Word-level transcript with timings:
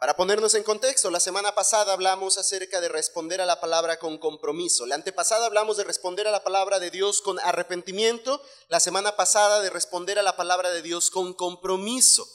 Para 0.00 0.16
ponernos 0.16 0.54
en 0.54 0.62
contexto, 0.62 1.10
la 1.10 1.20
semana 1.20 1.54
pasada 1.54 1.92
hablamos 1.92 2.38
acerca 2.38 2.80
de 2.80 2.88
responder 2.88 3.42
a 3.42 3.44
la 3.44 3.60
palabra 3.60 3.98
con 3.98 4.16
compromiso. 4.16 4.86
La 4.86 4.94
antepasada 4.94 5.44
hablamos 5.44 5.76
de 5.76 5.84
responder 5.84 6.26
a 6.26 6.30
la 6.30 6.42
palabra 6.42 6.78
de 6.78 6.90
Dios 6.90 7.20
con 7.20 7.38
arrepentimiento. 7.40 8.42
La 8.68 8.80
semana 8.80 9.14
pasada 9.14 9.60
de 9.60 9.68
responder 9.68 10.18
a 10.18 10.22
la 10.22 10.36
palabra 10.36 10.70
de 10.70 10.80
Dios 10.80 11.10
con 11.10 11.34
compromiso. 11.34 12.26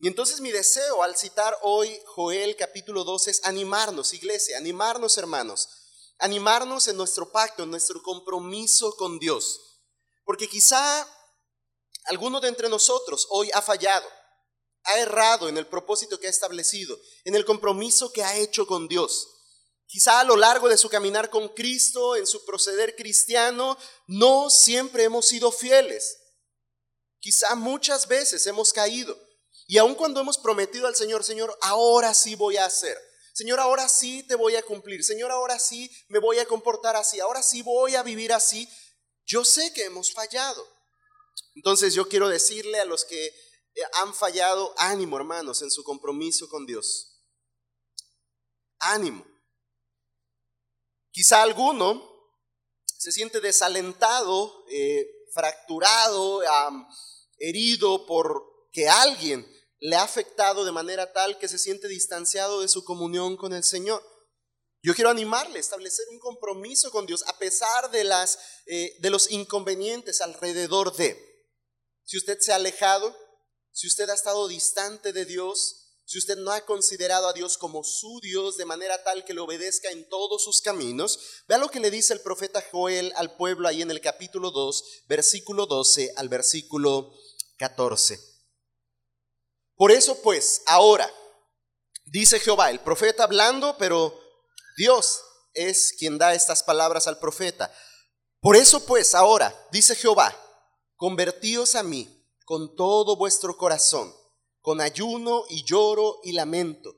Y 0.00 0.08
entonces 0.08 0.40
mi 0.40 0.50
deseo 0.50 1.04
al 1.04 1.16
citar 1.16 1.56
hoy 1.62 1.96
Joel 2.04 2.56
capítulo 2.56 3.04
2 3.04 3.28
es 3.28 3.44
animarnos, 3.44 4.12
iglesia, 4.12 4.58
animarnos 4.58 5.16
hermanos, 5.16 5.68
animarnos 6.18 6.88
en 6.88 6.96
nuestro 6.96 7.30
pacto, 7.30 7.62
en 7.62 7.70
nuestro 7.70 8.02
compromiso 8.02 8.96
con 8.96 9.20
Dios. 9.20 9.60
Porque 10.24 10.48
quizá 10.48 11.08
alguno 12.06 12.40
de 12.40 12.48
entre 12.48 12.68
nosotros 12.68 13.28
hoy 13.30 13.52
ha 13.54 13.62
fallado 13.62 14.04
ha 14.84 14.98
errado 14.98 15.48
en 15.48 15.56
el 15.56 15.66
propósito 15.66 16.18
que 16.18 16.26
ha 16.26 16.30
establecido, 16.30 16.98
en 17.24 17.34
el 17.34 17.44
compromiso 17.44 18.12
que 18.12 18.22
ha 18.22 18.36
hecho 18.36 18.66
con 18.66 18.88
Dios. 18.88 19.28
Quizá 19.86 20.20
a 20.20 20.24
lo 20.24 20.36
largo 20.36 20.68
de 20.68 20.78
su 20.78 20.88
caminar 20.88 21.30
con 21.30 21.48
Cristo, 21.48 22.16
en 22.16 22.26
su 22.26 22.44
proceder 22.44 22.96
cristiano, 22.96 23.78
no 24.06 24.50
siempre 24.50 25.04
hemos 25.04 25.26
sido 25.26 25.52
fieles. 25.52 26.18
Quizá 27.20 27.54
muchas 27.54 28.08
veces 28.08 28.46
hemos 28.46 28.72
caído. 28.72 29.16
Y 29.66 29.78
aun 29.78 29.94
cuando 29.94 30.20
hemos 30.20 30.38
prometido 30.38 30.86
al 30.86 30.96
Señor, 30.96 31.24
Señor, 31.24 31.56
ahora 31.62 32.12
sí 32.12 32.34
voy 32.34 32.56
a 32.56 32.66
hacer. 32.66 32.98
Señor, 33.32 33.60
ahora 33.60 33.88
sí 33.88 34.22
te 34.22 34.34
voy 34.34 34.56
a 34.56 34.62
cumplir. 34.62 35.02
Señor, 35.02 35.30
ahora 35.30 35.58
sí 35.58 35.90
me 36.08 36.18
voy 36.18 36.38
a 36.38 36.46
comportar 36.46 36.96
así. 36.96 37.20
Ahora 37.20 37.42
sí 37.42 37.62
voy 37.62 37.94
a 37.94 38.02
vivir 38.02 38.32
así. 38.32 38.68
Yo 39.24 39.44
sé 39.44 39.72
que 39.72 39.84
hemos 39.84 40.12
fallado. 40.12 40.66
Entonces 41.54 41.94
yo 41.94 42.08
quiero 42.08 42.28
decirle 42.28 42.78
a 42.80 42.84
los 42.84 43.04
que 43.04 43.32
han 43.94 44.14
fallado, 44.14 44.74
ánimo 44.78 45.16
hermanos 45.16 45.62
en 45.62 45.70
su 45.70 45.82
compromiso 45.82 46.48
con 46.48 46.66
Dios. 46.66 47.20
Ánimo. 48.78 49.24
Quizá 51.10 51.42
alguno 51.42 52.10
se 52.84 53.12
siente 53.12 53.40
desalentado, 53.40 54.64
eh, 54.70 55.06
fracturado, 55.32 56.42
herido 57.38 58.06
por 58.06 58.68
que 58.72 58.88
alguien 58.88 59.46
le 59.78 59.96
ha 59.96 60.02
afectado 60.02 60.64
de 60.64 60.72
manera 60.72 61.12
tal 61.12 61.38
que 61.38 61.48
se 61.48 61.58
siente 61.58 61.88
distanciado 61.88 62.60
de 62.60 62.68
su 62.68 62.84
comunión 62.84 63.36
con 63.36 63.52
el 63.52 63.62
Señor. 63.62 64.02
Yo 64.82 64.94
quiero 64.94 65.10
animarle 65.10 65.58
a 65.58 65.60
establecer 65.60 66.06
un 66.10 66.18
compromiso 66.18 66.90
con 66.90 67.06
Dios 67.06 67.24
a 67.26 67.38
pesar 67.38 67.90
de, 67.90 68.04
las, 68.04 68.38
eh, 68.66 68.96
de 69.00 69.10
los 69.10 69.30
inconvenientes 69.30 70.20
alrededor 70.20 70.94
de. 70.96 71.18
Si 72.04 72.16
usted 72.18 72.38
se 72.40 72.52
ha 72.52 72.56
alejado, 72.56 73.16
si 73.74 73.88
usted 73.88 74.08
ha 74.08 74.14
estado 74.14 74.46
distante 74.46 75.12
de 75.12 75.24
Dios, 75.24 75.98
si 76.04 76.18
usted 76.18 76.36
no 76.36 76.52
ha 76.52 76.64
considerado 76.64 77.26
a 77.26 77.32
Dios 77.32 77.58
como 77.58 77.82
su 77.82 78.20
Dios 78.22 78.56
de 78.56 78.64
manera 78.64 79.02
tal 79.02 79.24
que 79.24 79.34
le 79.34 79.40
obedezca 79.40 79.90
en 79.90 80.08
todos 80.08 80.44
sus 80.44 80.60
caminos, 80.60 81.18
vea 81.48 81.58
lo 81.58 81.68
que 81.68 81.80
le 81.80 81.90
dice 81.90 82.12
el 82.12 82.20
profeta 82.20 82.64
Joel 82.70 83.12
al 83.16 83.36
pueblo 83.36 83.66
ahí 83.66 83.82
en 83.82 83.90
el 83.90 84.00
capítulo 84.00 84.52
2, 84.52 85.02
versículo 85.08 85.66
12 85.66 86.12
al 86.16 86.28
versículo 86.28 87.12
14. 87.58 88.20
Por 89.74 89.90
eso 89.90 90.22
pues, 90.22 90.62
ahora, 90.66 91.12
dice 92.04 92.38
Jehová, 92.38 92.70
el 92.70 92.78
profeta 92.78 93.24
hablando, 93.24 93.76
pero 93.76 94.16
Dios 94.76 95.20
es 95.52 95.94
quien 95.98 96.16
da 96.16 96.32
estas 96.32 96.62
palabras 96.62 97.08
al 97.08 97.18
profeta. 97.18 97.74
Por 98.38 98.54
eso 98.54 98.86
pues, 98.86 99.16
ahora, 99.16 99.52
dice 99.72 99.96
Jehová, 99.96 100.32
convertíos 100.94 101.74
a 101.74 101.82
mí 101.82 102.13
con 102.44 102.76
todo 102.76 103.16
vuestro 103.16 103.56
corazón, 103.56 104.12
con 104.60 104.80
ayuno 104.80 105.44
y 105.48 105.64
lloro 105.64 106.20
y 106.22 106.32
lamento. 106.32 106.94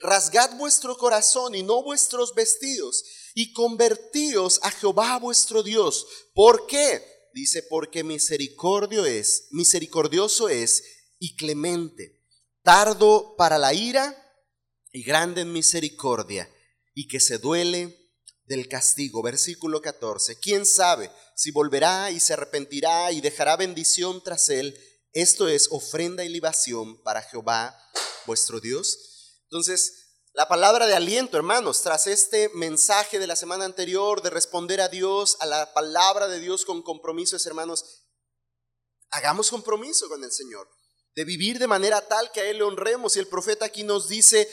Rasgad 0.00 0.56
vuestro 0.56 0.96
corazón 0.96 1.54
y 1.54 1.62
no 1.62 1.82
vuestros 1.82 2.34
vestidos, 2.34 3.04
y 3.34 3.52
convertíos 3.52 4.60
a 4.62 4.70
Jehová 4.70 5.18
vuestro 5.18 5.62
Dios. 5.62 6.06
¿Por 6.34 6.66
qué? 6.66 7.02
Dice, 7.34 7.62
porque 7.62 8.04
misericordio 8.04 9.06
es, 9.06 9.48
misericordioso 9.50 10.48
es 10.48 10.84
y 11.18 11.36
clemente, 11.36 12.20
tardo 12.62 13.36
para 13.36 13.58
la 13.58 13.72
ira 13.72 14.18
y 14.90 15.02
grande 15.02 15.42
en 15.42 15.52
misericordia, 15.52 16.52
y 16.94 17.08
que 17.08 17.20
se 17.20 17.38
duele 17.38 18.01
del 18.44 18.68
castigo. 18.68 19.22
Versículo 19.22 19.80
14. 19.80 20.38
¿Quién 20.38 20.66
sabe 20.66 21.10
si 21.36 21.50
volverá 21.50 22.10
y 22.10 22.20
se 22.20 22.34
arrepentirá 22.34 23.12
y 23.12 23.20
dejará 23.20 23.56
bendición 23.56 24.22
tras 24.22 24.48
él? 24.48 24.78
Esto 25.12 25.48
es 25.48 25.68
ofrenda 25.70 26.24
y 26.24 26.28
libación 26.28 27.02
para 27.02 27.22
Jehová 27.22 27.78
vuestro 28.26 28.60
Dios. 28.60 29.38
Entonces, 29.44 30.02
la 30.34 30.48
palabra 30.48 30.86
de 30.86 30.94
aliento, 30.94 31.36
hermanos, 31.36 31.82
tras 31.82 32.06
este 32.06 32.48
mensaje 32.54 33.18
de 33.18 33.26
la 33.26 33.36
semana 33.36 33.66
anterior 33.66 34.22
de 34.22 34.30
responder 34.30 34.80
a 34.80 34.88
Dios, 34.88 35.36
a 35.40 35.46
la 35.46 35.74
palabra 35.74 36.26
de 36.28 36.40
Dios 36.40 36.64
con 36.64 36.82
compromisos, 36.82 37.44
hermanos, 37.46 38.06
hagamos 39.10 39.50
compromiso 39.50 40.08
con 40.08 40.24
el 40.24 40.32
Señor, 40.32 40.66
de 41.14 41.24
vivir 41.26 41.58
de 41.58 41.66
manera 41.66 42.00
tal 42.08 42.32
que 42.32 42.40
a 42.40 42.44
Él 42.46 42.58
le 42.58 42.64
honremos. 42.64 43.14
Y 43.14 43.18
el 43.18 43.28
profeta 43.28 43.66
aquí 43.66 43.84
nos 43.84 44.08
dice, 44.08 44.48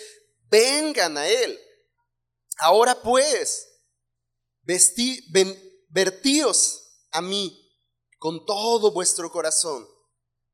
vengan 0.50 1.17
a 1.17 1.25
Él. 1.29 1.57
Ahora 2.57 3.01
pues, 3.01 3.69
Vestí, 4.69 5.19
vertíos 5.90 7.07
a 7.09 7.24
mí 7.24 7.59
con 8.19 8.46
todo 8.46 8.91
vuestro 8.91 9.31
corazón. 9.31 9.84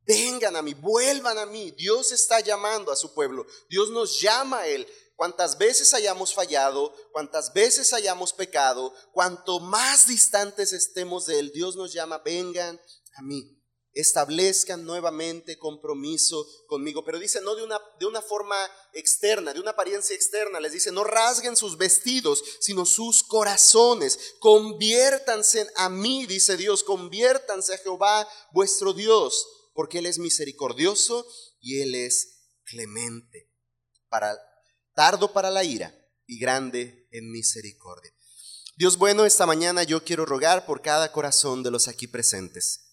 Vengan 0.07 0.55
a 0.55 0.61
mí, 0.61 0.73
vuelvan 0.73 1.37
a 1.37 1.45
mí. 1.45 1.71
Dios 1.71 2.13
está 2.13 2.39
llamando 2.39 2.93
a 2.93 2.95
su 2.95 3.13
pueblo. 3.13 3.45
Dios 3.69 3.89
nos 3.89 4.21
llama 4.21 4.59
a 4.59 4.67
Él. 4.67 4.87
Cuantas 5.17 5.57
veces 5.57 5.93
hayamos 5.93 6.33
fallado, 6.33 6.95
cuantas 7.11 7.51
veces 7.51 7.91
hayamos 7.91 8.31
pecado, 8.31 8.93
cuanto 9.11 9.59
más 9.59 10.07
distantes 10.07 10.71
estemos 10.71 11.25
de 11.25 11.39
Él, 11.39 11.51
Dios 11.51 11.75
nos 11.75 11.91
llama, 11.91 12.19
vengan 12.19 12.79
a 13.17 13.21
mí 13.21 13.54
establezcan 13.95 14.83
nuevamente 14.83 15.57
compromiso 15.57 16.45
conmigo. 16.67 17.03
Pero 17.03 17.17
dice, 17.17 17.41
no 17.41 17.55
de 17.55 17.63
una, 17.63 17.79
de 17.97 18.05
una 18.05 18.21
forma 18.21 18.55
externa, 18.93 19.53
de 19.53 19.59
una 19.61 19.71
apariencia 19.71 20.15
externa. 20.15 20.59
Les 20.59 20.73
dice, 20.73 20.91
no 20.91 21.03
rasguen 21.03 21.55
sus 21.55 21.77
vestidos, 21.77 22.43
sino 22.59 22.85
sus 22.85 23.23
corazones. 23.23 24.35
Conviértanse 24.39 25.67
a 25.77 25.89
mí, 25.89 26.25
dice 26.27 26.57
Dios, 26.57 26.83
conviértanse 26.83 27.73
a 27.73 27.77
Jehová 27.77 28.27
vuestro 28.51 28.93
Dios, 28.93 29.47
porque 29.73 29.99
Él 29.99 30.05
es 30.05 30.19
misericordioso 30.19 31.25
y 31.61 31.81
Él 31.81 31.95
es 31.95 32.41
clemente, 32.65 33.49
para, 34.09 34.37
tardo 34.93 35.31
para 35.31 35.49
la 35.49 35.63
ira 35.63 35.95
y 36.27 36.37
grande 36.37 37.07
en 37.11 37.31
misericordia. 37.31 38.11
Dios 38.77 38.97
bueno, 38.97 39.25
esta 39.25 39.45
mañana 39.45 39.83
yo 39.83 40.03
quiero 40.03 40.25
rogar 40.25 40.65
por 40.65 40.81
cada 40.81 41.13
corazón 41.13 41.63
de 41.63 41.71
los 41.71 41.87
aquí 41.87 42.07
presentes 42.07 42.84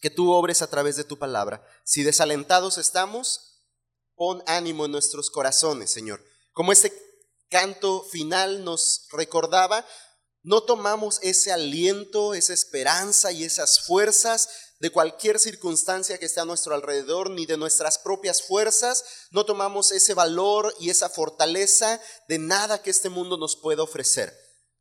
que 0.00 0.10
tú 0.10 0.32
obres 0.32 0.62
a 0.62 0.68
través 0.68 0.96
de 0.96 1.04
tu 1.04 1.18
palabra. 1.18 1.66
Si 1.84 2.02
desalentados 2.02 2.78
estamos, 2.78 3.64
pon 4.14 4.42
ánimo 4.46 4.86
en 4.86 4.92
nuestros 4.92 5.30
corazones, 5.30 5.90
Señor. 5.90 6.24
Como 6.52 6.72
este 6.72 6.92
canto 7.48 8.02
final 8.02 8.64
nos 8.64 9.06
recordaba, 9.12 9.86
no 10.42 10.62
tomamos 10.62 11.18
ese 11.22 11.52
aliento, 11.52 12.34
esa 12.34 12.52
esperanza 12.52 13.32
y 13.32 13.44
esas 13.44 13.80
fuerzas 13.84 14.48
de 14.78 14.90
cualquier 14.90 15.38
circunstancia 15.38 16.18
que 16.18 16.26
esté 16.26 16.40
a 16.40 16.44
nuestro 16.44 16.74
alrededor, 16.74 17.30
ni 17.30 17.46
de 17.46 17.56
nuestras 17.56 17.98
propias 17.98 18.42
fuerzas, 18.42 19.04
no 19.30 19.44
tomamos 19.44 19.90
ese 19.90 20.14
valor 20.14 20.74
y 20.78 20.90
esa 20.90 21.08
fortaleza 21.08 22.00
de 22.28 22.38
nada 22.38 22.82
que 22.82 22.90
este 22.90 23.08
mundo 23.08 23.36
nos 23.38 23.56
pueda 23.56 23.82
ofrecer. 23.82 24.32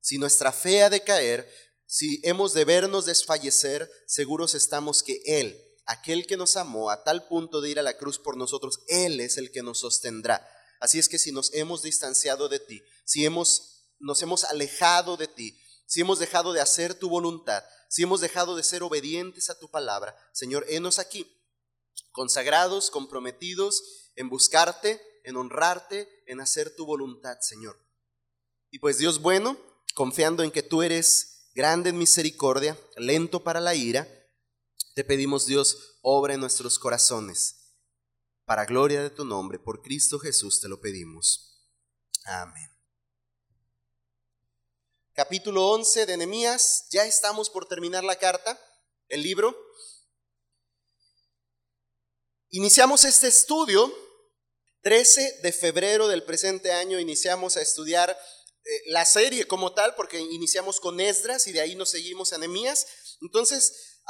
Si 0.02 0.18
nuestra 0.18 0.52
fe 0.52 0.84
ha 0.84 0.90
de 0.90 1.04
caer, 1.04 1.50
si 1.88 2.20
hemos 2.24 2.54
de 2.54 2.66
vernos 2.66 3.06
desfallecer, 3.06 3.90
seguros 4.08 4.56
estamos 4.56 5.04
que 5.04 5.22
Él, 5.26 5.62
aquel 5.86 6.26
que 6.26 6.38
nos 6.38 6.58
amó 6.58 6.90
a 6.90 7.04
tal 7.04 7.28
punto 7.28 7.62
de 7.62 7.70
ir 7.70 7.80
a 7.80 7.84
la 7.84 7.98
cruz 7.98 8.20
por 8.20 8.38
nosotros, 8.38 8.80
Él 8.88 9.20
es 9.20 9.38
el 9.38 9.52
que 9.52 9.64
nos 9.64 9.80
sostendrá. 9.80 10.48
Así 10.80 11.00
es 11.00 11.08
que 11.08 11.20
si 11.20 11.32
nos 11.32 11.54
hemos 11.54 11.84
distanciado 11.84 12.50
de 12.50 12.60
ti, 12.60 12.84
si 13.06 13.26
hemos, 13.26 13.88
nos 14.00 14.22
hemos 14.22 14.44
alejado 14.44 15.18
de 15.18 15.28
ti, 15.28 15.58
si 15.86 16.02
hemos 16.02 16.20
dejado 16.20 16.54
de 16.54 16.62
hacer 16.62 16.96
tu 16.96 17.10
voluntad, 17.10 17.64
si 17.90 18.04
hemos 18.04 18.20
dejado 18.20 18.56
de 18.56 18.64
ser 18.64 18.84
obedientes 18.84 19.50
a 19.50 19.60
tu 19.60 19.70
palabra, 19.70 20.16
Señor, 20.34 20.66
henos 20.68 21.00
aquí, 21.00 21.32
consagrados, 22.12 22.90
comprometidos 22.90 24.12
en 24.16 24.30
buscarte, 24.30 25.02
en 25.24 25.38
honrarte, 25.38 26.10
en 26.28 26.42
hacer 26.42 26.76
tu 26.76 26.86
voluntad, 26.86 27.38
Señor. 27.42 27.78
Y 28.72 28.80
pues 28.80 28.98
Dios 28.98 29.22
bueno, 29.22 29.58
confiando 29.94 30.44
en 30.44 30.52
que 30.52 30.64
tú 30.64 30.82
eres 30.82 31.35
grande 31.56 31.90
en 31.90 31.98
misericordia, 31.98 32.78
lento 32.98 33.44
para 33.44 33.62
la 33.62 33.74
ira, 33.74 34.08
te 34.94 35.04
pedimos 35.04 35.46
Dios, 35.46 35.98
obra 36.02 36.34
en 36.34 36.42
nuestros 36.42 36.78
corazones. 36.78 37.74
Para 38.44 38.66
gloria 38.66 39.02
de 39.02 39.10
tu 39.10 39.26
nombre, 39.26 39.58
por 39.58 39.82
Cristo 39.82 40.20
Jesús 40.20 40.62
te 40.62 40.68
lo 40.68 40.80
pedimos. 40.80 41.72
Amén. 42.26 42.70
Capítulo 45.14 45.70
11 45.70 46.06
de 46.06 46.18
Nehemías, 46.18 46.88
ya 46.92 47.06
estamos 47.06 47.50
por 47.50 47.68
terminar 47.68 48.04
la 48.04 48.18
carta, 48.18 48.60
el 49.08 49.24
libro. 49.24 49.58
Iniciamos 52.50 53.06
este 53.06 53.28
estudio 53.28 53.94
13 54.82 55.40
de 55.42 55.52
febrero 55.52 56.08
del 56.08 56.24
presente 56.24 56.72
año 56.72 57.00
iniciamos 57.00 57.58
a 57.58 57.62
estudiar 57.62 58.16
la 58.88 59.06
serie 59.06 59.48
como 59.48 59.74
tal, 59.74 59.96
porque 59.96 60.20
iniciamos 60.20 60.80
con 60.80 61.00
Esdras 61.00 61.48
y 61.48 61.52
de 61.52 61.62
ahí 61.62 61.76
nos 61.76 61.90
seguimos 61.90 62.34
a 62.34 62.38
Nehemías. 62.38 63.18
Entonces, 63.22 64.02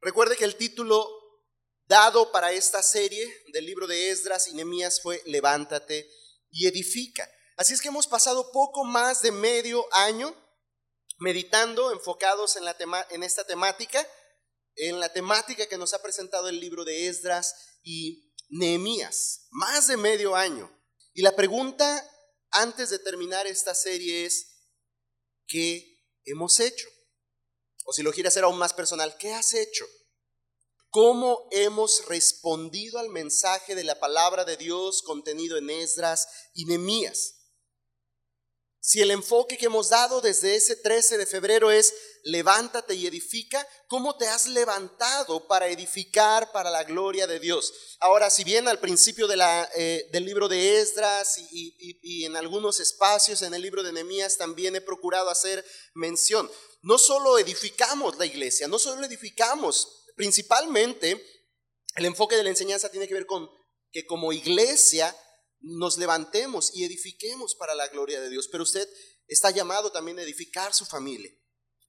recuerde 0.00 0.36
que 0.36 0.44
el 0.44 0.56
título 0.56 1.08
dado 1.86 2.30
para 2.30 2.52
esta 2.52 2.82
serie 2.82 3.26
del 3.52 3.66
libro 3.66 3.86
de 3.86 4.10
Esdras 4.10 4.46
y 4.48 4.54
Nehemías 4.54 5.00
fue 5.02 5.22
Levántate 5.26 6.08
y 6.50 6.66
edifica. 6.66 7.28
Así 7.56 7.74
es 7.74 7.82
que 7.82 7.88
hemos 7.88 8.06
pasado 8.06 8.52
poco 8.52 8.84
más 8.84 9.22
de 9.22 9.32
medio 9.32 9.84
año 9.92 10.34
meditando, 11.18 11.92
enfocados 11.92 12.56
en, 12.56 12.64
la 12.64 12.76
en 13.10 13.22
esta 13.22 13.44
temática, 13.44 14.06
en 14.76 15.00
la 15.00 15.12
temática 15.12 15.66
que 15.66 15.76
nos 15.76 15.92
ha 15.92 16.00
presentado 16.00 16.48
el 16.48 16.60
libro 16.60 16.84
de 16.84 17.08
Esdras 17.08 17.78
y 17.82 18.32
Nehemías, 18.48 19.46
más 19.50 19.88
de 19.88 19.96
medio 19.96 20.34
año. 20.34 20.70
Y 21.12 21.22
la 21.22 21.36
pregunta 21.36 22.08
antes 22.50 22.90
de 22.90 22.98
terminar 22.98 23.46
esta 23.46 23.74
serie 23.74 24.26
es, 24.26 24.46
¿qué 25.46 25.98
hemos 26.24 26.60
hecho? 26.60 26.88
O 27.84 27.92
si 27.92 28.02
lo 28.02 28.12
quieres 28.12 28.32
hacer 28.32 28.44
aún 28.44 28.58
más 28.58 28.74
personal, 28.74 29.16
¿qué 29.18 29.32
has 29.32 29.54
hecho? 29.54 29.86
¿Cómo 30.90 31.48
hemos 31.52 32.06
respondido 32.06 32.98
al 32.98 33.10
mensaje 33.10 33.74
de 33.74 33.84
la 33.84 34.00
palabra 34.00 34.44
de 34.44 34.56
Dios 34.56 35.02
contenido 35.02 35.56
en 35.56 35.70
Esdras 35.70 36.26
y 36.54 36.64
Nehemías? 36.64 37.36
Si 38.80 39.00
el 39.00 39.10
enfoque 39.10 39.56
que 39.56 39.66
hemos 39.66 39.90
dado 39.90 40.20
desde 40.20 40.56
ese 40.56 40.74
13 40.74 41.18
de 41.18 41.26
febrero 41.26 41.70
es 41.70 41.94
levántate 42.24 42.94
y 42.94 43.06
edifica, 43.06 43.66
¿cómo 43.88 44.16
te 44.16 44.28
has 44.28 44.46
levantado 44.46 45.46
para 45.46 45.68
edificar 45.68 46.52
para 46.52 46.70
la 46.70 46.84
gloria 46.84 47.26
de 47.26 47.40
Dios? 47.40 47.72
Ahora, 48.00 48.30
si 48.30 48.44
bien 48.44 48.68
al 48.68 48.78
principio 48.78 49.28
eh, 49.76 50.08
del 50.12 50.24
libro 50.24 50.48
de 50.48 50.80
Esdras 50.80 51.38
y, 51.38 51.74
y, 52.02 52.24
en 52.24 52.36
algunos 52.36 52.80
espacios 52.80 53.42
en 53.42 53.54
el 53.54 53.62
libro 53.62 53.82
de 53.82 53.92
Nehemías 53.92 54.36
también 54.36 54.76
he 54.76 54.80
procurado 54.80 55.30
hacer 55.30 55.64
mención, 55.94 56.50
no 56.82 56.98
solo 56.98 57.38
edificamos 57.38 58.16
la 58.18 58.26
iglesia, 58.26 58.68
no 58.68 58.78
solo 58.78 59.04
edificamos, 59.04 60.04
principalmente 60.16 61.24
el 61.96 62.04
enfoque 62.04 62.36
de 62.36 62.44
la 62.44 62.50
enseñanza 62.50 62.90
tiene 62.90 63.08
que 63.08 63.14
ver 63.14 63.26
con 63.26 63.48
que 63.90 64.06
como 64.06 64.32
iglesia 64.32 65.14
nos 65.60 65.98
levantemos 65.98 66.74
y 66.74 66.84
edifiquemos 66.84 67.54
para 67.54 67.74
la 67.74 67.88
gloria 67.88 68.20
de 68.20 68.30
Dios. 68.30 68.48
Pero 68.48 68.62
usted 68.62 68.88
está 69.26 69.50
llamado 69.50 69.92
también 69.92 70.18
a 70.18 70.22
edificar 70.22 70.74
su 70.74 70.84
familia, 70.86 71.30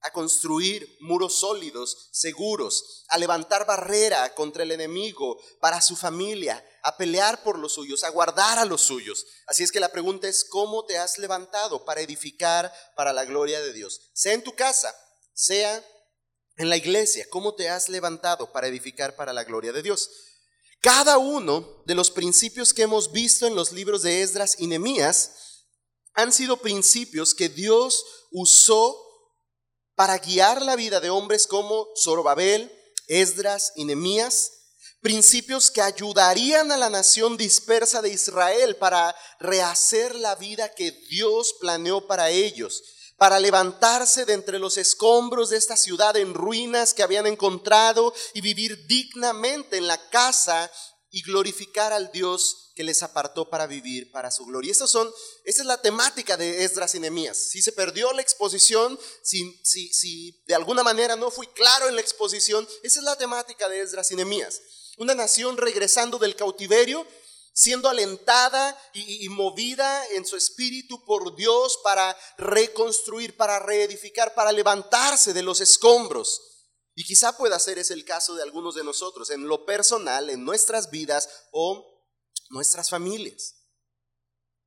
a 0.02 0.10
construir 0.10 0.96
muros 1.00 1.38
sólidos, 1.40 2.08
seguros, 2.12 3.04
a 3.08 3.18
levantar 3.18 3.66
barrera 3.66 4.34
contra 4.34 4.64
el 4.64 4.72
enemigo 4.72 5.40
para 5.60 5.80
su 5.80 5.96
familia, 5.96 6.64
a 6.82 6.96
pelear 6.96 7.42
por 7.44 7.58
los 7.58 7.74
suyos, 7.74 8.02
a 8.02 8.10
guardar 8.10 8.58
a 8.58 8.64
los 8.64 8.80
suyos. 8.82 9.24
Así 9.46 9.62
es 9.62 9.70
que 9.70 9.80
la 9.80 9.92
pregunta 9.92 10.28
es, 10.28 10.44
¿cómo 10.44 10.84
te 10.84 10.98
has 10.98 11.18
levantado 11.18 11.84
para 11.84 12.00
edificar 12.00 12.72
para 12.96 13.12
la 13.12 13.24
gloria 13.24 13.60
de 13.60 13.72
Dios? 13.72 14.10
Sea 14.12 14.32
en 14.34 14.42
tu 14.42 14.54
casa, 14.54 14.94
sea 15.34 15.84
en 16.56 16.68
la 16.68 16.76
iglesia, 16.76 17.26
¿cómo 17.30 17.54
te 17.54 17.68
has 17.68 17.88
levantado 17.88 18.52
para 18.52 18.66
edificar 18.66 19.16
para 19.16 19.32
la 19.32 19.44
gloria 19.44 19.72
de 19.72 19.82
Dios? 19.82 20.10
Cada 20.80 21.16
uno 21.16 21.82
de 21.86 21.94
los 21.94 22.10
principios 22.10 22.74
que 22.74 22.82
hemos 22.82 23.12
visto 23.12 23.46
en 23.46 23.54
los 23.54 23.70
libros 23.70 24.02
de 24.02 24.22
Esdras 24.22 24.56
y 24.58 24.66
Nehemías 24.66 25.30
han 26.14 26.32
sido 26.32 26.56
principios 26.56 27.34
que 27.34 27.48
Dios 27.48 28.04
usó 28.32 29.11
para 29.94 30.18
guiar 30.18 30.62
la 30.62 30.76
vida 30.76 31.00
de 31.00 31.10
hombres 31.10 31.46
como 31.46 31.88
Zorobabel, 32.02 32.72
Esdras 33.08 33.72
y 33.76 33.84
Nehemías, 33.84 34.52
principios 35.00 35.70
que 35.70 35.82
ayudarían 35.82 36.70
a 36.72 36.76
la 36.76 36.88
nación 36.88 37.36
dispersa 37.36 38.02
de 38.02 38.10
Israel 38.10 38.76
para 38.76 39.14
rehacer 39.40 40.14
la 40.14 40.34
vida 40.36 40.72
que 40.74 40.92
Dios 41.10 41.54
planeó 41.60 42.06
para 42.06 42.30
ellos 42.30 42.82
para 43.22 43.38
levantarse 43.38 44.24
de 44.24 44.32
entre 44.32 44.58
los 44.58 44.76
escombros 44.76 45.50
de 45.50 45.56
esta 45.56 45.76
ciudad 45.76 46.16
en 46.16 46.34
ruinas 46.34 46.92
que 46.92 47.04
habían 47.04 47.28
encontrado 47.28 48.12
y 48.34 48.40
vivir 48.40 48.84
dignamente 48.88 49.76
en 49.76 49.86
la 49.86 50.08
casa 50.10 50.68
y 51.12 51.22
glorificar 51.22 51.92
al 51.92 52.10
Dios 52.10 52.72
que 52.74 52.82
les 52.82 53.02
apartó 53.02 53.48
para 53.48 53.68
vivir 53.68 54.10
para 54.10 54.30
su 54.30 54.44
gloria. 54.46 54.72
Y 54.72 54.74
son, 54.74 55.12
esa 55.44 55.62
es 55.62 55.66
la 55.66 55.80
temática 55.80 56.36
de 56.36 56.64
Esdras 56.64 56.94
y 56.94 57.00
Nehemías. 57.00 57.36
Si 57.36 57.62
se 57.62 57.70
perdió 57.70 58.12
la 58.12 58.22
exposición, 58.22 58.98
si, 59.22 59.60
si, 59.62 59.92
si 59.92 60.42
de 60.46 60.54
alguna 60.54 60.82
manera 60.82 61.14
no 61.14 61.30
fui 61.30 61.46
claro 61.48 61.88
en 61.88 61.94
la 61.94 62.00
exposición, 62.00 62.66
esa 62.82 62.98
es 62.98 63.04
la 63.04 63.16
temática 63.16 63.68
de 63.68 63.80
Esdras 63.80 64.10
y 64.10 64.16
Nehemías. 64.16 64.60
Una 64.96 65.14
nación 65.14 65.56
regresando 65.58 66.18
del 66.18 66.34
cautiverio 66.34 67.06
siendo 67.54 67.88
alentada 67.88 68.78
y, 68.94 69.28
movida 69.28 70.06
en 70.08 70.24
su 70.24 70.36
espíritu 70.36 71.04
por 71.04 71.36
Dios 71.36 71.78
para 71.84 72.16
reconstruir, 72.38 73.36
para 73.36 73.58
reedificar, 73.58 74.34
para 74.34 74.52
levantarse 74.52 75.32
de 75.32 75.42
los 75.42 75.60
escombros. 75.60 76.51
Y 77.02 77.04
quizá 77.04 77.36
pueda 77.36 77.58
ser 77.58 77.80
ese 77.80 77.94
el 77.94 78.04
caso 78.04 78.36
de 78.36 78.44
algunos 78.44 78.76
de 78.76 78.84
nosotros, 78.84 79.30
en 79.30 79.48
lo 79.48 79.66
personal, 79.66 80.30
en 80.30 80.44
nuestras 80.44 80.88
vidas 80.88 81.28
o 81.50 81.84
nuestras 82.50 82.90
familias. 82.90 83.56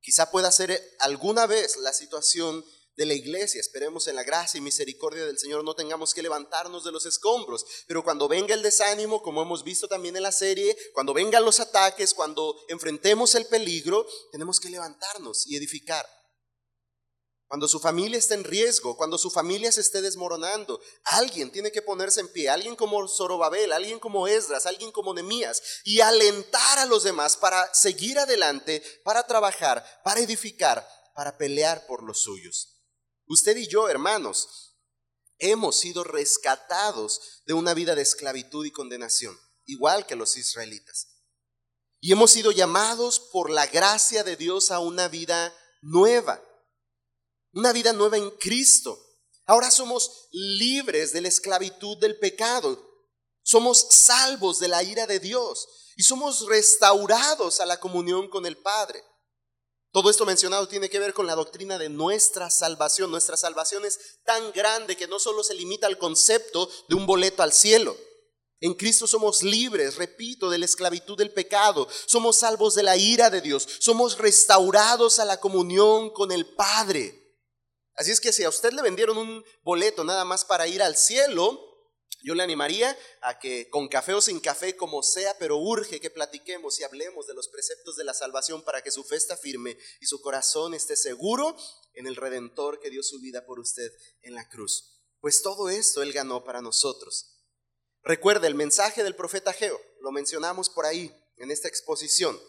Quizá 0.02 0.30
pueda 0.32 0.52
ser 0.52 0.98
alguna 1.00 1.48
vez 1.48 1.78
la 1.78 1.94
situación 1.94 2.66
de 2.98 3.06
la 3.06 3.14
iglesia. 3.14 3.62
Esperemos 3.62 4.10
en 4.10 4.18
la 4.18 4.24
gracia 4.24 4.58
y 4.58 4.62
misericordia 4.62 5.26
del 5.26 5.40
Señor 5.40 5.64
no 5.64 5.76
tengamos 5.76 6.14
que 6.14 6.24
levantarnos 6.24 6.84
de 6.84 6.92
los 6.92 7.06
escombros. 7.06 7.66
Pero 7.88 8.04
cuando 8.04 8.28
venga 8.28 8.54
el 8.54 8.64
desánimo, 8.64 9.22
como 9.24 9.42
hemos 9.42 9.64
visto 9.64 9.88
también 9.88 10.18
en 10.18 10.24
la 10.24 10.34
serie, 10.34 10.76
cuando 10.94 11.14
vengan 11.14 11.46
los 11.46 11.62
ataques, 11.62 12.14
cuando 12.14 12.54
enfrentemos 12.68 13.34
el 13.36 13.46
peligro, 13.46 14.06
tenemos 14.34 14.60
que 14.60 14.70
levantarnos 14.70 15.48
y 15.48 15.56
edificar. 15.56 16.06
Cuando 17.48 17.68
su 17.68 17.80
familia 17.80 18.18
está 18.18 18.34
en 18.34 18.44
riesgo, 18.44 18.98
cuando 18.98 19.18
su 19.18 19.30
familia 19.30 19.72
se 19.72 19.82
esté 19.82 20.02
desmoronando, 20.02 20.82
alguien 21.04 21.52
tiene 21.52 21.72
que 21.72 21.84
ponerse 21.84 22.20
en 22.20 22.32
pie, 22.32 22.50
alguien 22.50 22.76
como 22.76 23.08
Zorobabel, 23.08 23.72
alguien 23.72 24.00
como 24.00 24.28
Esdras, 24.28 24.66
alguien 24.66 24.92
como 24.92 25.14
Nemías, 25.14 25.62
y 25.84 26.02
alentar 26.02 26.80
a 26.80 26.86
los 26.86 27.04
demás 27.04 27.38
para 27.38 27.72
seguir 27.74 28.18
adelante, 28.18 28.84
para 29.04 29.28
trabajar, 29.28 29.86
para 30.04 30.22
edificar, 30.22 30.88
para 31.14 31.38
pelear 31.38 31.86
por 31.86 32.04
los 32.04 32.24
suyos. 32.24 32.82
Usted 33.28 33.56
y 33.58 33.68
yo, 33.68 33.90
hermanos, 33.90 34.76
hemos 35.38 35.78
sido 35.78 36.04
rescatados 36.04 37.44
de 37.46 37.54
una 37.54 37.76
vida 37.76 37.94
de 37.94 38.02
esclavitud 38.02 38.66
y 38.66 38.72
condenación, 38.72 39.40
igual 39.66 40.08
que 40.08 40.16
los 40.16 40.36
israelitas. 40.36 41.08
Y 42.00 42.12
hemos 42.12 42.32
sido 42.32 42.52
llamados 42.52 43.20
por 43.20 43.50
la 43.50 43.68
gracia 43.68 44.24
de 44.24 44.36
Dios 44.36 44.72
a 44.72 44.80
una 44.80 45.08
vida 45.08 45.56
nueva, 45.82 46.44
una 47.56 47.74
vida 47.74 47.94
nueva 47.94 48.18
en 48.18 48.30
Cristo. 48.32 49.02
Ahora 49.48 49.72
somos 49.72 50.28
libres 50.32 51.14
de 51.14 51.22
la 51.22 51.30
esclavitud 51.30 51.98
del 51.98 52.20
pecado, 52.20 52.80
somos 53.44 53.88
salvos 53.90 54.60
de 54.60 54.68
la 54.68 54.84
ira 54.84 55.08
de 55.08 55.20
Dios 55.20 55.68
y 55.96 56.04
somos 56.04 56.48
restaurados 56.48 57.60
a 57.60 57.66
la 57.66 57.80
comunión 57.80 58.28
con 58.28 58.46
el 58.46 58.58
Padre. 58.58 59.04
Todo 59.92 60.10
esto 60.10 60.26
mencionado 60.26 60.68
tiene 60.68 60.90
que 60.90 61.00
ver 61.00 61.14
con 61.14 61.26
la 61.26 61.36
doctrina 61.36 61.78
de 61.78 61.88
nuestra 61.88 62.50
salvación. 62.50 63.12
Nuestra 63.12 63.38
salvación 63.38 63.86
es 63.86 64.20
tan 64.26 64.52
grande 64.52 64.98
que 64.98 65.08
no 65.08 65.20
solo 65.20 65.42
se 65.42 65.54
limita 65.54 65.88
al 65.88 65.98
concepto 65.98 66.70
de 66.90 66.96
un 66.96 67.06
boleto 67.06 67.44
al 67.44 67.54
cielo. 67.54 67.96
En 68.60 68.74
Cristo 68.74 69.08
somos 69.08 69.44
libres, 69.44 69.96
repito, 69.96 70.50
de 70.50 70.58
la 70.58 70.66
esclavitud 70.66 71.18
del 71.18 71.32
pecado. 71.32 71.88
Somos 72.08 72.38
salvos 72.38 72.76
de 72.76 72.84
la 72.84 72.98
ira 72.98 73.30
de 73.30 73.40
Dios. 73.40 73.66
Somos 73.80 74.18
restaurados 74.18 75.20
a 75.20 75.26
la 75.26 75.40
comunión 75.40 76.10
con 76.10 76.34
el 76.34 76.46
Padre. 76.56 77.25
Así 77.96 78.12
es 78.12 78.20
que 78.20 78.34
si 78.34 78.44
a 78.44 78.50
usted 78.50 78.74
le 78.74 78.82
vendieron 78.82 79.18
un 79.18 79.44
boleto 79.64 80.04
nada 80.04 80.26
más 80.26 80.44
para 80.44 80.68
ir 80.68 80.82
al 80.82 80.98
cielo, 80.98 81.76
yo 82.26 82.34
le 82.34 82.44
animaría 82.44 82.98
a 83.22 83.40
que 83.40 83.70
con 83.70 83.88
café 83.88 84.14
o 84.14 84.22
sin 84.22 84.40
café, 84.40 84.76
como 84.76 85.04
sea, 85.04 85.38
pero 85.38 85.58
urge 85.58 86.00
que 86.00 86.10
platiquemos 86.10 86.80
y 86.80 86.84
hablemos 86.84 87.28
de 87.28 87.36
los 87.36 87.48
preceptos 87.48 87.96
de 87.96 88.04
la 88.04 88.14
salvación 88.14 88.64
para 88.64 88.82
que 88.82 88.92
su 88.92 89.04
fe 89.04 89.16
esté 89.16 89.38
firme 89.38 89.78
y 90.02 90.08
su 90.08 90.20
corazón 90.22 90.74
esté 90.74 90.96
seguro 90.96 91.56
en 91.94 92.08
el 92.08 92.16
Redentor 92.16 92.80
que 92.80 92.90
dio 92.90 93.04
su 93.04 93.20
vida 93.20 93.46
por 93.46 93.60
usted 93.60 93.92
en 94.24 94.34
la 94.34 94.50
cruz. 94.50 95.04
Pues 95.22 95.42
todo 95.42 95.70
esto 95.70 96.02
Él 96.02 96.14
ganó 96.14 96.44
para 96.44 96.62
nosotros. 96.62 97.32
Recuerde 98.04 98.48
el 98.48 98.56
mensaje 98.56 99.04
del 99.04 99.16
profeta 99.16 99.54
Geo, 99.54 99.80
lo 100.02 100.12
mencionamos 100.12 100.70
por 100.70 100.86
ahí 100.86 101.16
en 101.38 101.52
esta 101.52 101.68
exposición. 101.68 102.40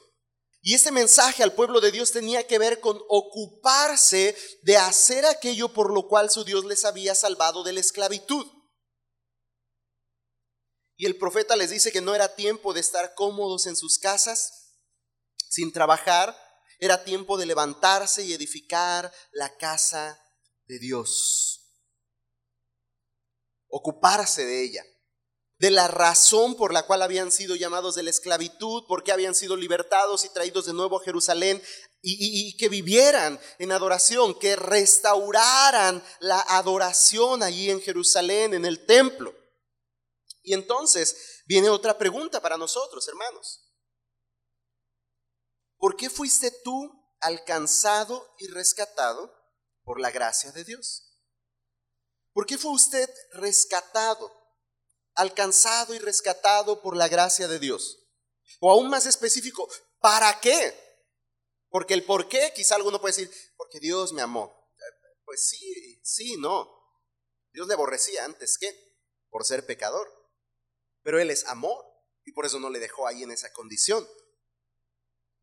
Y 0.66 0.74
este 0.74 0.90
mensaje 0.90 1.44
al 1.44 1.54
pueblo 1.54 1.80
de 1.80 1.92
Dios 1.92 2.10
tenía 2.10 2.44
que 2.44 2.58
ver 2.58 2.80
con 2.80 3.00
ocuparse 3.08 4.36
de 4.62 4.76
hacer 4.76 5.24
aquello 5.24 5.72
por 5.72 5.94
lo 5.94 6.08
cual 6.08 6.28
su 6.28 6.42
Dios 6.42 6.64
les 6.64 6.84
había 6.84 7.14
salvado 7.14 7.62
de 7.62 7.72
la 7.72 7.78
esclavitud. 7.78 8.44
Y 10.96 11.06
el 11.06 11.18
profeta 11.18 11.54
les 11.54 11.70
dice 11.70 11.92
que 11.92 12.00
no 12.00 12.16
era 12.16 12.34
tiempo 12.34 12.74
de 12.74 12.80
estar 12.80 13.14
cómodos 13.14 13.68
en 13.68 13.76
sus 13.76 14.00
casas, 14.00 14.72
sin 15.36 15.72
trabajar, 15.72 16.36
era 16.80 17.04
tiempo 17.04 17.38
de 17.38 17.46
levantarse 17.46 18.24
y 18.24 18.32
edificar 18.32 19.12
la 19.30 19.56
casa 19.58 20.20
de 20.64 20.80
Dios, 20.80 21.76
ocuparse 23.68 24.44
de 24.44 24.64
ella. 24.64 24.84
De 25.58 25.70
la 25.70 25.88
razón 25.88 26.54
por 26.54 26.72
la 26.72 26.84
cual 26.84 27.02
habían 27.02 27.32
sido 27.32 27.56
llamados 27.56 27.94
de 27.94 28.02
la 28.02 28.10
esclavitud, 28.10 28.84
por 28.86 29.02
qué 29.02 29.12
habían 29.12 29.34
sido 29.34 29.56
libertados 29.56 30.24
y 30.24 30.28
traídos 30.28 30.66
de 30.66 30.74
nuevo 30.74 31.00
a 31.00 31.04
Jerusalén 31.04 31.62
y, 32.02 32.48
y, 32.48 32.56
que 32.56 32.68
vivieran 32.68 33.40
en 33.58 33.72
adoración, 33.72 34.38
que 34.38 34.54
restauraran 34.54 36.04
la 36.20 36.40
adoración 36.40 37.42
allí 37.42 37.70
en 37.70 37.80
Jerusalén, 37.80 38.54
en 38.54 38.64
el 38.64 38.84
templo. 38.86 39.34
Y 40.42 40.52
entonces 40.52 41.42
viene 41.46 41.70
otra 41.70 41.98
pregunta 41.98 42.40
para 42.40 42.56
nosotros, 42.56 43.08
hermanos. 43.08 43.66
¿Por 45.78 45.96
qué 45.96 46.10
fuiste 46.10 46.50
tú 46.62 46.92
alcanzado 47.20 48.34
y 48.38 48.48
rescatado 48.48 49.34
por 49.82 50.00
la 50.00 50.10
gracia 50.10 50.52
de 50.52 50.64
Dios? 50.64 51.06
¿Por 52.32 52.46
qué 52.46 52.58
fue 52.58 52.72
usted 52.72 53.10
rescatado, 53.32 54.30
alcanzado 55.16 55.94
y 55.94 55.98
rescatado 55.98 56.80
por 56.82 56.96
la 56.96 57.08
gracia 57.08 57.48
de 57.48 57.58
Dios? 57.58 57.98
O 58.60 58.70
aún 58.70 58.88
más 58.88 59.06
específico, 59.06 59.68
¿para 60.00 60.40
qué? 60.40 60.74
Porque 61.68 61.94
el 61.94 62.04
por 62.04 62.28
qué, 62.28 62.52
quizá 62.54 62.76
alguno 62.76 63.00
puede 63.00 63.16
decir, 63.16 63.52
porque 63.56 63.80
Dios 63.80 64.12
me 64.12 64.22
amó. 64.22 64.54
Pues 65.24 65.48
sí, 65.48 66.00
sí, 66.02 66.36
no. 66.36 66.72
Dios 67.52 67.66
le 67.66 67.74
aborrecía 67.74 68.24
antes 68.24 68.58
que 68.58 68.74
por 69.28 69.44
ser 69.44 69.66
pecador. 69.66 70.08
Pero 71.02 71.20
Él 71.20 71.30
es 71.30 71.46
amor 71.46 71.84
y 72.24 72.32
por 72.32 72.46
eso 72.46 72.58
no 72.60 72.70
le 72.70 72.78
dejó 72.78 73.06
ahí 73.06 73.22
en 73.22 73.32
esa 73.32 73.52
condición. 73.52 74.06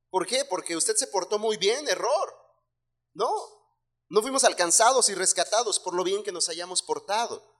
¿Por 0.09 0.27
qué? 0.27 0.45
Porque 0.45 0.75
usted 0.75 0.95
se 0.95 1.07
portó 1.07 1.39
muy 1.39 1.57
bien, 1.57 1.87
error. 1.87 2.35
No, 3.13 3.31
no 4.09 4.21
fuimos 4.21 4.43
alcanzados 4.43 5.09
y 5.09 5.15
rescatados 5.15 5.79
por 5.79 5.95
lo 5.95 6.03
bien 6.03 6.23
que 6.23 6.31
nos 6.31 6.49
hayamos 6.49 6.83
portado. 6.83 7.52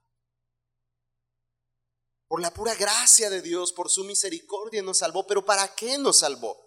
Por 2.34 2.42
la 2.42 2.52
pura 2.52 2.74
gracia 2.74 3.30
de 3.30 3.44
Dios, 3.44 3.74
por 3.74 3.92
su 3.92 4.06
misericordia 4.06 4.82
nos 4.82 4.98
salvó. 4.98 5.28
Pero 5.28 5.46
¿para 5.46 5.68
qué 5.76 6.00
nos 6.00 6.18
salvó? 6.18 6.58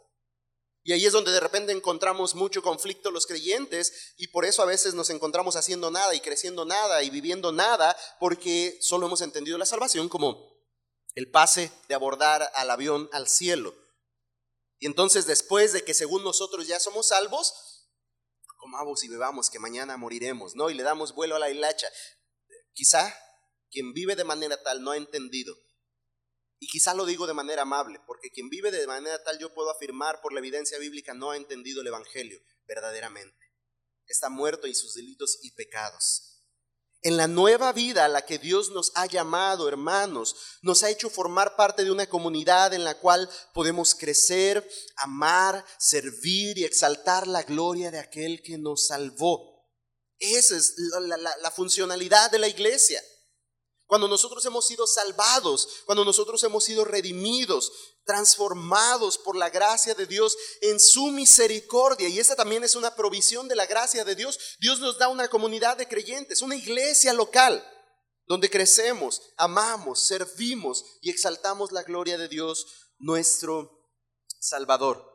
Y 0.85 0.93
ahí 0.93 1.05
es 1.05 1.13
donde 1.13 1.33
de 1.33 1.41
repente 1.41 1.73
encontramos 1.73 2.37
mucho 2.37 2.63
conflicto 2.63 3.11
los 3.11 3.27
creyentes 3.27 4.15
y 4.17 4.29
por 4.29 4.45
eso 4.45 4.63
a 4.63 4.67
veces 4.67 4.95
nos 4.95 5.11
encontramos 5.11 5.57
haciendo 5.57 5.91
nada 5.91 6.15
y 6.15 6.21
creciendo 6.21 6.65
nada 6.67 7.03
y 7.03 7.11
viviendo 7.11 7.51
nada 7.51 7.97
porque 8.21 8.79
solo 8.81 9.07
hemos 9.07 9.23
entendido 9.23 9.59
la 9.59 9.67
salvación 9.67 10.09
como 10.09 10.39
el 11.17 11.33
pase 11.33 11.73
de 11.89 11.97
abordar 11.97 12.49
al 12.55 12.71
avión 12.71 13.11
al 13.11 13.27
cielo. 13.27 13.75
Y 14.79 14.87
entonces 14.87 15.27
después 15.27 15.73
de 15.73 15.83
que 15.83 15.95
según 15.95 16.23
nosotros 16.23 16.69
ya 16.69 16.79
somos 16.79 17.09
salvos, 17.09 17.89
comamos 18.59 19.03
y 19.03 19.09
bebamos 19.09 19.51
que 19.51 19.59
mañana 19.59 19.97
moriremos, 19.97 20.55
¿no? 20.55 20.71
Y 20.71 20.75
le 20.75 20.85
damos 20.85 21.13
vuelo 21.13 21.35
a 21.35 21.41
la 21.41 21.51
hilacha. 21.51 21.89
Quizá 22.73 23.13
quien 23.71 23.93
vive 23.93 24.17
de 24.17 24.25
manera 24.25 24.63
tal 24.63 24.83
no 24.83 24.93
ha 24.93 24.97
entendido. 24.97 25.57
Y 26.59 26.69
quizá 26.69 26.95
lo 26.95 27.05
digo 27.05 27.27
de 27.27 27.35
manera 27.35 27.63
amable, 27.63 28.01
porque 28.07 28.31
quien 28.31 28.49
vive 28.49 28.71
de 28.71 28.87
manera 28.87 29.23
tal 29.23 29.39
yo 29.39 29.53
puedo 29.53 29.71
afirmar 29.71 30.21
por 30.21 30.33
la 30.33 30.41
evidencia 30.41 30.79
bíblica 30.79 31.13
no 31.13 31.31
ha 31.31 31.37
entendido 31.37 31.83
el 31.83 31.87
Evangelio 31.89 32.41
verdaderamente. 32.67 33.53
Está 34.07 34.31
muerto 34.31 34.67
en 34.67 34.75
sus 34.75 34.95
delitos 34.95 35.39
y 35.43 35.51
pecados 35.53 36.37
en 37.07 37.17
la 37.17 37.29
nueva 37.29 37.73
vida 37.73 38.05
a 38.05 38.09
la 38.09 38.27
que 38.27 38.39
Dios 38.39 38.71
nos 38.71 38.91
ha 38.97 39.07
llamado, 39.07 39.69
hermanos, 39.69 40.35
nos 40.63 40.83
ha 40.83 40.91
hecho 40.91 41.09
formar 41.09 41.55
parte 41.55 41.85
de 41.85 41.93
una 41.93 42.09
comunidad 42.09 42.75
en 42.75 42.83
la 42.83 42.99
cual 42.99 43.31
podemos 43.55 43.95
crecer, 43.95 44.69
amar, 44.97 45.65
servir 45.79 46.59
y 46.59 46.65
exaltar 46.65 47.29
la 47.29 47.45
gloria 47.45 47.93
de 47.93 48.01
aquel 48.01 48.43
que 48.43 48.59
nos 48.59 48.89
salvó. 48.89 49.55
Esa 50.19 50.57
es 50.57 50.75
la, 50.79 51.51
funcionalidad 51.53 52.29
de 52.33 52.41
la 52.41 52.49
iglesia. 52.49 53.01
Cuando 53.87 54.09
nosotros 54.09 54.45
hemos 54.45 54.67
sido 54.67 54.87
salvados, 54.87 55.69
cuando 55.85 56.05
nosotros 56.05 56.43
hemos 56.43 56.65
sido 56.65 56.85
redimidos, 56.85 57.73
transformados 58.05 59.17
por 59.19 59.37
la 59.37 59.49
gracia 59.49 59.95
de 59.95 60.07
Dios 60.07 60.37
en 60.61 60.81
su 60.81 61.07
misericordia. 61.09 62.09
Y 62.09 62.19
esta 62.19 62.35
también 62.35 62.65
es 62.65 62.75
una 62.75 62.95
provisión 62.95 63.47
de 63.47 63.57
la 63.57 63.67
gracia 63.67 64.05
de 64.05 64.17
Dios. 64.17 64.39
Dios 64.59 64.81
nos 64.81 64.99
da 64.99 65.09
una 65.09 65.29
comunidad 65.29 65.77
de 65.77 65.87
creyentes, 65.87 66.43
una 66.43 66.57
iglesia 66.57 67.13
local, 67.13 67.65
donde 68.27 68.51
crecemos, 68.51 69.23
amamos, 69.37 70.07
servimos 70.07 70.85
y 71.01 71.11
exaltamos 71.11 71.71
la 71.71 71.85
gloria 71.85 72.19
de 72.19 72.29
Dios, 72.29 72.67
nuestro 72.99 73.71
Salvador. 74.41 75.13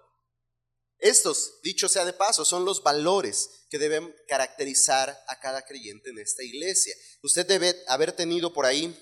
Estos, 0.98 1.60
dicho 1.62 1.90
sea 1.90 2.06
de 2.06 2.14
paso, 2.14 2.46
son 2.46 2.64
los 2.64 2.84
valores 2.84 3.61
que 3.72 3.80
deben 3.80 4.14
caracterizar 4.28 5.18
a 5.28 5.40
cada 5.40 5.64
creyente 5.64 6.10
en 6.10 6.20
esta 6.20 6.44
iglesia. 6.44 6.94
Usted 7.24 7.48
debe 7.48 7.74
haber 7.88 8.12
tenido 8.12 8.54
por 8.54 8.66
ahí 8.66 8.94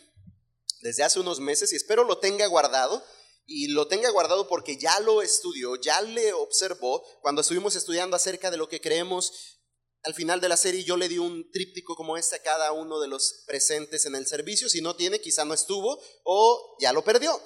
desde 0.82 1.04
hace 1.04 1.20
unos 1.20 1.40
meses, 1.40 1.74
y 1.74 1.76
espero 1.76 2.04
lo 2.04 2.20
tenga 2.20 2.46
guardado, 2.46 3.04
y 3.48 3.70
lo 3.70 3.88
tenga 3.88 4.12
guardado 4.12 4.48
porque 4.48 4.78
ya 4.78 5.00
lo 5.00 5.24
estudió, 5.24 5.76
ya 5.76 6.00
le 6.02 6.34
observó, 6.34 7.04
cuando 7.22 7.42
estuvimos 7.42 7.76
estudiando 7.76 8.16
acerca 8.16 8.52
de 8.52 8.58
lo 8.58 8.70
que 8.70 8.80
creemos, 8.80 9.58
al 10.04 10.14
final 10.14 10.40
de 10.40 10.50
la 10.50 10.56
serie 10.56 10.84
yo 10.84 10.98
le 10.98 11.10
di 11.10 11.18
un 11.18 11.50
tríptico 11.52 11.96
como 11.96 12.16
este 12.16 12.36
a 12.36 12.44
cada 12.44 12.72
uno 12.72 13.00
de 13.00 13.08
los 13.08 13.44
presentes 13.48 14.06
en 14.06 14.16
el 14.16 14.28
servicio, 14.28 14.70
si 14.70 14.82
no 14.82 14.96
tiene, 14.96 15.20
quizá 15.20 15.46
no 15.46 15.56
estuvo 15.56 16.00
o 16.24 16.78
ya 16.80 16.94
lo 16.94 17.04
perdió. 17.04 17.42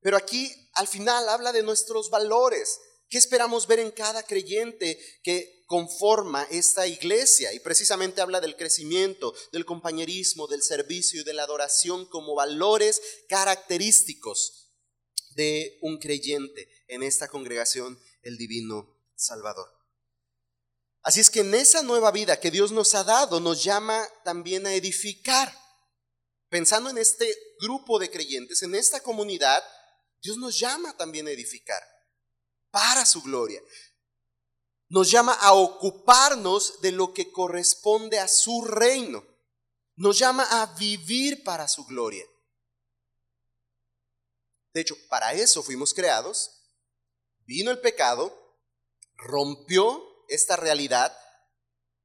Pero 0.00 0.18
aquí 0.18 0.52
al 0.74 0.86
final 0.86 1.28
habla 1.30 1.50
de 1.50 1.62
nuestros 1.62 2.10
valores, 2.10 2.78
¿Qué 3.08 3.16
esperamos 3.16 3.66
ver 3.66 3.78
en 3.78 3.90
cada 3.90 4.22
creyente 4.22 4.98
que 5.22 5.64
conforma 5.66 6.46
esta 6.50 6.86
iglesia? 6.86 7.54
Y 7.54 7.60
precisamente 7.60 8.20
habla 8.20 8.40
del 8.40 8.56
crecimiento, 8.56 9.34
del 9.50 9.64
compañerismo, 9.64 10.46
del 10.46 10.62
servicio 10.62 11.22
y 11.22 11.24
de 11.24 11.32
la 11.32 11.44
adoración 11.44 12.04
como 12.06 12.34
valores 12.34 13.00
característicos 13.28 14.74
de 15.30 15.78
un 15.80 15.98
creyente 15.98 16.68
en 16.86 17.02
esta 17.02 17.28
congregación, 17.28 17.98
el 18.22 18.36
Divino 18.36 18.94
Salvador. 19.16 19.70
Así 21.00 21.20
es 21.20 21.30
que 21.30 21.40
en 21.40 21.54
esa 21.54 21.82
nueva 21.82 22.10
vida 22.10 22.38
que 22.38 22.50
Dios 22.50 22.72
nos 22.72 22.94
ha 22.94 23.04
dado, 23.04 23.40
nos 23.40 23.64
llama 23.64 24.06
también 24.24 24.66
a 24.66 24.74
edificar. 24.74 25.56
Pensando 26.50 26.90
en 26.90 26.98
este 26.98 27.34
grupo 27.60 27.98
de 27.98 28.10
creyentes, 28.10 28.62
en 28.62 28.74
esta 28.74 29.00
comunidad, 29.00 29.62
Dios 30.20 30.36
nos 30.36 30.58
llama 30.58 30.94
también 30.98 31.26
a 31.26 31.30
edificar 31.30 31.82
para 32.70 33.04
su 33.06 33.22
gloria. 33.22 33.60
Nos 34.88 35.10
llama 35.10 35.34
a 35.34 35.52
ocuparnos 35.52 36.80
de 36.80 36.92
lo 36.92 37.12
que 37.12 37.30
corresponde 37.30 38.18
a 38.18 38.28
su 38.28 38.64
reino. 38.64 39.24
Nos 39.96 40.18
llama 40.18 40.44
a 40.50 40.66
vivir 40.76 41.44
para 41.44 41.68
su 41.68 41.84
gloria. 41.84 42.24
De 44.72 44.80
hecho, 44.80 44.96
para 45.08 45.34
eso 45.34 45.62
fuimos 45.62 45.92
creados. 45.92 46.50
Vino 47.44 47.70
el 47.70 47.80
pecado, 47.80 48.32
rompió 49.16 50.02
esta 50.28 50.56
realidad, 50.56 51.16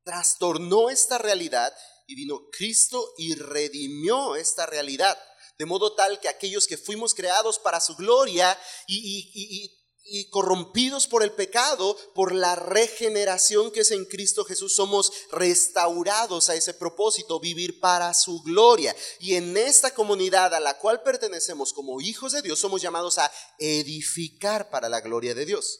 trastornó 0.03 0.89
esta 0.89 1.17
realidad 1.17 1.73
y 2.07 2.15
vino 2.15 2.49
Cristo 2.51 3.13
y 3.17 3.35
redimió 3.35 4.35
esta 4.35 4.65
realidad. 4.65 5.17
De 5.57 5.65
modo 5.65 5.95
tal 5.95 6.19
que 6.19 6.29
aquellos 6.29 6.67
que 6.67 6.77
fuimos 6.77 7.13
creados 7.13 7.59
para 7.59 7.79
su 7.79 7.95
gloria 7.95 8.57
y, 8.87 9.82
corrompidos 10.29 11.07
por 11.07 11.23
el 11.23 11.31
pecado, 11.31 11.97
por 12.13 12.33
la 12.33 12.55
regeneración 12.55 13.71
que 13.71 13.81
es 13.81 13.91
en 13.91 14.05
Cristo 14.05 14.43
Jesús, 14.43 14.75
somos 14.75 15.11
restaurados 15.31 16.49
a 16.49 16.55
ese 16.55 16.73
propósito, 16.73 17.39
vivir 17.39 17.79
para 17.79 18.13
su 18.13 18.41
gloria. 18.43 18.95
Y 19.19 19.35
en 19.35 19.55
esta 19.55 19.93
comunidad 19.93 20.53
a 20.53 20.59
la 20.59 20.77
cual 20.77 21.01
pertenecemos 21.03 21.73
como 21.73 22.01
hijos 22.01 22.33
de 22.33 22.41
Dios, 22.41 22.59
somos 22.59 22.81
llamados 22.81 23.17
a 23.17 23.31
edificar 23.59 24.69
para 24.69 24.89
la 24.89 25.01
gloria 25.01 25.33
de 25.33 25.45
Dios. 25.45 25.79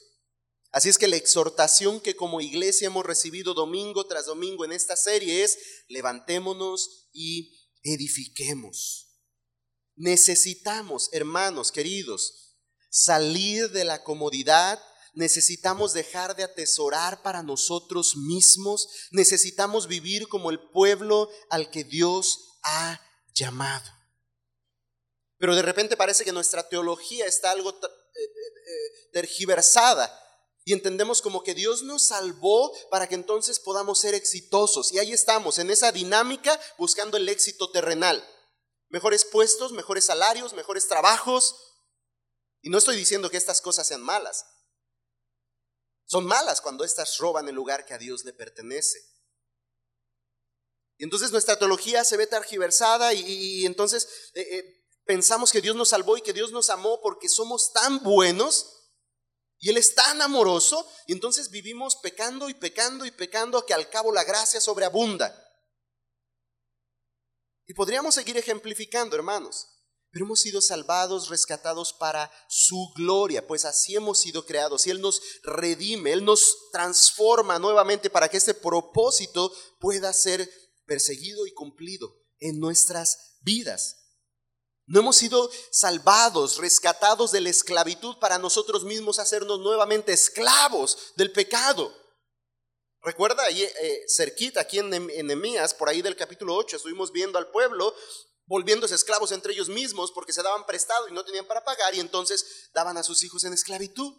Así 0.71 0.89
es 0.89 0.97
que 0.97 1.07
la 1.07 1.17
exhortación 1.17 1.99
que 1.99 2.15
como 2.15 2.41
iglesia 2.41 2.87
hemos 2.87 3.05
recibido 3.05 3.53
domingo 3.53 4.07
tras 4.07 4.25
domingo 4.25 4.65
en 4.65 4.71
esta 4.71 4.95
serie 4.95 5.43
es, 5.43 5.59
levantémonos 5.87 7.09
y 7.13 7.69
edifiquemos. 7.83 9.09
Necesitamos, 9.95 11.09
hermanos 11.11 11.71
queridos, 11.71 12.52
salir 12.93 13.71
de 13.71 13.85
la 13.85 14.03
comodidad, 14.03 14.79
necesitamos 15.15 15.93
dejar 15.93 16.35
de 16.35 16.43
atesorar 16.43 17.23
para 17.23 17.41
nosotros 17.41 18.15
mismos, 18.15 18.87
necesitamos 19.11 19.87
vivir 19.87 20.27
como 20.27 20.51
el 20.51 20.59
pueblo 20.69 21.27
al 21.49 21.71
que 21.71 21.83
Dios 21.83 22.59
ha 22.63 23.01
llamado. 23.33 23.89
Pero 25.39 25.55
de 25.55 25.63
repente 25.63 25.97
parece 25.97 26.23
que 26.23 26.31
nuestra 26.31 26.69
teología 26.69 27.25
está 27.25 27.49
algo 27.49 27.71
eh, 27.71 27.75
eh, 27.83 28.21
eh, 28.21 29.09
tergiversada 29.11 30.19
y 30.63 30.73
entendemos 30.73 31.23
como 31.23 31.41
que 31.41 31.55
Dios 31.55 31.81
nos 31.81 32.05
salvó 32.05 32.71
para 32.91 33.09
que 33.09 33.15
entonces 33.15 33.59
podamos 33.59 33.99
ser 33.99 34.13
exitosos. 34.13 34.93
Y 34.93 34.99
ahí 34.99 35.11
estamos, 35.13 35.57
en 35.57 35.71
esa 35.71 35.91
dinámica, 35.91 36.59
buscando 36.77 37.17
el 37.17 37.27
éxito 37.27 37.71
terrenal. 37.71 38.23
Mejores 38.89 39.25
puestos, 39.25 39.71
mejores 39.71 40.05
salarios, 40.05 40.53
mejores 40.53 40.87
trabajos, 40.87 41.55
y 42.63 42.69
no 42.69 42.77
estoy 42.77 42.95
diciendo 42.95 43.29
que 43.29 43.37
estas 43.37 43.61
cosas 43.61 43.85
sean 43.85 44.01
malas. 44.01 44.45
Son 46.05 46.25
malas 46.25 46.61
cuando 46.61 46.85
éstas 46.85 47.17
roban 47.17 47.47
el 47.49 47.55
lugar 47.55 47.85
que 47.85 47.93
a 47.93 47.97
Dios 47.97 48.23
le 48.23 48.31
pertenece. 48.31 48.99
Y 50.97 51.03
entonces 51.03 51.31
nuestra 51.31 51.59
teología 51.59 52.05
se 52.05 52.15
ve 52.15 52.25
tergiversada 52.25 53.13
y, 53.13 53.65
entonces 53.65 54.07
eh, 54.33 54.47
eh, 54.49 54.85
pensamos 55.03 55.51
que 55.51 55.59
Dios 55.59 55.75
nos 55.75 55.89
salvó 55.89 56.15
y 56.15 56.21
que 56.21 56.31
Dios 56.31 56.53
nos 56.53 56.69
amó 56.69 57.01
porque 57.01 57.27
somos 57.27 57.73
tan 57.73 58.01
buenos 58.01 58.91
y 59.59 59.69
Él 59.69 59.75
es 59.75 59.93
tan 59.93 60.21
amoroso 60.21 60.89
y 61.05 61.11
entonces 61.11 61.49
vivimos 61.49 61.97
pecando 61.97 62.47
y 62.47 62.53
pecando 62.53 63.05
y 63.05 63.11
pecando 63.11 63.65
que 63.65 63.73
al 63.73 63.89
cabo 63.89 64.13
la 64.13 64.23
gracia 64.23 64.61
sobreabunda. 64.61 65.37
Y 67.65 67.73
podríamos 67.73 68.15
seguir 68.15 68.37
ejemplificando, 68.37 69.17
hermanos, 69.17 69.72
pero 70.13 70.25
hemos 70.25 70.41
sido 70.41 70.61
salvados, 70.61 71.29
rescatados 71.29 71.91
para 71.91 72.31
su 72.47 72.93
gloria, 72.95 73.47
pues 73.47 73.65
así 73.65 73.95
hemos 73.95 74.19
sido 74.19 74.45
creados 74.45 74.85
y 74.85 74.91
Él 74.91 75.01
nos 75.01 75.19
redime, 75.41 76.13
Él 76.13 76.23
nos 76.23 76.69
transforma 76.71 77.57
nuevamente 77.57 78.11
para 78.11 78.29
que 78.29 78.37
este 78.37 78.53
propósito 78.53 79.51
pueda 79.79 80.13
ser 80.13 80.47
perseguido 80.85 81.47
y 81.47 81.53
cumplido 81.53 82.15
en 82.37 82.59
nuestras 82.59 83.39
vidas. 83.41 84.03
No 84.85 84.99
hemos 84.99 85.15
sido 85.15 85.49
salvados, 85.71 86.57
rescatados 86.57 87.31
de 87.31 87.41
la 87.41 87.49
esclavitud 87.49 88.17
para 88.19 88.37
nosotros 88.37 88.83
mismos 88.83 89.17
hacernos 89.17 89.61
nuevamente 89.61 90.13
esclavos 90.13 91.13
del 91.15 91.31
pecado. 91.31 91.91
Recuerda 93.01 93.43
ahí 93.45 93.63
eh, 93.63 94.05
cerquita, 94.07 94.61
aquí 94.61 94.77
en 94.77 94.91
Nehemías, 94.91 95.73
por 95.73 95.89
ahí 95.89 96.03
del 96.03 96.15
capítulo 96.15 96.55
8, 96.55 96.75
estuvimos 96.75 97.11
viendo 97.11 97.39
al 97.39 97.49
pueblo 97.49 97.95
volviéndose 98.53 98.93
esclavos 98.93 99.31
entre 99.31 99.51
ellos 99.51 99.67
mismos 99.67 100.11
porque 100.11 100.31
se 100.31 100.43
daban 100.43 100.67
prestado 100.67 101.07
y 101.07 101.11
no 101.11 101.25
tenían 101.25 101.47
para 101.47 101.65
pagar 101.65 101.95
y 101.95 101.99
entonces 101.99 102.69
daban 102.71 102.95
a 102.97 103.03
sus 103.03 103.23
hijos 103.23 103.43
en 103.45 103.53
esclavitud. 103.53 104.13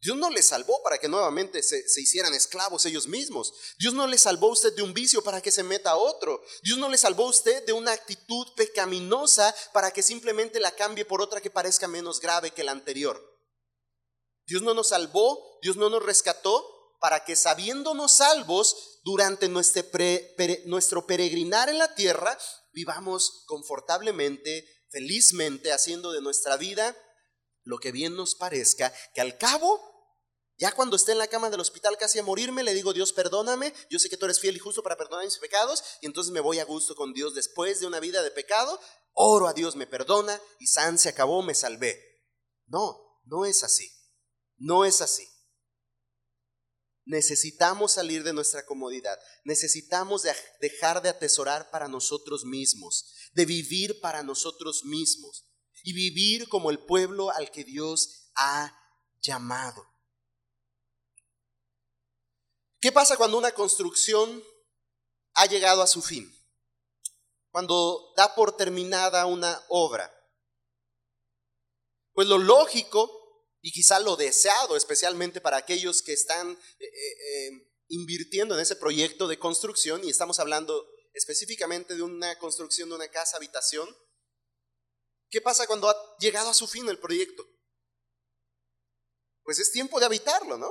Dios 0.00 0.16
no 0.16 0.30
les 0.30 0.46
salvó 0.46 0.80
para 0.84 0.98
que 0.98 1.08
nuevamente 1.08 1.60
se, 1.60 1.82
hicieran 2.00 2.34
esclavos 2.34 2.86
ellos 2.86 3.08
mismos. 3.08 3.52
Dios 3.80 3.94
no 3.94 4.06
les 4.06 4.20
salvó 4.20 4.46
a 4.46 4.52
usted 4.52 4.72
de 4.76 4.82
un 4.82 4.94
vicio 4.94 5.24
para 5.24 5.40
que 5.40 5.50
se 5.50 5.64
meta 5.64 5.90
a 5.90 5.96
otro. 5.96 6.40
Dios 6.62 6.78
no 6.78 6.88
le 6.88 6.96
salvó 6.96 7.24
a 7.24 7.30
usted 7.30 7.66
de 7.66 7.72
una 7.72 7.90
actitud 7.90 8.46
pecaminosa 8.54 9.52
para 9.72 9.90
que 9.90 10.04
simplemente 10.04 10.60
la 10.60 10.70
cambie 10.76 11.04
por 11.04 11.20
otra 11.20 11.40
que 11.40 11.50
parezca 11.50 11.88
menos 11.88 12.20
grave 12.20 12.52
que 12.52 12.62
la 12.62 12.70
anterior. 12.70 13.20
Dios 14.46 14.62
no 14.62 14.72
nos 14.72 14.90
salvó, 14.90 15.58
Dios 15.62 15.76
no 15.76 15.90
nos 15.90 16.04
rescató 16.04 16.64
para 17.00 17.24
que 17.24 17.34
sabiéndonos 17.34 18.12
salvos 18.12 19.00
durante 19.02 19.48
nuestro 19.48 21.06
peregrinar 21.08 21.68
en 21.68 21.78
la 21.78 21.96
tierra, 21.96 22.38
vivamos 22.72 23.44
confortablemente, 23.46 24.66
felizmente, 24.90 25.72
haciendo 25.72 26.12
de 26.12 26.20
nuestra 26.20 26.56
vida 26.56 26.96
lo 27.64 27.78
que 27.78 27.92
bien 27.92 28.16
nos 28.16 28.34
parezca, 28.34 28.92
que 29.14 29.20
al 29.20 29.38
cabo 29.38 29.92
ya 30.62 30.70
cuando 30.70 30.94
esté 30.94 31.10
en 31.10 31.18
la 31.18 31.26
cama 31.26 31.50
del 31.50 31.58
hospital 31.58 31.96
casi 31.98 32.20
a 32.20 32.22
morirme, 32.22 32.62
le 32.62 32.72
digo, 32.72 32.92
Dios, 32.92 33.12
perdóname, 33.12 33.74
yo 33.90 33.98
sé 33.98 34.08
que 34.08 34.16
tú 34.16 34.26
eres 34.26 34.38
fiel 34.38 34.54
y 34.54 34.60
justo 34.60 34.80
para 34.80 34.96
perdonar 34.96 35.24
mis 35.24 35.38
pecados, 35.38 35.82
y 36.00 36.06
entonces 36.06 36.32
me 36.32 36.38
voy 36.38 36.60
a 36.60 36.64
gusto 36.64 36.94
con 36.94 37.12
Dios 37.12 37.34
después 37.34 37.80
de 37.80 37.86
una 37.86 37.98
vida 37.98 38.22
de 38.22 38.30
pecado, 38.30 38.78
oro 39.12 39.48
a 39.48 39.54
Dios, 39.54 39.74
me 39.74 39.88
perdona, 39.88 40.40
y 40.60 40.68
San 40.68 40.98
se 40.98 41.08
acabó, 41.08 41.42
me 41.42 41.56
salvé. 41.56 42.00
No, 42.66 42.96
no 43.24 43.44
es 43.44 43.64
así, 43.64 43.90
no 44.56 44.84
es 44.84 45.00
así. 45.00 45.26
Necesitamos 47.04 47.92
salir 47.92 48.22
de 48.22 48.32
nuestra 48.32 48.64
comodidad, 48.64 49.18
necesitamos 49.44 50.22
dejar 50.60 51.02
de 51.02 51.08
atesorar 51.08 51.70
para 51.70 51.88
nosotros 51.88 52.44
mismos, 52.44 53.12
de 53.32 53.44
vivir 53.44 54.00
para 54.00 54.22
nosotros 54.22 54.84
mismos 54.84 55.48
y 55.82 55.92
vivir 55.94 56.48
como 56.48 56.70
el 56.70 56.78
pueblo 56.78 57.30
al 57.30 57.50
que 57.50 57.64
Dios 57.64 58.30
ha 58.36 58.72
llamado. 59.20 59.84
¿Qué 62.80 62.92
pasa 62.92 63.16
cuando 63.16 63.38
una 63.38 63.52
construcción 63.52 64.42
ha 65.34 65.46
llegado 65.46 65.82
a 65.82 65.86
su 65.86 66.02
fin? 66.02 66.32
Cuando 67.50 68.12
da 68.16 68.34
por 68.34 68.56
terminada 68.56 69.26
una 69.26 69.60
obra. 69.68 70.12
Pues 72.12 72.28
lo 72.28 72.38
lógico 72.38 73.21
y 73.62 73.72
quizá 73.72 74.00
lo 74.00 74.16
deseado, 74.16 74.76
especialmente 74.76 75.40
para 75.40 75.56
aquellos 75.56 76.02
que 76.02 76.12
están 76.12 76.50
eh, 76.50 76.84
eh, 76.84 77.46
eh, 77.46 77.72
invirtiendo 77.88 78.54
en 78.54 78.60
ese 78.60 78.76
proyecto 78.76 79.28
de 79.28 79.38
construcción, 79.38 80.04
y 80.04 80.10
estamos 80.10 80.40
hablando 80.40 80.86
específicamente 81.14 81.94
de 81.94 82.02
una 82.02 82.38
construcción 82.38 82.88
de 82.88 82.96
una 82.96 83.08
casa 83.08 83.36
habitación, 83.36 83.88
¿qué 85.30 85.40
pasa 85.40 85.66
cuando 85.66 85.88
ha 85.88 86.16
llegado 86.18 86.50
a 86.50 86.54
su 86.54 86.66
fin 86.66 86.88
el 86.88 86.98
proyecto? 86.98 87.46
Pues 89.44 89.58
es 89.60 89.70
tiempo 89.70 90.00
de 90.00 90.06
habitarlo, 90.06 90.58
¿no? 90.58 90.70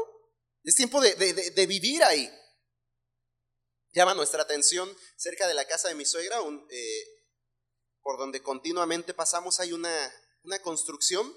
Es 0.63 0.75
tiempo 0.75 1.01
de, 1.01 1.65
vivir 1.65 2.03
ahí. 2.03 2.29
Llama 3.93 4.13
nuestra 4.13 4.43
atención 4.43 4.95
cerca 5.17 5.47
de 5.47 5.53
la 5.53 5.65
casa 5.65 5.87
de 5.87 5.95
mi 5.95 6.05
suegra, 6.05 6.39
eh, 6.69 7.03
por 8.01 8.17
donde 8.17 8.41
continuamente 8.41 9.13
pasamos, 9.13 9.59
hay 9.59 9.73
una, 9.73 10.13
una, 10.43 10.61
construcción 10.61 11.35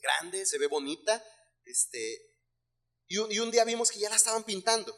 grande, 0.00 0.46
se 0.46 0.58
ve 0.58 0.66
bonita, 0.66 1.24
este, 1.64 2.32
y 3.06 3.18
un, 3.18 3.30
y 3.30 3.38
un 3.38 3.50
día 3.50 3.64
vimos 3.64 3.90
que 3.90 3.98
ya 3.98 4.10
la 4.10 4.16
estaban 4.16 4.44
pintando. 4.44 4.96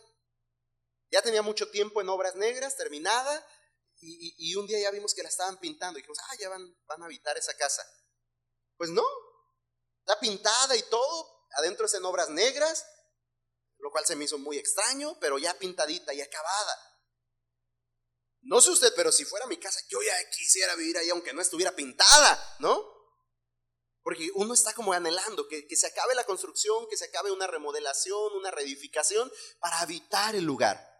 Ya 1.10 1.22
tenía 1.22 1.42
mucho 1.42 1.70
tiempo 1.70 2.00
en 2.00 2.08
obras 2.08 2.34
negras, 2.34 2.76
terminada, 2.76 3.46
y, 4.00 4.54
un 4.56 4.66
día 4.66 4.78
ya 4.80 4.90
vimos 4.90 5.14
que 5.14 5.22
la 5.22 5.28
estaban 5.28 5.58
pintando. 5.58 5.98
Y 5.98 6.02
dijimos, 6.02 6.18
ah, 6.28 6.36
ya 6.38 6.48
van, 6.48 6.76
van 6.86 7.02
a 7.02 7.06
habitar 7.06 7.36
esa 7.38 7.56
casa. 7.56 7.82
Pues 8.76 8.90
no, 8.90 9.04
está 10.00 10.18
pintada 10.20 10.76
y 10.76 10.82
todo, 10.82 11.46
adentro 11.52 11.86
es 11.86 11.94
en 11.94 12.04
obras 12.04 12.28
negras, 12.28 12.84
lo 13.78 13.90
cual 13.90 14.04
se 14.04 14.16
me 14.16 14.24
hizo 14.24 14.38
muy 14.38 14.58
extraño, 14.58 15.18
pero 15.20 15.38
ya 15.38 15.54
pintadita 15.58 16.12
y 16.12 16.20
acabada. 16.20 16.78
No 18.42 18.60
sé 18.60 18.70
usted, 18.70 18.92
pero 18.94 19.10
si 19.10 19.24
fuera 19.24 19.46
mi 19.46 19.58
casa, 19.58 19.80
yo 19.88 20.02
ya 20.02 20.30
quisiera 20.30 20.74
vivir 20.74 20.98
ahí 20.98 21.08
aunque 21.10 21.32
no 21.32 21.40
estuviera 21.40 21.74
pintada, 21.74 22.56
¿no? 22.58 22.92
Porque 24.04 24.30
uno 24.34 24.54
está 24.54 24.72
como 24.74 24.92
anhelando 24.92 25.48
que, 25.48 25.66
que 25.66 25.76
se 25.76 25.88
acabe 25.88 26.14
la 26.14 26.24
construcción, 26.24 26.86
que 26.88 26.96
se 26.96 27.06
acabe 27.06 27.32
una 27.32 27.48
remodelación, 27.48 28.34
una 28.34 28.52
reedificación 28.52 29.32
para 29.58 29.80
habitar 29.80 30.36
el 30.36 30.44
lugar. 30.44 30.94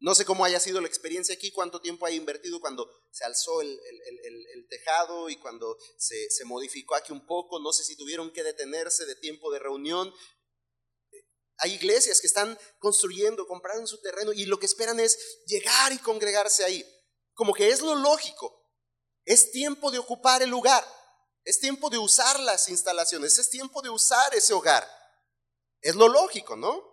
No 0.00 0.14
sé 0.14 0.24
cómo 0.24 0.44
haya 0.44 0.60
sido 0.60 0.80
la 0.80 0.86
experiencia 0.86 1.34
aquí, 1.34 1.50
cuánto 1.50 1.80
tiempo 1.80 2.06
haya 2.06 2.16
invertido 2.16 2.60
cuando 2.60 2.88
se 3.10 3.24
alzó 3.24 3.60
el, 3.60 3.68
el, 3.70 4.66
tejado 4.68 5.28
y 5.28 5.36
cuando 5.36 5.76
se, 5.96 6.30
se, 6.30 6.44
modificó 6.44 6.94
aquí 6.94 7.12
un 7.12 7.26
poco. 7.26 7.58
No 7.58 7.72
sé 7.72 7.84
si 7.84 7.96
tuvieron 7.96 8.32
que 8.32 8.44
detenerse 8.44 9.06
de 9.06 9.16
tiempo 9.16 9.50
de 9.50 9.58
reunión. 9.58 10.12
Hay 11.58 11.72
iglesias 11.72 12.20
que 12.20 12.28
están 12.28 12.56
construyendo, 12.78 13.46
comprando 13.46 13.86
su 13.86 14.00
terreno 14.00 14.32
y 14.32 14.44
lo 14.46 14.58
que 14.58 14.66
esperan 14.66 15.00
es 15.00 15.42
llegar 15.46 15.92
y 15.92 15.98
congregarse 15.98 16.64
ahí. 16.64 16.84
Como 17.34 17.52
que 17.52 17.68
es 17.68 17.80
lo 17.80 17.94
lógico. 17.96 18.54
Es 19.24 19.50
tiempo 19.50 19.90
de 19.90 19.98
ocupar 19.98 20.42
el 20.42 20.50
lugar. 20.50 20.84
Es 21.48 21.60
tiempo 21.60 21.88
de 21.88 21.96
usar 21.96 22.38
las 22.40 22.68
instalaciones. 22.68 23.38
Es 23.38 23.48
tiempo 23.48 23.80
de 23.80 23.88
usar 23.88 24.34
ese 24.34 24.52
hogar. 24.52 24.86
Es 25.80 25.94
lo 25.94 26.06
lógico, 26.06 26.56
¿no? 26.56 26.84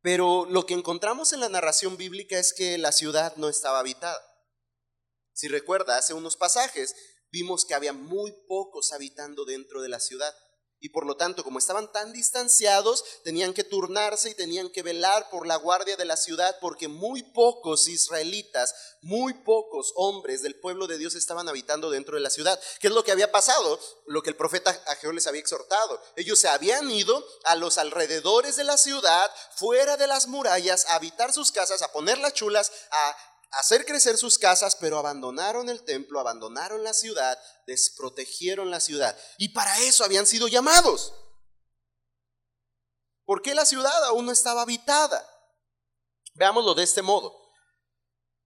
Pero 0.00 0.46
lo 0.46 0.64
que 0.64 0.72
encontramos 0.72 1.34
en 1.34 1.40
la 1.40 1.50
narración 1.50 1.98
bíblica 1.98 2.38
es 2.38 2.54
que 2.54 2.78
la 2.78 2.92
ciudad 2.92 3.36
no 3.36 3.50
estaba 3.50 3.80
habitada. 3.80 4.18
Si 5.34 5.48
recuerda, 5.48 5.98
hace 5.98 6.14
unos 6.14 6.38
pasajes 6.38 6.96
vimos 7.30 7.66
que 7.66 7.74
había 7.74 7.92
muy 7.92 8.32
pocos 8.48 8.90
habitando 8.94 9.44
dentro 9.44 9.82
de 9.82 9.90
la 9.90 10.00
ciudad. 10.00 10.34
Y 10.84 10.90
por 10.90 11.06
lo 11.06 11.16
tanto, 11.16 11.42
como 11.42 11.58
estaban 11.58 11.90
tan 11.90 12.12
distanciados, 12.12 13.02
tenían 13.22 13.54
que 13.54 13.64
turnarse 13.64 14.28
y 14.28 14.34
tenían 14.34 14.68
que 14.68 14.82
velar 14.82 15.30
por 15.30 15.46
la 15.46 15.56
guardia 15.56 15.96
de 15.96 16.04
la 16.04 16.18
ciudad, 16.18 16.58
porque 16.60 16.88
muy 16.88 17.22
pocos 17.22 17.88
israelitas, 17.88 18.74
muy 19.00 19.32
pocos 19.32 19.94
hombres 19.96 20.42
del 20.42 20.60
pueblo 20.60 20.86
de 20.86 20.98
Dios 20.98 21.14
estaban 21.14 21.48
habitando 21.48 21.88
dentro 21.88 22.16
de 22.16 22.20
la 22.20 22.28
ciudad. 22.28 22.60
¿Qué 22.80 22.88
es 22.88 22.92
lo 22.92 23.02
que 23.02 23.12
había 23.12 23.32
pasado? 23.32 23.80
Lo 24.04 24.22
que 24.22 24.28
el 24.28 24.36
profeta 24.36 24.78
Ageo 24.88 25.12
les 25.12 25.26
había 25.26 25.40
exhortado. 25.40 26.02
Ellos 26.16 26.38
se 26.38 26.48
habían 26.48 26.90
ido 26.90 27.26
a 27.44 27.56
los 27.56 27.78
alrededores 27.78 28.56
de 28.56 28.64
la 28.64 28.76
ciudad, 28.76 29.30
fuera 29.56 29.96
de 29.96 30.06
las 30.06 30.26
murallas, 30.26 30.84
a 30.88 30.96
habitar 30.96 31.32
sus 31.32 31.50
casas, 31.50 31.80
a 31.80 31.92
poner 31.92 32.18
las 32.18 32.34
chulas, 32.34 32.70
a 32.90 33.16
hacer 33.52 33.84
crecer 33.86 34.16
sus 34.16 34.38
casas, 34.38 34.76
pero 34.76 34.98
abandonaron 34.98 35.68
el 35.68 35.84
templo, 35.84 36.20
abandonaron 36.20 36.82
la 36.82 36.92
ciudad, 36.92 37.38
desprotegieron 37.66 38.70
la 38.70 38.80
ciudad. 38.80 39.16
Y 39.38 39.50
para 39.50 39.78
eso 39.80 40.04
habían 40.04 40.26
sido 40.26 40.48
llamados. 40.48 41.12
¿Por 43.24 43.42
qué 43.42 43.54
la 43.54 43.64
ciudad 43.64 44.04
aún 44.04 44.26
no 44.26 44.32
estaba 44.32 44.62
habitada? 44.62 45.26
Veámoslo 46.34 46.74
de 46.74 46.82
este 46.82 47.02
modo. 47.02 47.34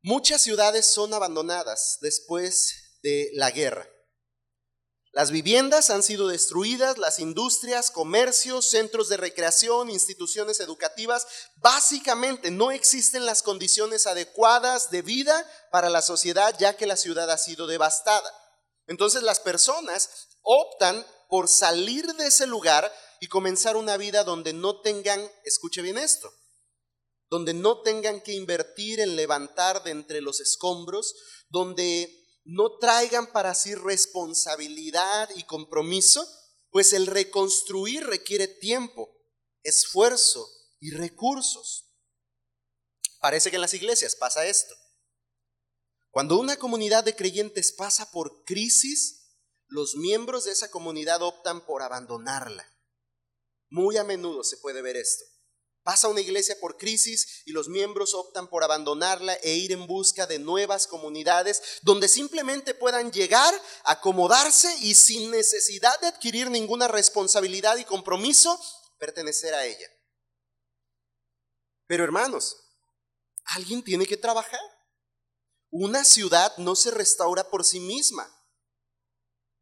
Muchas 0.03 0.43
ciudades 0.43 0.87
son 0.87 1.13
abandonadas 1.13 1.99
después 2.01 3.01
de 3.03 3.31
la 3.35 3.51
guerra. 3.51 3.89
Las 5.12 5.31
viviendas 5.31 5.90
han 5.90 6.03
sido 6.03 6.29
destruidas, 6.29 6.99
las 6.99 7.18
industrias, 7.18 7.90
comercios, 7.90 8.68
centros 8.68 9.09
de 9.09 9.16
recreación, 9.16 9.88
instituciones 9.90 10.61
educativas, 10.61 11.27
básicamente 11.57 12.51
no 12.51 12.71
existen 12.71 13.25
las 13.25 13.42
condiciones 13.42 14.07
adecuadas 14.07 14.90
de 14.90 15.03
vida 15.03 15.47
para 15.73 15.88
la 15.88 16.03
sociedad 16.03 16.55
ya 16.59 16.77
que 16.77 16.87
la 16.87 16.97
ciudad 16.97 17.31
ha 17.31 17.38
sido 17.38 17.66
devastada. 17.66 18.31
Entonces 18.87 19.23
las 19.23 19.40
personas 19.40 20.29
optan 20.42 21.07
por 21.29 21.49
salir 21.49 22.07
de 22.14 22.27
ese 22.27 22.47
lugar 22.47 22.92
y 23.21 23.29
comenzar 23.29 23.77
una 23.77 23.97
vida 23.97 24.25
donde 24.25 24.53
no 24.53 24.81
tengan, 24.81 25.21
escuche 25.44 25.83
bien 25.83 25.99
esto, 25.99 26.33
donde 27.29 27.55
no 27.55 27.83
tengan 27.83 28.21
que 28.21 28.33
invertir 28.33 29.01
en 29.01 29.16
levantar 29.16 29.83
de 29.83 29.90
entre 29.90 30.21
los 30.21 30.40
escombros, 30.40 31.14
donde 31.51 32.18
no 32.51 32.79
traigan 32.79 33.31
para 33.31 33.55
sí 33.55 33.75
responsabilidad 33.75 35.29
y 35.37 35.43
compromiso, 35.43 36.27
pues 36.71 36.95
el 36.95 37.07
reconstruir 37.07 38.07
requiere 38.07 38.49
tiempo, 38.49 39.15
esfuerzo 39.63 40.49
y 40.81 40.93
recursos. 40.93 41.93
Parece 43.21 43.51
que 43.51 43.57
en 43.57 43.61
las 43.61 43.75
iglesias 43.75 44.17
pasa 44.17 44.47
esto. 44.47 44.75
Cuando 46.11 46.39
una 46.39 46.57
comunidad 46.57 47.05
de 47.05 47.15
creyentes 47.15 47.71
pasa 47.73 48.11
por 48.13 48.45
crisis, 48.45 49.37
los 49.67 49.97
miembros 49.97 50.47
de 50.47 50.53
esa 50.53 50.71
comunidad 50.71 51.21
optan 51.21 51.67
por 51.67 51.83
abandonarla. 51.83 52.67
Muy 53.69 53.99
a 53.99 54.05
menudo 54.05 54.43
se 54.43 54.57
puede 54.57 54.81
ver 54.81 54.97
esto. 54.97 55.27
Pasa 55.88 56.09
una 56.09 56.20
iglesia 56.20 56.55
por 56.61 56.77
crisis 56.77 57.40
y 57.46 57.53
los 57.53 57.68
miembros 57.68 58.12
optan 58.12 58.46
por 58.51 58.62
abandonarla 58.62 59.33
e 59.37 59.55
ir 59.55 59.72
en 59.72 59.87
busca 59.87 60.27
de 60.27 60.38
nuevas 60.38 60.87
comunidades 60.87 61.62
donde 61.81 62.09
simplemente 62.09 62.74
puedan 62.74 63.11
llegar, 63.11 63.55
acomodarse 63.85 64.70
y 64.83 64.94
sin 64.94 65.31
necesidad 65.31 65.98
de 66.01 66.09
adquirir 66.09 66.51
ninguna 66.51 66.88
responsabilidad 66.88 67.79
y 67.79 67.87
compromiso, 67.87 68.61
pertenecer 68.98 69.55
a 69.55 69.64
ella. 69.64 69.88
Pero 71.87 72.05
hermanos, 72.05 72.55
alguien 73.46 73.83
tiene 73.83 74.05
que 74.05 74.18
trabajar. 74.18 74.61
Una 75.70 76.05
ciudad 76.05 76.55
no 76.59 76.77
se 76.77 76.90
restaura 76.90 77.48
por 77.48 77.64
sí 77.64 77.81
misma. 77.81 78.31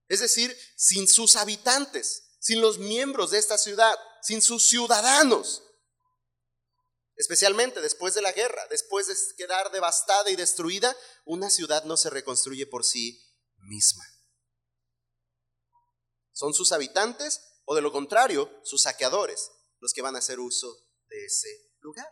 Es 0.08 0.18
decir, 0.18 0.58
sin 0.74 1.06
sus 1.06 1.36
habitantes, 1.36 2.36
sin 2.40 2.60
los 2.60 2.78
miembros 2.78 3.30
de 3.30 3.38
esta 3.38 3.56
ciudad, 3.56 3.96
sin 4.22 4.42
sus 4.42 4.66
ciudadanos 4.66 5.62
especialmente 7.16 7.80
después 7.80 8.14
de 8.14 8.22
la 8.22 8.32
guerra, 8.32 8.66
después 8.70 9.06
de 9.06 9.14
quedar 9.36 9.70
devastada 9.70 10.30
y 10.30 10.36
destruida, 10.36 10.96
una 11.24 11.50
ciudad 11.50 11.84
no 11.84 11.96
se 11.96 12.10
reconstruye 12.10 12.66
por 12.66 12.84
sí 12.84 13.22
misma. 13.58 14.04
Son 16.32 16.54
sus 16.54 16.72
habitantes 16.72 17.40
o 17.64 17.74
de 17.74 17.82
lo 17.82 17.92
contrario, 17.92 18.50
sus 18.62 18.82
saqueadores 18.82 19.50
los 19.80 19.92
que 19.92 20.02
van 20.02 20.16
a 20.16 20.20
hacer 20.20 20.40
uso 20.40 20.68
de 21.08 21.24
ese 21.24 21.48
lugar. 21.80 22.08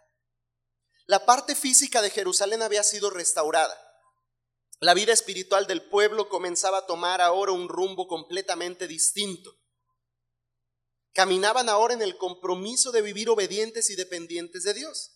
La 1.06 1.26
parte 1.26 1.54
física 1.54 2.02
de 2.02 2.10
Jerusalén 2.10 2.62
había 2.62 2.82
sido 2.82 3.10
restaurada. 3.10 3.78
La 4.80 4.94
vida 4.94 5.12
espiritual 5.12 5.66
del 5.66 5.88
pueblo 5.88 6.28
comenzaba 6.28 6.78
a 6.78 6.86
tomar 6.86 7.20
ahora 7.20 7.52
un 7.52 7.68
rumbo 7.68 8.06
completamente 8.06 8.86
distinto. 8.86 9.50
Caminaban 11.14 11.68
ahora 11.68 11.94
en 11.94 12.02
el 12.02 12.18
compromiso 12.18 12.90
de 12.90 13.00
vivir 13.00 13.30
obedientes 13.30 13.88
y 13.88 13.94
dependientes 13.94 14.64
de 14.64 14.74
Dios. 14.74 15.12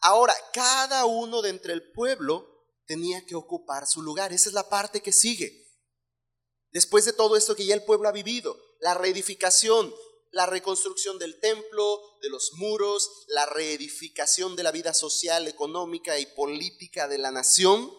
Ahora, 0.00 0.34
cada 0.52 1.04
uno 1.04 1.42
de 1.42 1.50
entre 1.50 1.72
el 1.72 1.92
pueblo 1.92 2.66
tenía 2.84 3.24
que 3.24 3.36
ocupar 3.36 3.86
su 3.86 4.02
lugar. 4.02 4.32
Esa 4.32 4.48
es 4.48 4.52
la 4.52 4.68
parte 4.68 5.00
que 5.00 5.12
sigue. 5.12 5.64
Después 6.72 7.04
de 7.04 7.12
todo 7.12 7.36
esto 7.36 7.54
que 7.54 7.64
ya 7.64 7.74
el 7.74 7.84
pueblo 7.84 8.08
ha 8.08 8.12
vivido, 8.12 8.60
la 8.80 8.94
reedificación, 8.94 9.94
la 10.32 10.46
reconstrucción 10.46 11.20
del 11.20 11.38
templo, 11.38 12.18
de 12.20 12.28
los 12.28 12.50
muros, 12.54 13.24
la 13.28 13.46
reedificación 13.46 14.56
de 14.56 14.64
la 14.64 14.72
vida 14.72 14.92
social, 14.92 15.46
económica 15.46 16.18
y 16.18 16.26
política 16.26 17.06
de 17.06 17.18
la 17.18 17.30
nación, 17.30 17.92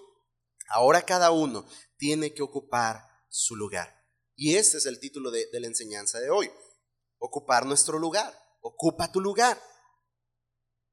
ahora 0.67 1.05
cada 1.05 1.31
uno 1.31 1.65
tiene 1.97 2.33
que 2.33 2.43
ocupar 2.43 3.01
su 3.29 3.55
lugar. 3.55 3.95
Y 4.35 4.57
este 4.57 4.77
es 4.77 4.85
el 4.85 4.99
título 4.99 5.31
de, 5.31 5.47
de 5.53 5.59
la 5.61 5.67
enseñanza 5.67 6.19
de 6.19 6.29
hoy 6.29 6.51
ocupar 7.25 7.65
nuestro 7.65 7.99
lugar. 7.99 8.33
Ocupa 8.61 9.11
tu 9.11 9.19
lugar. 9.19 9.61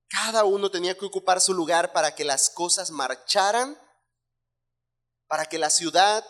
Cada 0.08 0.44
uno 0.44 0.70
tenía 0.70 0.96
que 0.96 1.06
ocupar 1.06 1.40
su 1.40 1.54
lugar 1.54 1.92
para 1.92 2.14
que 2.14 2.24
las 2.24 2.50
cosas 2.50 2.90
marcharan, 2.90 3.80
para 5.26 5.46
que 5.46 5.58
la 5.58 5.70
ciudad 5.70 6.24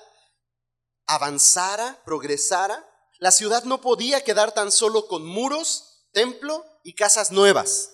avanzara, 1.06 2.00
progresara. 2.04 2.88
La 3.18 3.32
ciudad 3.32 3.64
no 3.64 3.80
podía 3.80 4.22
quedar 4.22 4.52
tan 4.52 4.70
solo 4.70 5.08
con 5.08 5.26
muros, 5.26 6.08
templo 6.12 6.64
y 6.84 6.94
casas 6.94 7.30
nuevas. 7.30 7.90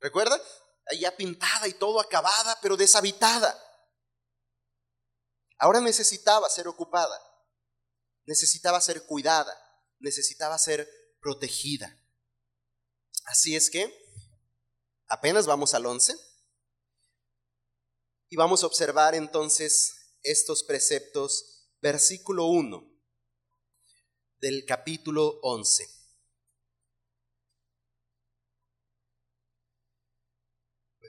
¿Recuerda? 0.00 0.40
Ya 0.98 1.16
pintada 1.16 1.66
y 1.66 1.74
todo 1.74 2.00
acabada, 2.00 2.58
pero 2.62 2.76
deshabitada. 2.76 3.58
Ahora 5.58 5.80
necesitaba 5.80 6.48
ser 6.48 6.68
ocupada, 6.68 7.20
necesitaba 8.26 8.80
ser 8.80 9.04
cuidada, 9.06 9.58
necesitaba 10.00 10.58
ser 10.58 10.88
protegida. 11.20 11.98
Así 13.24 13.56
es 13.56 13.70
que 13.70 13.92
apenas 15.06 15.46
vamos 15.46 15.74
al 15.74 15.86
11 15.86 16.14
y 18.30 18.36
vamos 18.36 18.62
a 18.62 18.66
observar 18.66 19.14
entonces 19.14 20.16
estos 20.22 20.64
preceptos, 20.64 21.68
versículo 21.80 22.46
1 22.46 22.84
del 24.40 24.64
capítulo 24.64 25.40
11. 25.42 25.98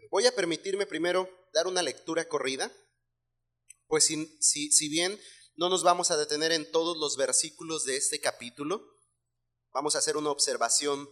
voy 0.10 0.26
a 0.26 0.36
permitirme 0.36 0.86
primero 0.86 1.30
dar 1.54 1.68
una 1.68 1.82
lectura 1.82 2.28
corrida, 2.28 2.72
pues 3.88 4.06
si, 4.06 4.38
si, 4.40 4.72
si 4.72 4.90
bien 4.90 5.20
no 5.60 5.68
nos 5.68 5.84
vamos 5.84 6.10
a 6.10 6.16
detener 6.16 6.54
en 6.54 6.72
todos 6.72 6.96
los 6.96 7.18
versículos 7.18 7.84
de 7.84 7.98
este 7.98 8.22
capítulo. 8.22 8.82
Vamos 9.74 9.94
a 9.94 9.98
hacer 9.98 10.16
una 10.16 10.32
observación 10.32 11.10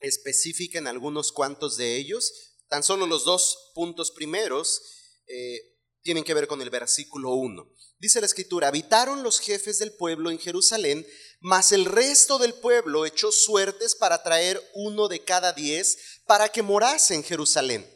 específica 0.00 0.78
en 0.78 0.86
algunos 0.86 1.32
cuantos 1.32 1.76
de 1.76 1.98
ellos. 1.98 2.32
Tan 2.68 2.82
solo 2.82 3.06
los 3.06 3.26
dos 3.26 3.72
puntos 3.74 4.10
primeros 4.10 4.80
eh, 5.26 5.60
tienen 6.00 6.24
que 6.24 6.32
ver 6.32 6.48
con 6.48 6.62
el 6.62 6.70
versículo 6.70 7.32
1. 7.32 7.70
Dice 7.98 8.20
la 8.20 8.26
escritura, 8.26 8.68
habitaron 8.68 9.22
los 9.22 9.38
jefes 9.38 9.78
del 9.78 9.92
pueblo 9.92 10.30
en 10.30 10.38
Jerusalén, 10.38 11.06
mas 11.40 11.70
el 11.72 11.84
resto 11.84 12.38
del 12.38 12.54
pueblo 12.54 13.04
echó 13.04 13.30
suertes 13.30 13.94
para 13.94 14.22
traer 14.22 14.62
uno 14.76 15.08
de 15.08 15.24
cada 15.24 15.52
diez 15.52 16.22
para 16.26 16.48
que 16.48 16.62
morase 16.62 17.14
en 17.14 17.22
Jerusalén, 17.22 17.86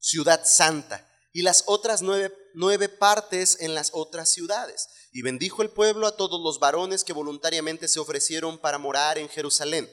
ciudad 0.00 0.44
santa, 0.44 1.08
y 1.32 1.42
las 1.42 1.62
otras 1.66 2.02
nueve, 2.02 2.34
nueve 2.54 2.88
partes 2.88 3.58
en 3.60 3.74
las 3.74 3.90
otras 3.92 4.30
ciudades 4.30 4.88
y 5.12 5.22
bendijo 5.22 5.62
el 5.62 5.70
pueblo 5.70 6.06
a 6.06 6.16
todos 6.16 6.40
los 6.40 6.58
varones 6.58 7.04
que 7.04 7.12
voluntariamente 7.12 7.88
se 7.88 8.00
ofrecieron 8.00 8.58
para 8.58 8.78
morar 8.78 9.18
en 9.18 9.28
Jerusalén. 9.28 9.90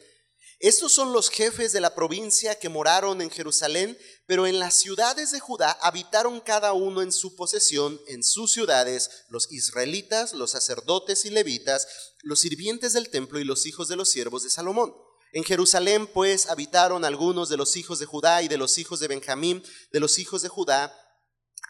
Estos 0.60 0.92
son 0.92 1.14
los 1.14 1.30
jefes 1.30 1.72
de 1.72 1.82
la 1.82 1.94
provincia 1.94 2.56
que 2.56 2.68
moraron 2.68 3.22
en 3.22 3.30
Jerusalén, 3.30 3.96
pero 4.26 4.48
en 4.48 4.58
las 4.58 4.74
ciudades 4.74 5.32
de 5.32 5.40
Judá 5.40 5.78
habitaron 5.82 6.42
cada 6.42 6.74
uno 6.74 7.04
en 7.04 7.12
su 7.12 7.36
posesión, 7.36 8.02
en 8.08 8.24
sus 8.24 8.54
ciudades, 8.54 9.26
los 9.30 9.52
israelitas, 9.52 10.34
los 10.34 10.52
sacerdotes 10.52 11.26
y 11.26 11.30
levitas, 11.30 11.88
los 12.24 12.40
sirvientes 12.40 12.94
del 12.94 13.10
templo 13.10 13.40
y 13.40 13.44
los 13.44 13.68
hijos 13.68 13.88
de 13.88 13.98
los 13.98 14.10
siervos 14.10 14.42
de 14.44 14.50
Salomón. 14.50 14.96
En 15.32 15.44
Jerusalén, 15.44 16.08
pues, 16.08 16.48
habitaron 16.48 17.06
algunos 17.06 17.50
de 17.50 17.58
los 17.58 17.78
hijos 17.78 18.00
de 18.00 18.08
Judá 18.08 18.42
y 18.42 18.48
de 18.48 18.58
los 18.58 18.80
hijos 18.80 19.00
de 19.00 19.10
Benjamín, 19.10 19.64
de 19.92 20.00
los 20.00 20.18
hijos 20.18 20.42
de 20.42 20.50
Judá, 20.50 20.92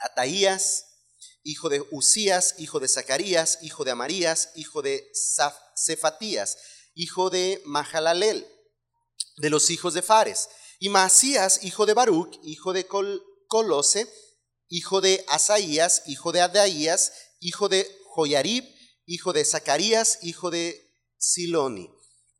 Ataías, 0.01 0.85
hijo 1.43 1.69
de 1.69 1.85
Usías, 1.91 2.55
hijo 2.57 2.79
de 2.79 2.87
Zacarías, 2.87 3.59
hijo 3.61 3.83
de 3.83 3.91
Amarías, 3.91 4.49
hijo 4.55 4.81
de 4.81 5.09
Cefatías, 5.75 6.57
hijo 6.93 7.29
de 7.29 7.61
Mahalalel, 7.65 8.47
de 9.37 9.49
los 9.49 9.69
hijos 9.69 9.93
de 9.93 10.01
Fares, 10.01 10.49
y 10.79 10.89
Masías, 10.89 11.63
hijo 11.63 11.85
de 11.85 11.93
Baruch, 11.93 12.39
hijo 12.43 12.73
de 12.73 12.85
Colose, 13.47 14.11
hijo 14.69 15.01
de 15.01 15.23
Asaías, 15.27 16.03
hijo 16.07 16.31
de 16.31 16.41
Adaías, 16.41 17.13
hijo 17.39 17.69
de 17.69 17.89
Joyarib, 18.15 18.65
hijo 19.05 19.33
de 19.33 19.45
Zacarías, 19.45 20.19
hijo 20.23 20.51
de 20.51 20.83
Siloni. 21.17 21.89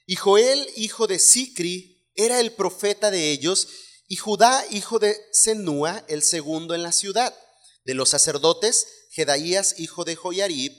Y 0.06 0.16
Joel, 0.16 0.66
hijo 0.78 1.08
de 1.08 1.20
Sicri, 1.20 2.10
era 2.16 2.40
el 2.40 2.54
profeta 2.54 3.12
de 3.12 3.32
ellos, 3.32 3.68
y 4.08 4.16
Judá, 4.16 4.66
hijo 4.72 5.00
de 5.00 5.18
Senúa, 5.34 6.06
el 6.08 6.24
segundo 6.24 6.74
en 6.76 6.84
la 6.84 6.94
ciudad. 6.94 7.38
De 7.84 7.94
los 7.94 8.08
sacerdotes, 8.10 8.88
Jedaías, 9.12 9.80
hijo 9.80 10.06
de 10.06 10.16
Joyarib, 10.16 10.72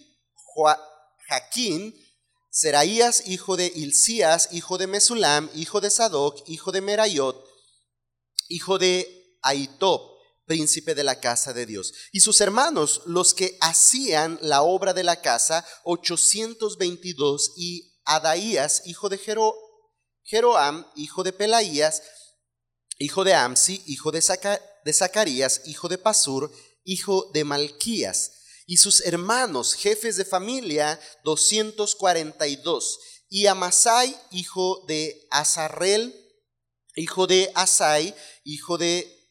Jaquín, 1.29 1.95
Seraías, 2.51 3.27
hijo 3.27 3.57
de 3.57 3.73
Hilcías, 3.75 4.51
hijo 4.53 4.77
de 4.77 4.87
Mesulam, 4.87 5.51
hijo 5.55 5.81
de 5.81 5.91
Sadoc, 5.91 6.47
hijo 6.49 6.71
de 6.71 6.83
Merayot, 6.83 7.43
hijo 8.49 8.79
de 8.79 9.39
Aitob, 9.43 10.13
príncipe 10.45 10.95
de 10.95 11.05
la 11.05 11.19
casa 11.19 11.53
de 11.53 11.65
Dios. 11.65 11.95
Y 12.13 12.21
sus 12.21 12.41
hermanos, 12.43 13.03
los 13.07 13.33
que 13.33 13.57
hacían 13.61 14.39
la 14.43 14.63
obra 14.63 14.93
de 14.93 15.03
la 15.03 15.23
casa, 15.23 15.67
822, 15.85 17.53
y 17.57 17.93
Adaías, 18.05 18.83
hijo 18.87 19.09
de 19.09 19.19
Jeroam, 20.25 20.87
hijo 20.97 21.23
de 21.23 21.33
Pelaías, 21.33 22.03
hijo 22.99 23.25
de 23.25 23.35
Amsi, 23.35 23.83
hijo 23.87 24.13
de, 24.13 24.23
de 24.85 24.93
Zacarías, 24.93 25.63
hijo 25.65 25.89
de 25.89 25.99
Pasur, 25.99 26.53
hijo 26.85 27.31
de 27.33 27.45
Malquías, 27.45 28.33
y 28.67 28.77
sus 28.77 29.01
hermanos, 29.03 29.75
jefes 29.75 30.17
de 30.17 30.25
familia, 30.25 31.01
242, 31.25 32.99
y 33.29 33.47
Amasai, 33.47 34.15
hijo 34.31 34.85
de 34.87 35.27
Azarel, 35.31 36.15
hijo 36.97 37.27
de 37.27 37.51
Asai, 37.55 38.15
hijo 38.45 38.79
de 38.79 39.23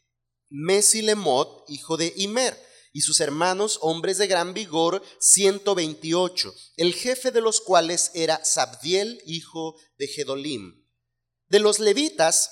Mesilemot, 0.49 1.65
hijo 1.69 1.97
de 1.97 2.13
Imer, 2.17 2.57
y 2.93 3.01
sus 3.01 3.21
hermanos, 3.21 3.79
hombres 3.81 4.17
de 4.17 4.27
gran 4.27 4.53
vigor, 4.53 5.01
128, 5.19 6.53
el 6.77 6.93
jefe 6.93 7.31
de 7.31 7.41
los 7.41 7.61
cuales 7.61 8.11
era 8.13 8.43
Sabdiel, 8.43 9.21
hijo 9.25 9.75
de 9.97 10.07
Gedolim. 10.07 10.87
De 11.47 11.59
los 11.59 11.79
levitas, 11.79 12.51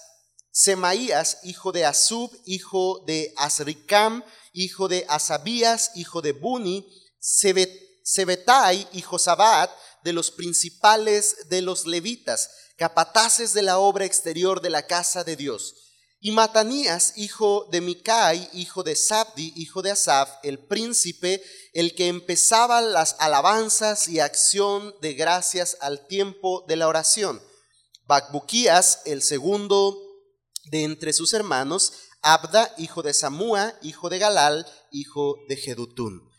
Semaías, 0.51 1.39
hijo 1.43 1.71
de 1.71 1.85
Asub, 1.85 2.31
hijo 2.45 3.03
de 3.05 3.33
Asricam, 3.37 4.23
hijo 4.59 4.89
de 4.89 5.05
Asabías, 5.07 5.91
hijo 5.95 6.21
de 6.21 6.33
Buni, 6.33 6.85
Sebetai 8.03 8.87
y 8.91 9.01
Josabat, 9.01 9.71
de 10.03 10.13
los 10.13 10.31
principales 10.31 11.49
de 11.49 11.61
los 11.61 11.85
levitas, 11.85 12.49
capataces 12.77 13.53
de 13.53 13.61
la 13.61 13.79
obra 13.79 14.05
exterior 14.05 14.61
de 14.61 14.69
la 14.69 14.85
casa 14.85 15.23
de 15.23 15.35
Dios. 15.35 15.75
Y 16.21 16.31
Matanías, 16.31 17.13
hijo 17.15 17.69
de 17.71 17.79
Micai, 17.79 18.49
hijo 18.51 18.83
de 18.83 18.97
Sabdi, 18.97 19.53
hijo 19.55 19.81
de 19.81 19.91
Asaf, 19.91 20.29
el 20.43 20.59
príncipe, 20.59 21.41
el 21.73 21.95
que 21.95 22.07
empezaba 22.07 22.81
las 22.81 23.15
alabanzas 23.19 24.09
y 24.09 24.19
acción 24.19 24.93
de 25.01 25.13
gracias 25.13 25.77
al 25.79 26.05
tiempo 26.07 26.65
de 26.67 26.75
la 26.75 26.89
oración. 26.89 27.41
Bacbuquías, 28.05 28.99
el 29.05 29.21
segundo 29.21 29.97
de 30.65 30.83
entre 30.83 31.13
sus 31.13 31.33
hermanos, 31.33 31.93
Abda, 32.21 32.73
hijo 32.77 33.01
de 33.01 33.13
Samúa, 33.13 33.73
hijo 33.81 34.09
de 34.09 34.19
Galal, 34.19 34.65
hijo 34.91 35.37
de 35.47 35.55
Jedutún. 35.55 36.29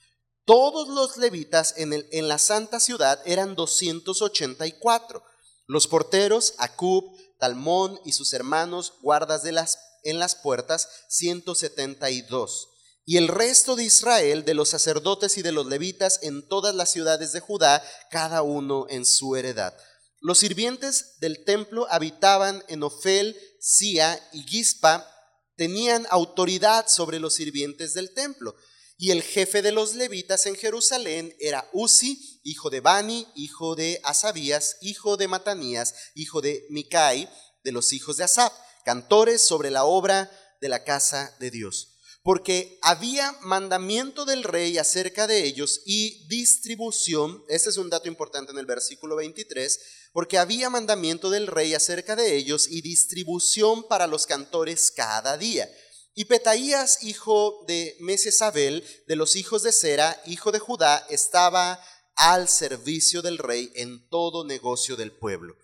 Todos 0.45 0.89
los 0.89 1.17
levitas 1.17 1.75
en, 1.77 1.93
el, 1.93 2.09
en 2.13 2.29
la 2.29 2.39
santa 2.39 2.81
ciudad 2.81 3.21
eran 3.25 3.55
284. 3.55 5.23
Los 5.67 5.87
porteros, 5.87 6.55
Acub, 6.59 7.05
Talmón 7.39 8.01
y 8.05 8.13
sus 8.13 8.33
hermanos, 8.33 8.95
guardas 9.01 9.43
de 9.43 9.53
las, 9.53 9.79
en 10.03 10.19
las 10.19 10.35
puertas, 10.35 10.89
172. 11.09 12.69
Y 13.05 13.17
el 13.17 13.29
resto 13.29 13.77
de 13.77 13.85
Israel, 13.85 14.45
de 14.45 14.55
los 14.55 14.69
sacerdotes 14.69 15.39
y 15.39 15.43
de 15.43 15.53
los 15.53 15.67
levitas 15.67 16.21
en 16.23 16.47
todas 16.47 16.75
las 16.75 16.91
ciudades 16.91 17.33
de 17.33 17.41
Judá, 17.41 17.83
cada 18.11 18.43
uno 18.43 18.87
en 18.89 19.07
su 19.07 19.37
heredad. 19.37 19.75
Los 20.21 20.39
sirvientes 20.39 21.19
del 21.19 21.45
templo 21.45 21.87
habitaban 21.91 22.63
en 22.69 22.83
Ofel, 22.83 23.37
Sia 23.59 24.21
y 24.33 24.43
Gispa, 24.43 25.10
tenían 25.61 26.07
autoridad 26.09 26.89
sobre 26.89 27.21
los 27.21 27.35
sirvientes 27.35 27.93
del 27.93 28.15
templo. 28.15 28.57
Y 28.97 29.11
el 29.11 29.23
jefe 29.23 29.61
de 29.61 29.73
los 29.73 29.95
levitas 29.95 30.47
en 30.47 30.57
Jerusalén 30.57 31.37
era 31.39 31.69
Uzi, 31.75 32.41
hijo 32.45 32.71
de 32.71 32.81
Bani, 32.81 33.27
hijo 33.35 33.75
de 33.75 34.01
Asabías, 34.03 34.79
hijo 34.81 35.19
de 35.19 35.29
Matanías, 35.29 35.95
hijo 36.15 36.41
de 36.41 36.65
Micai, 36.71 37.29
de 37.63 37.73
los 37.73 37.93
hijos 37.93 38.17
de 38.17 38.25
Asaf, 38.25 38.55
cantores 38.87 39.43
sobre 39.43 39.71
la 39.71 39.85
obra 39.85 40.31
de 40.63 40.71
la 40.71 40.83
casa 40.83 41.37
de 41.41 41.51
Dios. 41.51 41.90
Porque 42.23 42.79
había 42.83 43.33
mandamiento 43.41 44.27
del 44.27 44.45
rey 44.45 44.77
acerca 44.77 45.27
de 45.27 45.45
ellos 45.45 45.81
y 45.87 46.27
distribución, 46.29 47.43
este 47.49 47.71
es 47.71 47.79
un 47.79 47.89
dato 47.89 48.09
importante 48.09 48.53
en 48.53 48.59
el 48.59 48.67
versículo 48.67 49.17
23, 49.17 49.81
porque 50.13 50.37
había 50.37 50.69
mandamiento 50.69 51.31
del 51.31 51.47
rey 51.47 51.73
acerca 51.73 52.17
de 52.17 52.37
ellos 52.37 52.69
y 52.69 52.83
distribución 52.83 53.89
para 53.89 54.07
los 54.07 54.27
cantores 54.27 54.91
cada 54.91 55.39
día. 55.39 55.71
Y 56.15 56.27
Petaías, 56.27 57.03
hijo 57.05 57.65
de 57.67 57.97
Mesesabel, 58.01 58.85
de 59.07 59.17
los 59.17 59.37
hijos 59.37 59.63
de 59.63 59.73
Sera, 59.73 60.21
hijo 60.27 60.53
de 60.53 60.59
Judá, 60.59 61.07
estaba 61.09 61.83
al 62.17 62.49
servicio 62.49 63.23
del 63.23 63.39
rey 63.39 63.73
en 63.75 64.07
todo 64.11 64.45
negocio 64.45 64.97
del 64.97 65.13
pueblo. 65.13 65.57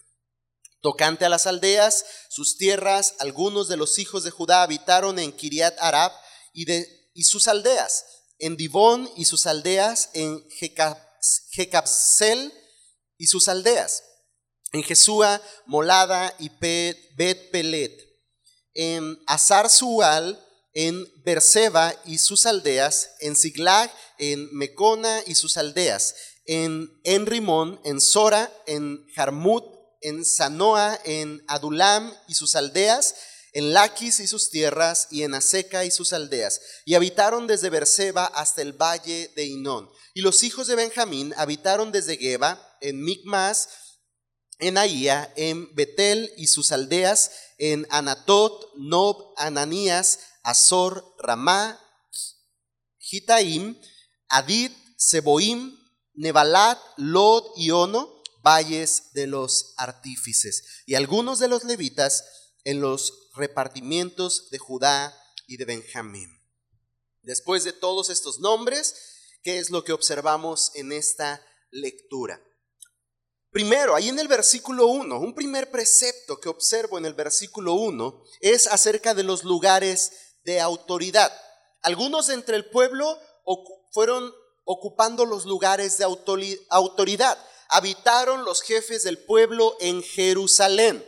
Tocante 0.81 1.25
a 1.25 1.29
las 1.29 1.47
aldeas, 1.47 2.07
sus 2.31 2.57
tierras, 2.57 3.17
algunos 3.19 3.69
de 3.69 3.77
los 3.77 3.99
hijos 3.99 4.25
de 4.25 4.31
Judá 4.31 4.63
habitaron 4.63 5.19
en 5.19 5.33
Kiriat 5.33 5.77
Arab 5.81 6.13
y, 6.57 7.23
sus 7.25 7.49
aldeas, 7.49 8.05
en 8.39 8.57
Dibón 8.57 9.11
y 9.17 9.27
sus 9.27 9.47
aldeas, 9.47 10.11
en 10.15 10.45
Jecapsel 11.51 12.53
y 13.19 13.27
sus 13.27 13.49
aldeas 13.49 14.03
en 14.77 14.83
Jesúa, 14.83 15.41
Molada 15.67 16.35
y 16.39 16.51
Bet 16.59 17.51
Pelet, 17.51 17.93
en 18.75 19.19
Azar 19.27 19.71
Sual, 19.71 20.43
en 20.75 21.11
Berseba 21.25 21.95
y 22.05 22.19
sus 22.19 22.47
aldeas, 22.47 23.11
en 23.21 23.35
Siglag, 23.35 23.91
en 24.19 24.49
Mecona 24.55 25.23
y 25.27 25.35
sus 25.35 25.57
aldeas, 25.57 26.15
en 26.45 27.01
Enrimón, 27.05 27.81
en 27.85 28.01
Sora, 28.01 28.53
en 28.67 29.07
Jarmut, 29.15 29.65
en 30.03 30.25
Sanoa, 30.25 31.01
en 31.05 31.43
Adulam 31.49 32.13
y 32.29 32.35
sus 32.35 32.55
aldeas, 32.55 33.15
en 33.57 33.73
Laquis 33.73 34.21
y 34.21 34.27
sus 34.27 34.51
tierras, 34.51 35.09
y 35.11 35.23
en 35.23 35.33
Aseca 35.33 35.87
y 35.87 35.91
sus 35.91 36.13
aldeas. 36.13 36.61
Y 36.85 36.93
habitaron 36.93 37.47
desde 37.47 37.71
Berseba 37.71 38.27
hasta 38.27 38.61
el 38.61 38.75
valle 38.75 39.33
de 39.35 39.47
Inón. 39.47 39.89
Y 40.13 40.21
los 40.21 40.43
hijos 40.43 40.67
de 40.67 40.75
Benjamín 40.75 41.33
habitaron 41.39 41.91
desde 41.91 42.19
Geba, 42.19 42.77
en 42.83 43.03
Micmas, 43.03 43.71
en 44.59 44.77
Ahía, 44.77 45.33
en 45.37 45.75
Betel 45.75 46.31
y 46.37 46.49
sus 46.49 46.71
aldeas, 46.71 47.31
en 47.57 47.87
Anatot, 47.89 48.75
Nob, 48.77 49.33
Ananías, 49.39 50.19
Azor, 50.43 51.15
Ramá, 51.19 51.81
Gitaim, 52.99 53.81
Adid, 54.29 54.71
Seboim, 54.99 55.75
Nebalat, 56.13 56.79
Lod 56.99 57.53
y 57.57 57.71
Ono, 57.71 58.23
valles 58.43 59.15
de 59.15 59.27
los 59.27 59.73
artífices, 59.79 60.83
y 60.85 60.95
algunos 60.95 61.39
de 61.39 61.49
los 61.49 61.65
levitas 61.65 62.23
en 62.65 62.83
los 62.83 63.26
repartimientos 63.37 64.51
de 64.51 64.59
Judá 64.59 65.17
y 65.47 65.57
de 65.57 65.65
Benjamín. 65.65 66.43
Después 67.23 67.65
de 67.65 67.73
todos 67.73 68.11
estos 68.11 68.39
nombres, 68.39 68.95
¿qué 69.43 69.59
es 69.59 69.71
lo 69.71 69.85
que 69.85 69.93
observamos 69.93 70.71
en 70.75 70.93
esta 70.93 71.45
lectura? 71.71 72.41
Primero, 73.51 73.95
ahí 73.97 74.09
en 74.11 74.19
el 74.19 74.29
versículo 74.29 74.87
1, 74.87 75.19
un 75.19 75.35
primer 75.35 75.71
precepto 75.71 76.39
que 76.39 76.49
observo 76.49 76.99
en 76.99 77.07
el 77.07 77.15
versículo 77.15 77.73
1 77.73 78.23
es 78.41 78.67
acerca 78.67 79.15
de 79.15 79.23
los 79.23 79.45
lugares 79.45 80.13
de 80.45 80.61
autoridad. 80.61 81.33
Algunos 81.83 82.29
entre 82.29 82.57
el 82.57 82.69
pueblo 82.69 83.19
fueron 83.93 84.33
ocupando 84.65 85.25
los 85.25 85.47
lugares 85.47 85.97
de 85.97 86.05
autoridad. 86.05 87.39
Habitaron 87.69 88.45
los 88.45 88.63
jefes 88.63 89.05
del 89.05 89.19
pueblo 89.25 89.77
en 89.81 90.03
Jerusalén. 90.03 91.05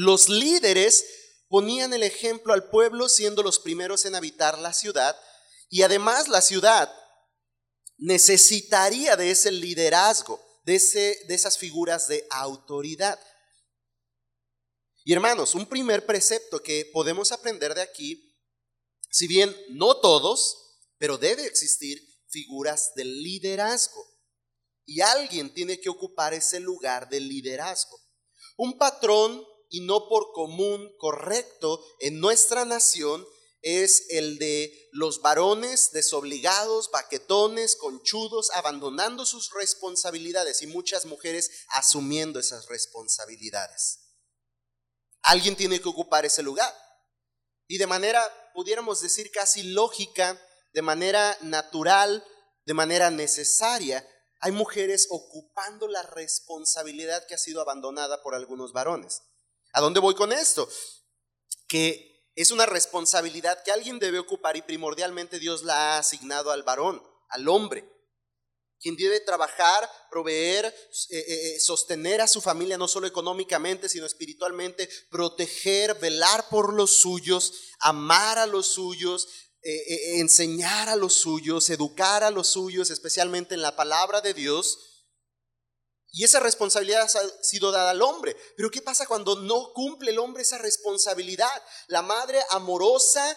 Los 0.00 0.28
líderes 0.28 1.04
ponían 1.48 1.92
el 1.92 2.04
ejemplo 2.04 2.52
al 2.52 2.70
pueblo 2.70 3.08
siendo 3.08 3.42
los 3.42 3.58
primeros 3.58 4.04
en 4.04 4.14
habitar 4.14 4.56
la 4.56 4.72
ciudad 4.72 5.18
y 5.70 5.82
además 5.82 6.28
la 6.28 6.40
ciudad 6.40 6.88
necesitaría 7.96 9.16
de 9.16 9.32
ese 9.32 9.50
liderazgo 9.50 10.40
de, 10.64 10.76
esas 11.30 11.58
figuras 11.58 12.06
de 12.06 12.24
autoridad. 12.30 13.18
Y 15.02 15.14
hermanos, 15.14 15.56
un 15.56 15.66
primer 15.66 16.06
precepto 16.06 16.62
que 16.62 16.88
podemos 16.92 17.32
aprender 17.32 17.74
de 17.74 17.82
aquí, 17.82 18.38
si 19.10 19.26
bien 19.26 19.52
no 19.70 19.96
todos, 19.96 20.78
pero 20.98 21.18
debe 21.18 21.44
existir 21.44 22.00
figuras 22.28 22.92
de 22.94 23.04
liderazgo. 23.04 24.06
Y 24.84 25.00
alguien 25.00 25.52
tiene 25.52 25.80
que 25.80 25.88
ocupar 25.88 26.34
ese 26.34 26.60
lugar 26.60 27.08
de 27.08 27.18
liderazgo. 27.18 27.98
Un 28.56 28.78
patrón, 28.78 29.44
y 29.68 29.80
no 29.80 30.08
por 30.08 30.32
común, 30.32 30.90
correcto, 30.98 31.84
en 32.00 32.20
nuestra 32.20 32.64
nación 32.64 33.26
es 33.62 34.06
el 34.10 34.38
de 34.38 34.88
los 34.92 35.20
varones 35.20 35.90
desobligados, 35.92 36.90
baquetones, 36.90 37.76
conchudos, 37.76 38.50
abandonando 38.54 39.26
sus 39.26 39.50
responsabilidades 39.52 40.62
y 40.62 40.66
muchas 40.68 41.06
mujeres 41.06 41.50
asumiendo 41.70 42.38
esas 42.38 42.66
responsabilidades. 42.66 44.00
Alguien 45.22 45.56
tiene 45.56 45.80
que 45.80 45.88
ocupar 45.88 46.24
ese 46.24 46.42
lugar. 46.42 46.72
Y 47.66 47.78
de 47.78 47.86
manera, 47.86 48.22
pudiéramos 48.54 49.00
decir, 49.00 49.30
casi 49.30 49.62
lógica, 49.62 50.40
de 50.72 50.82
manera 50.82 51.36
natural, 51.42 52.24
de 52.64 52.74
manera 52.74 53.10
necesaria, 53.10 54.06
hay 54.40 54.52
mujeres 54.52 55.08
ocupando 55.10 55.88
la 55.88 56.02
responsabilidad 56.02 57.26
que 57.26 57.34
ha 57.34 57.38
sido 57.38 57.60
abandonada 57.60 58.22
por 58.22 58.34
algunos 58.34 58.72
varones. 58.72 59.22
¿A 59.72 59.80
dónde 59.80 60.00
voy 60.00 60.14
con 60.14 60.32
esto? 60.32 60.68
Que 61.68 62.08
es 62.38 62.52
una 62.52 62.66
responsabilidad 62.66 63.64
que 63.64 63.72
alguien 63.72 63.98
debe 63.98 64.20
ocupar 64.20 64.56
y 64.56 64.62
primordialmente 64.62 65.40
Dios 65.40 65.64
la 65.64 65.74
ha 65.74 65.98
asignado 65.98 66.52
al 66.52 66.62
varón, 66.62 67.02
al 67.30 67.48
hombre. 67.48 67.84
quien 68.80 68.94
debe 68.94 69.18
trabajar, 69.18 69.90
proveer, 70.08 70.66
eh, 70.66 70.72
eh, 71.18 71.56
eh, 71.56 71.58
sostener 71.58 72.20
a 72.20 72.28
su 72.28 72.40
familia 72.40 72.78
no 72.78 72.86
solo 72.86 73.08
económicamente, 73.08 73.88
sino 73.88 74.06
espiritualmente, 74.06 74.88
proteger, 75.10 75.98
velar 75.98 76.48
por 76.48 76.72
los 76.72 76.92
suyos, 76.92 77.54
amar 77.80 78.38
a 78.38 78.46
los 78.46 78.68
suyos, 78.68 79.26
enseñar 79.60 80.88
a 80.88 80.94
los 80.94 81.14
suyos, 81.14 81.68
educar 81.70 82.22
a 82.22 82.30
los 82.30 82.46
suyos, 82.46 82.90
especialmente 82.90 83.56
en 83.56 83.62
la 83.62 83.74
palabra 83.74 84.20
de 84.20 84.32
Dios. 84.32 84.87
Y 86.10 86.24
esa 86.24 86.40
responsabilidad 86.40 87.02
ha 87.02 87.44
sido 87.44 87.70
dada 87.70 87.90
al 87.90 88.02
hombre. 88.02 88.36
Pero 88.56 88.70
¿qué 88.70 88.80
pasa 88.80 89.06
cuando 89.06 89.36
no 89.36 89.72
cumple 89.74 90.10
el 90.10 90.18
hombre 90.18 90.42
esa 90.42 90.58
responsabilidad? 90.58 91.50
La 91.88 92.02
madre 92.02 92.40
amorosa 92.50 93.36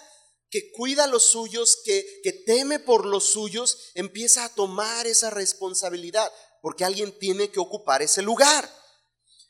que 0.50 0.72
cuida 0.72 1.06
a 1.06 1.08
los 1.08 1.24
suyos, 1.24 1.80
que, 1.84 2.06
que 2.24 2.34
teme 2.34 2.80
por 2.80 3.06
los 3.06 3.26
suyos, 3.26 3.92
empieza 3.94 4.44
a 4.44 4.50
tomar 4.50 5.08
esa 5.08 5.30
responsabilidad, 5.30 6.32
porque 6.62 6.84
alguien 6.84 7.18
tiene 7.18 7.50
que 7.50 7.60
ocupar 7.60 8.02
ese 8.02 8.22
lugar. 8.22 8.70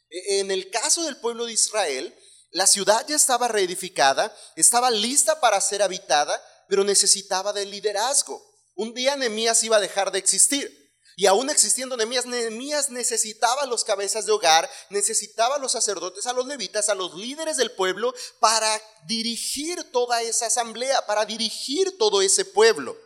E, 0.09 0.39
en 0.39 0.51
el 0.51 0.69
caso 0.69 1.03
del 1.03 1.17
pueblo 1.17 1.45
de 1.45 1.53
Israel, 1.53 2.15
la 2.51 2.67
ciudad 2.67 3.05
ya 3.07 3.15
estaba 3.15 3.47
reedificada, 3.47 4.35
estaba 4.55 4.91
lista 4.91 5.39
para 5.39 5.59
ser 5.59 5.81
habitada, 5.81 6.39
pero 6.67 6.83
necesitaba 6.83 7.51
de 7.51 7.65
liderazgo. 7.65 8.41
Un 8.75 8.93
día 8.93 9.15
Nehemías 9.15 9.63
iba 9.63 9.77
a 9.77 9.81
dejar 9.81 10.11
de 10.11 10.19
existir. 10.19 10.80
Y 11.21 11.27
aún 11.27 11.51
existiendo 11.51 11.95
Nehemías, 11.95 12.25
Nehemías 12.25 12.89
necesitaba 12.89 13.61
a 13.61 13.65
los 13.67 13.83
cabezas 13.83 14.25
de 14.25 14.31
hogar, 14.31 14.67
necesitaba 14.89 15.57
a 15.57 15.59
los 15.59 15.73
sacerdotes, 15.73 16.25
a 16.25 16.33
los 16.33 16.47
levitas, 16.47 16.89
a 16.89 16.95
los 16.95 17.13
líderes 17.13 17.57
del 17.57 17.69
pueblo 17.73 18.11
para 18.39 18.81
dirigir 19.05 19.91
toda 19.91 20.23
esa 20.23 20.47
asamblea, 20.47 21.05
para 21.05 21.25
dirigir 21.25 21.95
todo 21.99 22.23
ese 22.23 22.43
pueblo. 22.43 22.97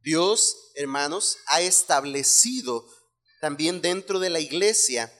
Dios, 0.00 0.72
hermanos, 0.74 1.38
ha 1.46 1.62
establecido 1.62 2.86
también 3.40 3.80
dentro 3.80 4.18
de 4.18 4.28
la 4.28 4.40
iglesia, 4.40 5.10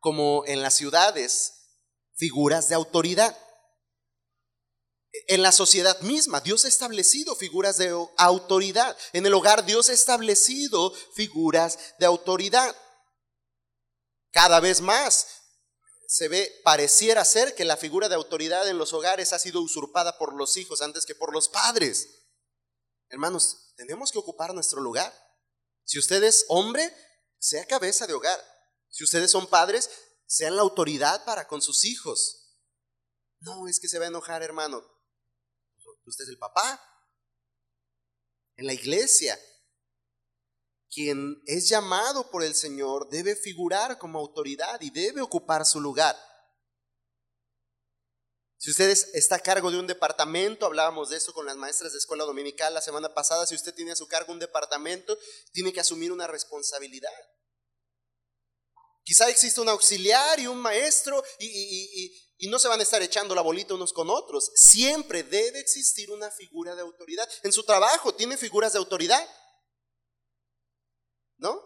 como 0.00 0.42
en 0.44 0.60
las 0.60 0.74
ciudades, 0.74 1.52
figuras 2.16 2.68
de 2.68 2.74
autoridad 2.74 3.38
en 5.26 5.42
la 5.42 5.52
sociedad 5.52 5.98
misma. 6.00 6.40
Dios 6.40 6.64
ha 6.64 6.68
establecido 6.68 7.34
figuras 7.34 7.78
de 7.78 7.88
autoridad. 8.16 8.96
En 9.12 9.26
el 9.26 9.34
hogar 9.34 9.64
Dios 9.64 9.88
ha 9.88 9.92
establecido 9.92 10.92
figuras 11.14 11.78
de 11.98 12.06
autoridad. 12.06 12.76
Cada 14.30 14.60
vez 14.60 14.80
más 14.80 15.26
se 16.06 16.28
ve, 16.28 16.60
pareciera 16.64 17.24
ser 17.24 17.54
que 17.54 17.64
la 17.64 17.76
figura 17.76 18.08
de 18.08 18.14
autoridad 18.14 18.68
en 18.68 18.78
los 18.78 18.92
hogares 18.92 19.32
ha 19.32 19.38
sido 19.38 19.60
usurpada 19.60 20.16
por 20.18 20.34
los 20.34 20.56
hijos 20.56 20.80
antes 20.80 21.04
que 21.04 21.14
por 21.14 21.32
los 21.32 21.48
padres. 21.48 22.08
Hermanos, 23.10 23.72
tenemos 23.76 24.12
que 24.12 24.18
ocupar 24.18 24.54
nuestro 24.54 24.80
lugar. 24.80 25.12
Si 25.84 25.98
usted 25.98 26.22
es 26.22 26.44
hombre, 26.48 26.94
sea 27.38 27.64
cabeza 27.66 28.06
de 28.06 28.14
hogar. 28.14 28.38
Si 28.90 29.04
ustedes 29.04 29.30
son 29.30 29.46
padres, 29.46 29.90
sean 30.26 30.56
la 30.56 30.62
autoridad 30.62 31.24
para 31.24 31.46
con 31.46 31.62
sus 31.62 31.84
hijos. 31.84 32.56
No, 33.40 33.68
es 33.68 33.80
que 33.80 33.88
se 33.88 33.98
va 33.98 34.06
a 34.06 34.08
enojar, 34.08 34.42
hermano 34.42 34.97
usted 36.08 36.24
es 36.24 36.30
el 36.30 36.38
papá. 36.38 36.80
En 38.56 38.66
la 38.66 38.72
iglesia, 38.72 39.38
quien 40.90 41.42
es 41.46 41.68
llamado 41.68 42.30
por 42.30 42.42
el 42.42 42.54
Señor 42.54 43.08
debe 43.08 43.36
figurar 43.36 43.98
como 43.98 44.18
autoridad 44.18 44.80
y 44.80 44.90
debe 44.90 45.20
ocupar 45.20 45.64
su 45.64 45.80
lugar. 45.80 46.16
Si 48.56 48.70
usted 48.70 48.90
está 49.14 49.36
a 49.36 49.40
cargo 49.40 49.70
de 49.70 49.78
un 49.78 49.86
departamento, 49.86 50.66
hablábamos 50.66 51.10
de 51.10 51.16
eso 51.16 51.32
con 51.32 51.46
las 51.46 51.56
maestras 51.56 51.92
de 51.92 51.98
escuela 51.98 52.24
dominical 52.24 52.74
la 52.74 52.80
semana 52.80 53.14
pasada, 53.14 53.46
si 53.46 53.54
usted 53.54 53.72
tiene 53.72 53.92
a 53.92 53.96
su 53.96 54.08
cargo 54.08 54.32
un 54.32 54.40
departamento, 54.40 55.16
tiene 55.52 55.72
que 55.72 55.78
asumir 55.78 56.10
una 56.10 56.26
responsabilidad. 56.26 57.12
Quizá 59.04 59.30
existe 59.30 59.60
un 59.60 59.68
auxiliar 59.68 60.40
y 60.40 60.48
un 60.48 60.58
maestro 60.58 61.22
y, 61.38 61.46
y 61.46 62.27
no 62.46 62.60
se 62.60 62.68
van 62.68 62.78
a 62.78 62.84
estar 62.84 63.02
echando 63.02 63.34
la 63.34 63.42
bolita 63.42 63.74
unos 63.74 63.92
con 63.92 64.08
otros. 64.10 64.52
Siempre 64.54 65.24
debe 65.24 65.58
existir 65.58 66.12
una 66.12 66.30
figura 66.30 66.76
de 66.76 66.82
autoridad. 66.82 67.28
En 67.42 67.52
su 67.52 67.64
trabajo 67.64 68.14
tiene 68.14 68.36
figuras 68.36 68.72
de 68.72 68.78
autoridad. 68.78 69.28
¿No? 71.38 71.60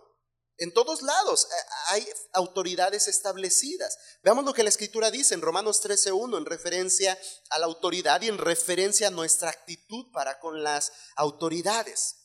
En 0.57 0.73
todos 0.73 1.03
lados 1.03 1.45
eh, 1.45 1.55
hay 1.89 2.09
autoridades 2.33 3.07
establecidas. 3.09 3.99
Veamos 4.23 4.45
lo 4.45 4.55
que 4.55 4.63
la 4.63 4.71
escritura 4.71 5.11
dice 5.11 5.35
en 5.35 5.43
Romanos 5.43 5.83
13.1 5.83 6.39
en 6.39 6.47
referencia 6.47 7.19
a 7.51 7.59
la 7.59 7.67
autoridad 7.67 8.23
y 8.23 8.29
en 8.29 8.39
referencia 8.39 9.09
a 9.09 9.11
nuestra 9.11 9.51
actitud 9.51 10.11
para 10.13 10.39
con 10.41 10.63
las 10.63 10.93
autoridades. 11.17 12.17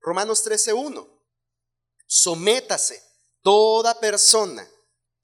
Romanos 0.00 0.46
13.1. 0.46 1.12
Sométase 2.06 3.02
toda 3.42 3.98
persona 3.98 4.66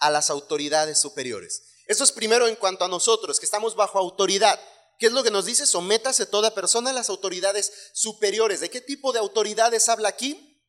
a 0.03 0.11
las 0.11 0.31
autoridades 0.31 0.99
superiores. 0.99 1.63
Eso 1.87 2.03
es 2.03 2.13
primero 2.13 2.49
en 2.49 2.57
cuanto 2.57 2.85
a 2.85 2.89
nosotros, 2.89 3.39
que 3.39 3.47
estamos 3.47 3.77
bajo 3.77 3.99
autoridad. 3.99 4.61
¿Qué 4.99 5.07
es 5.07 5.13
lo 5.13 5.23
que 5.23 5.31
nos 5.31 5.47
dice? 5.47 5.65
Sométase 5.65 6.27
toda 6.27 6.55
persona 6.55 6.91
a 6.91 6.93
las 6.93 7.09
autoridades 7.09 7.73
superiores. 7.95 8.61
¿De 8.61 8.69
qué 8.69 8.81
tipo 8.81 9.13
de 9.13 9.21
autoridades 9.21 9.89
habla 9.89 10.09
aquí? 10.09 10.61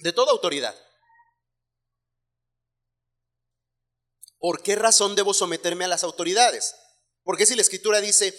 De 0.00 0.12
toda 0.12 0.32
autoridad. 0.32 0.74
¿Por 4.38 4.62
qué 4.62 4.74
razón 4.74 5.14
debo 5.14 5.34
someterme 5.34 5.84
a 5.84 5.88
las 5.88 6.02
autoridades? 6.02 6.74
Porque 7.22 7.46
si 7.46 7.54
la 7.54 7.62
escritura 7.62 8.00
dice, 8.00 8.36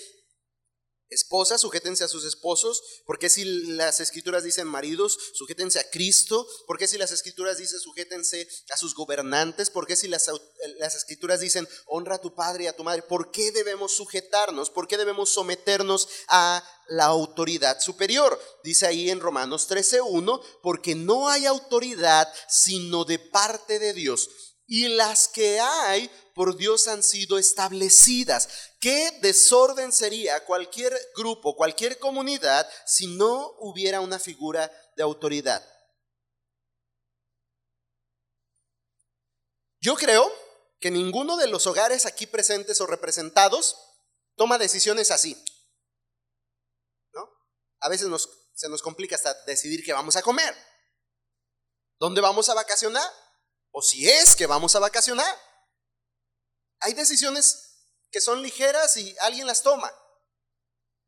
Esposas, 1.10 1.62
sujétense 1.62 2.04
a 2.04 2.08
sus 2.08 2.26
esposos, 2.26 2.82
porque 3.06 3.30
si 3.30 3.46
las 3.46 4.00
escrituras 4.00 4.44
dicen 4.44 4.68
maridos, 4.68 5.18
sujétense 5.34 5.80
a 5.80 5.90
Cristo, 5.90 6.48
porque 6.66 6.88
si 6.88 6.98
las 6.98 7.12
escrituras 7.12 7.58
dicen 7.58 7.80
sujétense 7.80 8.48
a 8.72 8.78
sus 8.78 8.96
gobernantes, 8.96 9.70
porque 9.70 9.96
si 9.96 10.08
las, 10.08 10.32
las 10.80 10.96
escrituras 10.96 11.40
dicen 11.40 11.68
honra 11.86 12.16
a 12.16 12.22
tu 12.22 12.34
padre 12.34 12.64
y 12.64 12.68
a 12.68 12.76
tu 12.76 12.84
madre, 12.84 13.04
¿por 13.04 13.32
qué 13.32 13.52
debemos 13.52 13.96
sujetarnos? 13.96 14.72
¿Por 14.72 14.88
qué 14.88 14.98
debemos 14.98 15.30
someternos 15.30 16.10
a 16.28 16.64
la 16.88 17.06
autoridad 17.06 17.80
superior? 17.80 18.40
Dice 18.64 18.88
ahí 18.88 19.12
en 19.12 19.20
Romanos 19.20 19.68
13:1, 19.70 20.42
porque 20.64 20.96
no 20.96 21.30
hay 21.30 21.46
autoridad 21.46 22.28
sino 22.50 23.06
de 23.06 23.20
parte 23.20 23.80
de 23.80 23.94
Dios 23.94 24.30
y 24.68 24.88
las 24.88 25.28
que 25.28 25.60
hay 25.60 26.10
por 26.34 26.58
Dios 26.58 26.88
han 26.88 27.04
sido 27.04 27.38
establecidas. 27.38 28.72
¿Qué 28.80 29.12
desorden 29.22 29.92
sería 29.92 30.44
cualquier 30.46 30.98
grupo, 31.16 31.56
cualquier 31.56 32.00
comunidad 32.00 32.68
si 32.86 33.08
no 33.16 33.54
hubiera 33.60 34.02
una 34.02 34.20
figura 34.20 34.72
de 34.96 35.04
autoridad? 35.04 35.66
Yo 39.80 39.96
creo 39.96 40.32
que 40.80 40.90
ninguno 40.90 41.38
de 41.38 41.48
los 41.48 41.68
hogares 41.68 42.06
aquí 42.06 42.26
presentes 42.26 42.82
o 42.82 42.88
representados 42.88 43.78
toma 44.36 44.58
decisiones 44.58 45.12
así. 45.12 45.42
¿No? 47.14 47.30
A 47.82 47.90
veces 47.90 48.08
se 48.54 48.68
nos 48.68 48.82
complica 48.82 49.16
hasta 49.16 49.34
decidir 49.46 49.84
qué 49.84 49.94
vamos 49.94 50.16
a 50.16 50.24
comer. 50.24 50.56
¿Dónde 52.00 52.20
vamos 52.20 52.50
a 52.50 52.56
vacacionar? 52.56 53.08
O 53.78 53.82
si 53.82 54.10
es 54.10 54.38
que 54.38 54.46
vamos 54.46 54.74
a 54.76 54.80
vacacionar. 54.80 55.38
Hay 56.80 56.94
decisiones 56.94 57.92
que 58.10 58.22
son 58.22 58.42
ligeras 58.42 58.96
y 58.96 59.14
alguien 59.20 59.46
las 59.46 59.64
toma, 59.64 59.94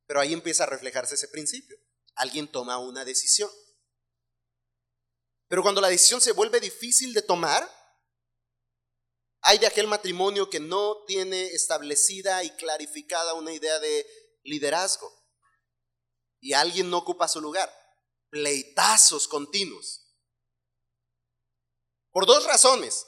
pero 0.06 0.19
ahí 0.19 0.34
empieza 0.34 0.63
a 0.63 0.67
reflejarse 0.67 1.15
ese 1.15 1.30
principio. 1.30 1.77
Alguien 2.15 2.51
toma 2.51 2.77
una 2.77 3.06
decisión. 3.06 3.49
Pero 5.47 5.62
cuando 5.62 5.80
la 5.80 5.88
decisión 5.88 6.19
se 6.19 6.34
vuelve 6.34 6.60
difícil 6.60 7.13
de 7.13 7.22
tomar, 7.22 7.65
hay 9.43 9.59
de 9.59 9.68
aquel 9.68 9.88
matrimonio 9.88 10.49
que 10.49 10.59
no 10.59 11.05
tiene 11.05 11.45
establecida 11.45 12.43
y 12.43 12.49
clarificada 12.57 13.34
una 13.36 13.53
idea 13.53 13.80
de 13.80 14.05
liderazgo 14.43 15.09
y 16.41 16.51
alguien 16.51 16.89
no 16.89 16.97
ocupa 16.97 17.30
su 17.30 17.39
lugar. 17.39 17.74
Pleitazos 18.30 19.30
continuos. 19.30 20.07
Por 22.18 22.26
dos 22.26 22.45
razones. 22.45 23.05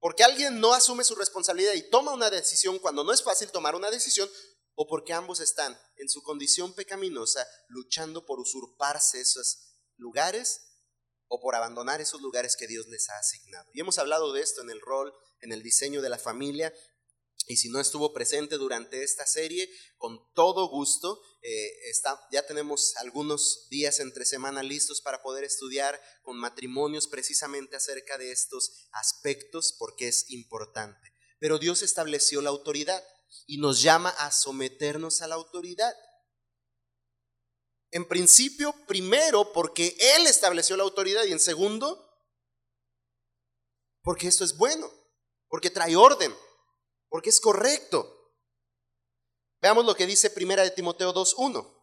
Porque 0.00 0.22
alguien 0.22 0.60
no 0.60 0.74
asume 0.74 1.02
su 1.02 1.14
responsabilidad 1.14 1.72
y 1.72 1.88
toma 1.88 2.12
una 2.12 2.28
decisión 2.28 2.78
cuando 2.78 3.04
no 3.04 3.10
es 3.10 3.22
fácil 3.22 3.50
tomar 3.50 3.74
una 3.74 3.90
decisión, 3.90 4.28
o 4.74 4.86
porque 4.86 5.14
ambos 5.14 5.40
están 5.40 5.80
en 5.96 6.10
su 6.10 6.22
condición 6.22 6.74
pecaminosa 6.74 7.48
luchando 7.68 8.26
por 8.26 8.38
usurparse 8.38 9.18
esos 9.18 9.78
lugares 9.96 10.60
o 11.28 11.40
por 11.40 11.54
abandonar 11.54 12.02
esos 12.02 12.20
lugares 12.20 12.54
que 12.54 12.66
Dios 12.66 12.86
les 12.88 13.08
ha 13.08 13.16
asignado. 13.16 13.66
Y 13.72 13.80
hemos 13.80 13.96
hablado 13.96 14.30
de 14.34 14.42
esto 14.42 14.60
en 14.60 14.68
el 14.68 14.82
rol, 14.82 15.10
en 15.40 15.52
el 15.52 15.62
diseño 15.62 16.02
de 16.02 16.10
la 16.10 16.18
familia, 16.18 16.70
y 17.50 17.56
si 17.56 17.68
no 17.68 17.80
estuvo 17.80 18.12
presente 18.12 18.58
durante 18.58 19.02
esta 19.02 19.26
serie, 19.26 19.68
con 19.96 20.20
todo 20.34 20.68
gusto, 20.68 21.20
eh, 21.42 21.90
está, 21.90 22.16
ya 22.30 22.46
tenemos 22.46 22.94
algunos 22.98 23.66
días 23.68 23.98
entre 23.98 24.24
semana 24.24 24.62
listos 24.62 25.00
para 25.00 25.20
poder 25.20 25.42
estudiar 25.42 26.00
con 26.22 26.38
matrimonios 26.38 27.08
precisamente 27.08 27.74
acerca 27.74 28.18
de 28.18 28.30
estos 28.30 28.86
aspectos 28.92 29.74
porque 29.76 30.06
es 30.06 30.30
importante. 30.30 31.12
Pero 31.40 31.58
Dios 31.58 31.82
estableció 31.82 32.40
la 32.40 32.50
autoridad 32.50 33.02
y 33.48 33.58
nos 33.58 33.82
llama 33.82 34.10
a 34.10 34.30
someternos 34.30 35.20
a 35.20 35.26
la 35.26 35.34
autoridad. 35.34 35.92
En 37.90 38.06
principio, 38.06 38.72
primero, 38.86 39.52
porque 39.52 39.96
Él 39.98 40.28
estableció 40.28 40.76
la 40.76 40.84
autoridad 40.84 41.24
y 41.24 41.32
en 41.32 41.40
segundo, 41.40 41.98
porque 44.02 44.28
esto 44.28 44.44
es 44.44 44.56
bueno, 44.56 44.88
porque 45.48 45.70
trae 45.70 45.96
orden, 45.96 46.32
porque 47.10 47.28
es 47.28 47.40
correcto. 47.40 48.16
Veamos 49.60 49.84
lo 49.84 49.94
que 49.94 50.06
dice 50.06 50.30
Primera 50.30 50.62
de 50.62 50.70
Timoteo 50.70 51.12
2.1. 51.12 51.76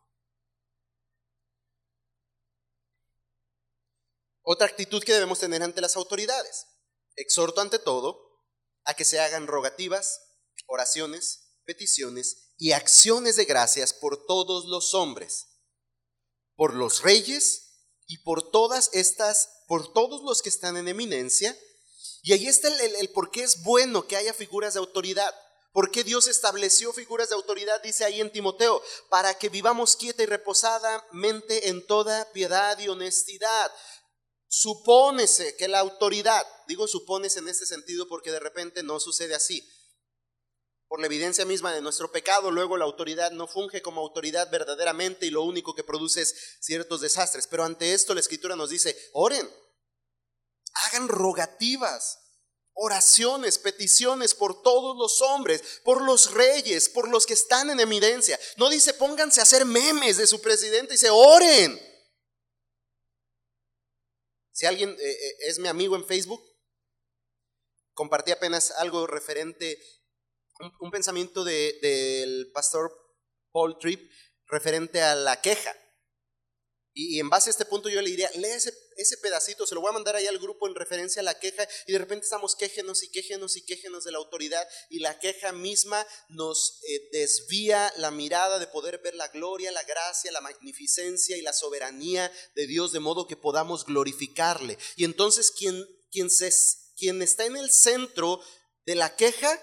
Otra 4.41 4.65
actitud 4.65 5.03
que 5.03 5.13
debemos 5.13 5.39
tener 5.39 5.61
ante 5.61 5.82
las 5.82 5.95
autoridades. 5.95 6.65
Exhorto 7.15 7.61
ante 7.61 7.78
todo 7.78 8.28
a 8.86 8.93
que 8.93 9.03
se 9.03 9.19
hagan 9.19 9.45
rogativas, 9.45 10.21
oraciones, 10.65 11.59
peticiones 11.65 12.53
y 12.57 12.71
acciones 12.71 13.36
de 13.36 13.45
gracias 13.45 13.93
por 13.93 14.25
todos 14.25 14.65
los 14.65 14.93
hombres, 14.93 15.47
por 16.55 16.73
los 16.73 17.01
reyes 17.01 17.67
y 18.07 18.19
por 18.19 18.49
todas 18.51 18.89
estas, 18.93 19.65
por 19.67 19.91
todos 19.91 20.23
los 20.23 20.41
que 20.41 20.49
están 20.49 20.78
en 20.78 20.88
eminencia. 20.88 21.55
Y 22.24 22.34
ahí 22.34 22.47
está 22.47 22.68
el, 22.68 22.95
el 22.95 23.09
por 23.11 23.32
qué 23.32 23.43
es 23.43 23.63
bueno 23.63 24.07
que 24.07 24.18
haya 24.18 24.34
figuras 24.34 24.74
de 24.74 24.80
autoridad. 24.80 25.34
¿Por 25.78 25.91
qué 25.91 26.03
Dios 26.03 26.28
estableció 26.28 26.91
figuras 26.91 27.30
de 27.30 27.36
autoridad? 27.36 27.82
Dice 27.84 28.03
ahí 28.03 28.20
en 28.20 28.32
Timoteo, 28.32 28.82
para 29.09 29.38
que 29.38 29.49
vivamos 29.49 29.95
quieta 29.95 30.24
y 30.24 30.26
reposadamente 30.26 31.70
en 31.70 31.86
toda 31.86 32.32
piedad 32.32 32.80
y 32.80 32.88
honestidad. 32.88 33.72
Supónese 34.47 35.55
que 35.55 35.68
la 35.68 35.78
autoridad, 35.78 36.43
digo 36.68 36.88
supónese 36.88 37.39
en 37.39 37.49
este 37.49 37.65
sentido 37.65 38.07
porque 38.07 38.32
de 38.32 38.39
repente 38.39 38.82
no 38.82 38.99
sucede 38.99 39.36
así. 39.36 39.70
Por 40.88 41.01
la 41.01 41.05
evidencia 41.05 41.45
misma 41.45 41.74
de 41.74 41.82
nuestro 41.82 42.11
pecado, 42.11 42.49
luego 42.49 42.78
la 42.78 42.86
autoridad 42.86 43.32
no 43.32 43.45
funge 43.45 43.82
como 43.82 44.01
autoridad 44.01 44.49
verdaderamente 44.49 45.26
y 45.26 45.30
lo 45.32 45.43
único 45.43 45.76
que 45.76 45.84
produce 45.84 46.22
es 46.22 46.57
ciertos 46.61 47.01
desastres. 47.01 47.45
Pero 47.45 47.65
ante 47.65 47.93
esto 47.93 48.13
la 48.13 48.22
escritura 48.22 48.55
nos 48.55 48.70
dice, 48.70 48.97
oren, 49.11 49.47
hagan 50.86 51.07
rogativas, 51.07 52.19
oraciones, 52.73 53.57
peticiones 53.57 54.36
por 54.36 54.61
todos 54.61 54.95
los 54.97 55.21
hombres, 55.21 55.82
por 55.84 56.01
los 56.01 56.32
reyes, 56.34 56.89
por 56.89 57.09
los 57.09 57.25
que 57.25 57.34
están 57.34 57.69
en 57.69 57.80
evidencia. 57.80 58.39
No 58.57 58.69
dice 58.69 58.93
pónganse 58.93 59.39
a 59.39 59.43
hacer 59.43 59.65
memes 59.65 60.17
de 60.17 60.28
su 60.28 60.41
presidente, 60.41 60.93
dice 60.93 61.09
oren. 61.09 61.80
Si 64.51 64.65
alguien 64.65 64.89
eh, 64.89 65.11
eh, 65.11 65.36
es 65.41 65.59
mi 65.59 65.67
amigo 65.67 65.95
en 65.95 66.05
Facebook, 66.05 66.43
compartí 67.93 68.32
apenas 68.32 68.71
algo 68.71 69.05
referente, 69.07 69.80
un, 70.80 70.91
pensamiento 70.91 71.43
del 71.43 72.51
pastor 72.53 72.91
Paul 73.51 73.78
Tripp 73.80 74.11
referente 74.47 75.01
a 75.01 75.15
la 75.15 75.41
queja. 75.41 75.75
Y, 76.99 77.19
en 77.19 77.29
base 77.29 77.49
a 77.49 77.51
este 77.51 77.65
punto 77.65 77.89
yo 77.89 78.01
le 78.01 78.09
diría, 78.09 78.31
lee 78.33 78.47
ese, 78.47 78.73
ese, 78.97 79.17
pedacito, 79.17 79.67
se 79.67 79.75
lo 79.75 79.81
voy 79.81 79.91
a 79.91 79.93
mandar 79.93 80.15
ahí 80.15 80.25
al 80.25 80.39
grupo 80.39 80.67
en 80.67 80.73
referencia 80.73 81.19
a 81.19 81.23
la 81.23 81.37
queja 81.37 81.67
y 81.85 81.91
de 81.91 81.99
repente 81.99 82.23
estamos 82.23 82.55
quejenos 82.55 83.03
y 83.03 83.11
quejenos 83.11 83.55
y 83.55 83.61
quejenos 83.61 84.03
de 84.03 84.11
la 84.11 84.17
autoridad 84.17 84.67
y 84.89 84.97
la 84.97 85.19
queja 85.19 85.51
misma 85.51 86.03
nos 86.29 86.79
eh, 86.89 87.07
desvía 87.11 87.93
la 87.97 88.09
mirada 88.09 88.57
de 88.57 88.65
poder 88.65 88.97
ver 88.97 89.13
la 89.13 89.27
gloria, 89.27 89.71
la 89.71 89.83
gracia, 89.83 90.31
la 90.31 90.41
magnificencia 90.41 91.37
y 91.37 91.41
la 91.41 91.53
soberanía 91.53 92.31
de 92.55 92.65
Dios 92.65 92.91
de 92.93 92.99
modo 92.99 93.27
que 93.27 93.37
podamos 93.37 93.85
glorificarle. 93.85 94.79
Y 94.95 95.03
entonces 95.03 95.51
quien, 95.51 95.85
quien, 96.09 96.31
se, 96.31 96.51
quien 96.97 97.21
está 97.21 97.45
en 97.45 97.57
el 97.57 97.69
centro 97.69 98.41
de 98.87 98.95
la 98.95 99.15
queja 99.15 99.61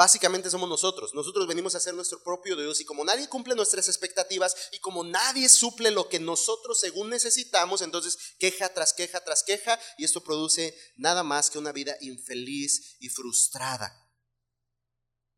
Básicamente 0.00 0.48
somos 0.48 0.66
nosotros. 0.66 1.12
Nosotros 1.12 1.46
venimos 1.46 1.74
a 1.74 1.80
ser 1.80 1.92
nuestro 1.92 2.22
propio 2.22 2.56
Dios 2.56 2.80
y 2.80 2.86
como 2.86 3.04
nadie 3.04 3.28
cumple 3.28 3.54
nuestras 3.54 3.86
expectativas 3.86 4.56
y 4.72 4.80
como 4.80 5.04
nadie 5.04 5.46
suple 5.46 5.90
lo 5.90 6.08
que 6.08 6.18
nosotros 6.18 6.80
según 6.80 7.10
necesitamos, 7.10 7.82
entonces 7.82 8.16
queja 8.38 8.72
tras 8.72 8.94
queja 8.94 9.22
tras 9.22 9.42
queja 9.42 9.78
y 9.98 10.06
esto 10.06 10.24
produce 10.24 10.74
nada 10.96 11.22
más 11.22 11.50
que 11.50 11.58
una 11.58 11.70
vida 11.72 11.98
infeliz 12.00 12.96
y 12.98 13.10
frustrada. 13.10 14.10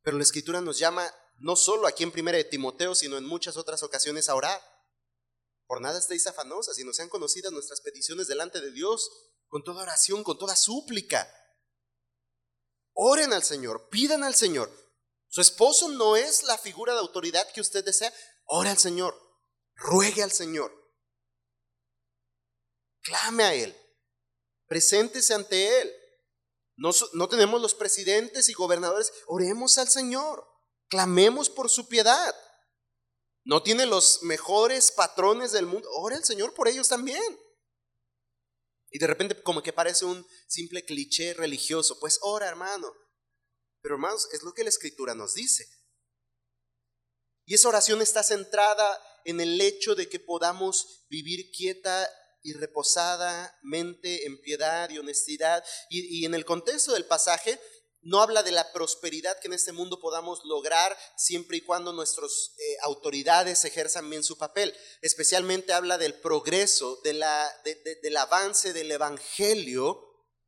Pero 0.02 0.16
la 0.16 0.22
escritura 0.22 0.60
nos 0.60 0.78
llama 0.78 1.12
no 1.38 1.56
solo 1.56 1.88
aquí 1.88 2.04
en 2.04 2.12
primera 2.12 2.38
de 2.38 2.44
Timoteo, 2.44 2.94
sino 2.94 3.18
en 3.18 3.24
muchas 3.24 3.56
otras 3.56 3.82
ocasiones 3.82 4.28
a 4.28 4.36
orar. 4.36 4.62
Por 5.66 5.80
nada 5.80 5.98
estéis 5.98 6.28
afanosas, 6.28 6.78
no 6.78 6.92
sean 6.92 7.08
conocidas 7.08 7.50
nuestras 7.50 7.80
peticiones 7.80 8.28
delante 8.28 8.60
de 8.60 8.70
Dios 8.70 9.10
con 9.48 9.64
toda 9.64 9.82
oración, 9.82 10.22
con 10.22 10.38
toda 10.38 10.54
súplica. 10.54 11.28
Oren 12.94 13.32
al 13.32 13.42
Señor, 13.42 13.88
pidan 13.88 14.24
al 14.24 14.34
Señor. 14.34 14.70
Su 15.28 15.40
esposo 15.40 15.88
no 15.88 16.16
es 16.16 16.42
la 16.42 16.58
figura 16.58 16.92
de 16.92 17.00
autoridad 17.00 17.50
que 17.52 17.62
usted 17.62 17.84
desea. 17.84 18.12
Ore 18.44 18.68
al 18.68 18.78
Señor, 18.78 19.18
ruegue 19.74 20.22
al 20.22 20.30
Señor. 20.30 20.70
Clame 23.00 23.44
a 23.44 23.54
Él, 23.54 23.74
preséntese 24.66 25.32
ante 25.32 25.80
Él. 25.80 25.92
No, 26.76 26.90
no 27.14 27.28
tenemos 27.28 27.62
los 27.62 27.74
presidentes 27.74 28.48
y 28.48 28.52
gobernadores. 28.52 29.12
Oremos 29.26 29.78
al 29.78 29.88
Señor, 29.88 30.46
clamemos 30.88 31.48
por 31.48 31.70
su 31.70 31.88
piedad. 31.88 32.34
No 33.44 33.62
tiene 33.62 33.86
los 33.86 34.22
mejores 34.22 34.92
patrones 34.92 35.52
del 35.52 35.66
mundo. 35.66 35.88
Ore 35.96 36.16
al 36.16 36.24
Señor 36.24 36.54
por 36.54 36.68
ellos 36.68 36.88
también. 36.88 37.22
Y 38.92 38.98
de 38.98 39.06
repente 39.06 39.42
como 39.42 39.62
que 39.62 39.72
parece 39.72 40.04
un 40.04 40.26
simple 40.46 40.84
cliché 40.84 41.32
religioso. 41.34 41.98
Pues 41.98 42.18
ora, 42.22 42.46
hermano. 42.46 42.92
Pero 43.80 43.94
hermanos, 43.96 44.28
es 44.32 44.42
lo 44.42 44.52
que 44.52 44.62
la 44.62 44.68
escritura 44.68 45.14
nos 45.14 45.34
dice. 45.34 45.66
Y 47.46 47.54
esa 47.54 47.68
oración 47.68 48.02
está 48.02 48.22
centrada 48.22 49.02
en 49.24 49.40
el 49.40 49.60
hecho 49.60 49.94
de 49.94 50.08
que 50.08 50.20
podamos 50.20 51.06
vivir 51.08 51.50
quieta 51.50 52.08
y 52.42 52.52
reposadamente 52.52 54.26
en 54.26 54.40
piedad 54.42 54.90
y 54.90 54.98
honestidad. 54.98 55.64
Y, 55.88 56.20
y 56.20 56.26
en 56.26 56.34
el 56.34 56.44
contexto 56.44 56.92
del 56.92 57.06
pasaje 57.06 57.58
no 58.02 58.20
habla 58.20 58.42
de 58.42 58.50
la 58.50 58.72
prosperidad 58.72 59.38
que 59.38 59.46
en 59.46 59.54
este 59.54 59.70
mundo 59.70 60.00
podamos 60.00 60.40
lograr 60.44 60.96
siempre 61.16 61.58
y 61.58 61.60
cuando 61.60 61.92
nuestras 61.92 62.52
eh, 62.58 62.76
autoridades 62.82 63.64
ejerzan 63.64 64.10
bien 64.10 64.24
su 64.24 64.36
papel. 64.36 64.74
Especialmente 65.02 65.72
habla 65.72 65.98
del 65.98 66.14
progreso, 66.14 67.00
del 67.04 67.22
avance 68.16 68.72
del 68.72 68.90
Evangelio. 68.90 70.00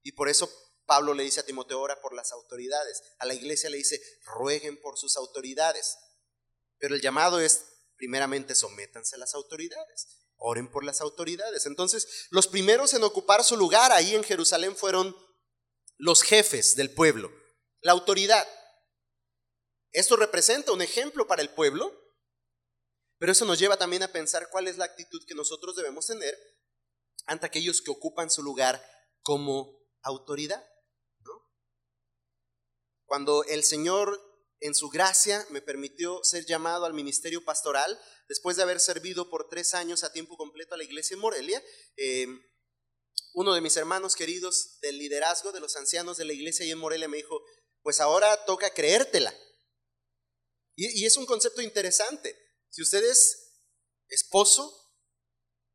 Y 0.02 0.12
por 0.12 0.28
eso 0.28 0.50
Pablo 0.84 1.14
le 1.14 1.22
dice 1.22 1.40
a 1.40 1.46
Timoteo, 1.46 1.80
ora 1.80 2.00
por 2.00 2.12
las 2.12 2.32
autoridades. 2.32 3.02
A 3.20 3.26
la 3.26 3.34
iglesia 3.34 3.70
le 3.70 3.76
dice, 3.76 4.02
rueguen 4.24 4.80
por 4.80 4.98
sus 4.98 5.16
autoridades. 5.16 5.96
Pero 6.78 6.96
el 6.96 7.00
llamado 7.00 7.38
es, 7.38 7.66
primeramente, 7.96 8.56
sométanse 8.56 9.14
a 9.14 9.18
las 9.20 9.34
autoridades. 9.34 10.08
Oren 10.38 10.68
por 10.68 10.82
las 10.82 11.00
autoridades. 11.00 11.66
Entonces, 11.66 12.26
los 12.30 12.48
primeros 12.48 12.94
en 12.94 13.04
ocupar 13.04 13.44
su 13.44 13.56
lugar 13.56 13.92
ahí 13.92 14.16
en 14.16 14.24
Jerusalén 14.24 14.76
fueron 14.76 15.16
los 15.98 16.22
jefes 16.22 16.74
del 16.74 16.92
pueblo 16.92 17.43
la 17.84 17.92
autoridad. 17.92 18.46
Esto 19.92 20.16
representa 20.16 20.72
un 20.72 20.82
ejemplo 20.82 21.26
para 21.26 21.42
el 21.42 21.50
pueblo, 21.50 21.92
pero 23.18 23.30
eso 23.30 23.44
nos 23.44 23.58
lleva 23.58 23.76
también 23.76 24.02
a 24.02 24.10
pensar 24.10 24.48
cuál 24.50 24.66
es 24.66 24.78
la 24.78 24.86
actitud 24.86 25.22
que 25.26 25.34
nosotros 25.34 25.76
debemos 25.76 26.06
tener 26.06 26.36
ante 27.26 27.46
aquellos 27.46 27.80
que 27.82 27.90
ocupan 27.90 28.30
su 28.30 28.42
lugar 28.42 28.82
como 29.22 29.78
autoridad. 30.02 30.66
Cuando 33.04 33.44
el 33.44 33.62
Señor 33.62 34.18
en 34.60 34.74
su 34.74 34.88
gracia 34.88 35.46
me 35.50 35.60
permitió 35.60 36.24
ser 36.24 36.46
llamado 36.46 36.86
al 36.86 36.94
ministerio 36.94 37.44
pastoral, 37.44 38.00
después 38.28 38.56
de 38.56 38.62
haber 38.62 38.80
servido 38.80 39.28
por 39.28 39.48
tres 39.48 39.74
años 39.74 40.04
a 40.04 40.12
tiempo 40.12 40.38
completo 40.38 40.74
a 40.74 40.78
la 40.78 40.84
iglesia 40.84 41.14
en 41.14 41.20
Morelia, 41.20 41.62
eh, 41.98 42.26
uno 43.34 43.52
de 43.52 43.60
mis 43.60 43.76
hermanos 43.76 44.16
queridos 44.16 44.78
del 44.80 44.96
liderazgo 44.96 45.52
de 45.52 45.60
los 45.60 45.76
ancianos 45.76 46.16
de 46.16 46.24
la 46.24 46.32
iglesia 46.32 46.64
y 46.64 46.70
en 46.70 46.78
Morelia 46.78 47.08
me 47.08 47.18
dijo, 47.18 47.42
pues 47.84 48.00
ahora 48.00 48.44
toca 48.46 48.72
creértela. 48.72 49.32
Y, 50.74 51.04
es 51.04 51.16
un 51.18 51.26
concepto 51.26 51.60
interesante. 51.60 52.34
Si 52.70 52.82
usted 52.82 53.04
es 53.04 53.60
esposo 54.08 54.90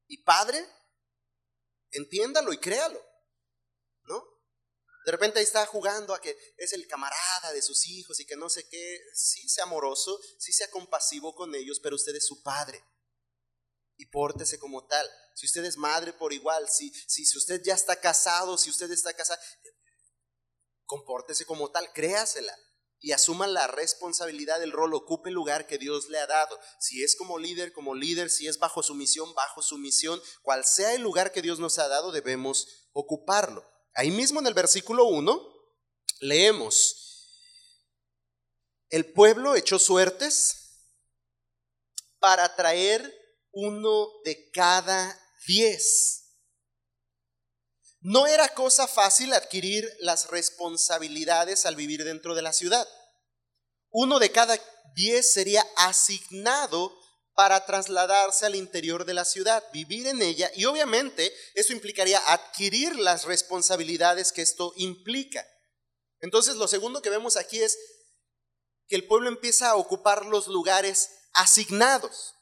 y 0.08 0.24
padre, 0.24 0.68
entiéndalo 1.92 2.52
y 2.52 2.58
créalo. 2.58 3.00
¿No? 4.06 4.24
De 5.06 5.12
repente 5.12 5.38
ahí 5.38 5.46
está 5.46 5.66
jugando 5.68 6.16
a 6.16 6.20
que 6.20 6.36
es 6.58 6.74
el 6.74 6.88
camarada 6.88 7.54
de 7.54 7.62
sus 7.62 7.88
hijos 7.88 8.20
y 8.20 8.26
que 8.26 8.36
no 8.36 8.50
sé 8.50 8.68
qué. 8.68 9.00
Sí 9.14 9.48
sea 9.48 9.66
amoroso, 9.66 10.20
sí 10.40 10.52
sea 10.52 10.70
compasivo 10.72 11.36
con 11.36 11.54
ellos, 11.54 11.80
pero 11.80 11.96
usted 11.96 12.16
es 12.16 12.26
su 12.26 12.42
padre. 12.42 12.84
Y 13.98 14.08
pórtese 14.08 14.58
como 14.58 14.88
tal. 14.88 15.08
Si 15.36 15.46
usted 15.46 15.64
es 15.64 15.78
madre 15.78 16.12
por 16.14 16.34
igual, 16.34 16.68
si, 16.70 16.92
si, 17.08 17.24
si 17.24 17.38
usted 17.38 17.62
ya 17.64 17.76
está 17.76 18.00
casado, 18.02 18.58
si 18.58 18.72
usted 18.72 18.90
está 18.92 19.14
casada, 19.14 19.40
compórtese 20.90 21.46
como 21.46 21.70
tal, 21.70 21.94
créasela 21.94 22.58
y 23.00 23.12
asuma 23.12 23.46
la 23.46 23.68
responsabilidad 23.68 24.60
del 24.60 24.72
rol, 24.72 24.94
ocupe 24.96 25.30
el 25.30 25.36
lugar 25.36 25.68
que 25.68 25.78
Dios 25.78 26.10
le 26.10 26.18
ha 26.18 26.26
dado. 26.26 26.60
Si 26.80 27.04
es 27.04 27.16
como 27.16 27.38
líder, 27.38 27.72
como 27.72 27.94
líder, 27.94 28.30
si 28.32 28.48
es 28.48 28.58
bajo 28.58 28.82
su 28.82 28.96
misión, 28.96 29.34
bajo 29.36 29.62
su 29.62 29.78
misión, 29.78 30.20
cual 30.42 30.66
sea 30.66 30.94
el 30.96 31.02
lugar 31.02 31.32
que 31.32 31.44
Dios 31.44 31.60
nos 31.60 31.78
ha 31.78 31.88
dado, 31.88 32.12
debemos 32.12 32.90
ocuparlo. 32.92 33.64
Ahí 33.94 34.10
mismo 34.10 34.40
en 34.40 34.48
el 34.48 34.56
versículo 34.56 35.06
1 35.06 35.40
leemos, 36.22 37.28
el 38.90 39.14
pueblo 39.14 39.56
echó 39.56 39.78
suertes 39.78 40.88
para 42.18 42.56
traer 42.56 43.14
uno 43.52 44.08
de 44.26 44.50
cada 44.52 45.18
diez. 45.48 46.19
No 48.02 48.28
era 48.28 48.50
cosa 48.50 48.88
fácil 48.88 49.34
adquirir 49.34 49.90
las 50.00 50.28
responsabilidades 50.30 51.66
al 51.66 51.76
vivir 51.76 52.04
dentro 52.04 52.34
de 52.34 52.42
la 52.42 52.54
ciudad. 52.54 52.88
Uno 53.90 54.20
de 54.20 54.32
cada 54.32 54.58
diez 54.96 55.34
sería 55.34 55.66
asignado 55.76 56.96
para 57.34 57.66
trasladarse 57.66 58.46
al 58.46 58.56
interior 58.56 59.06
de 59.06 59.14
la 59.14 59.26
ciudad, 59.26 59.64
vivir 59.72 60.08
en 60.08 60.22
ella 60.22 60.52
y 60.56 60.66
obviamente 60.66 61.34
eso 61.56 61.74
implicaría 61.74 62.20
adquirir 62.28 62.96
las 62.98 63.26
responsabilidades 63.26 64.32
que 64.32 64.42
esto 64.42 64.74
implica. 64.76 65.46
Entonces 66.20 66.56
lo 66.56 66.68
segundo 66.68 67.02
que 67.02 67.10
vemos 67.10 67.38
aquí 67.38 67.62
es 67.62 67.78
que 68.88 68.96
el 68.96 69.08
pueblo 69.08 69.30
empieza 69.30 69.70
a 69.70 69.76
ocupar 69.76 70.26
los 70.26 70.48
lugares 70.48 71.10
asignados. 71.34 72.36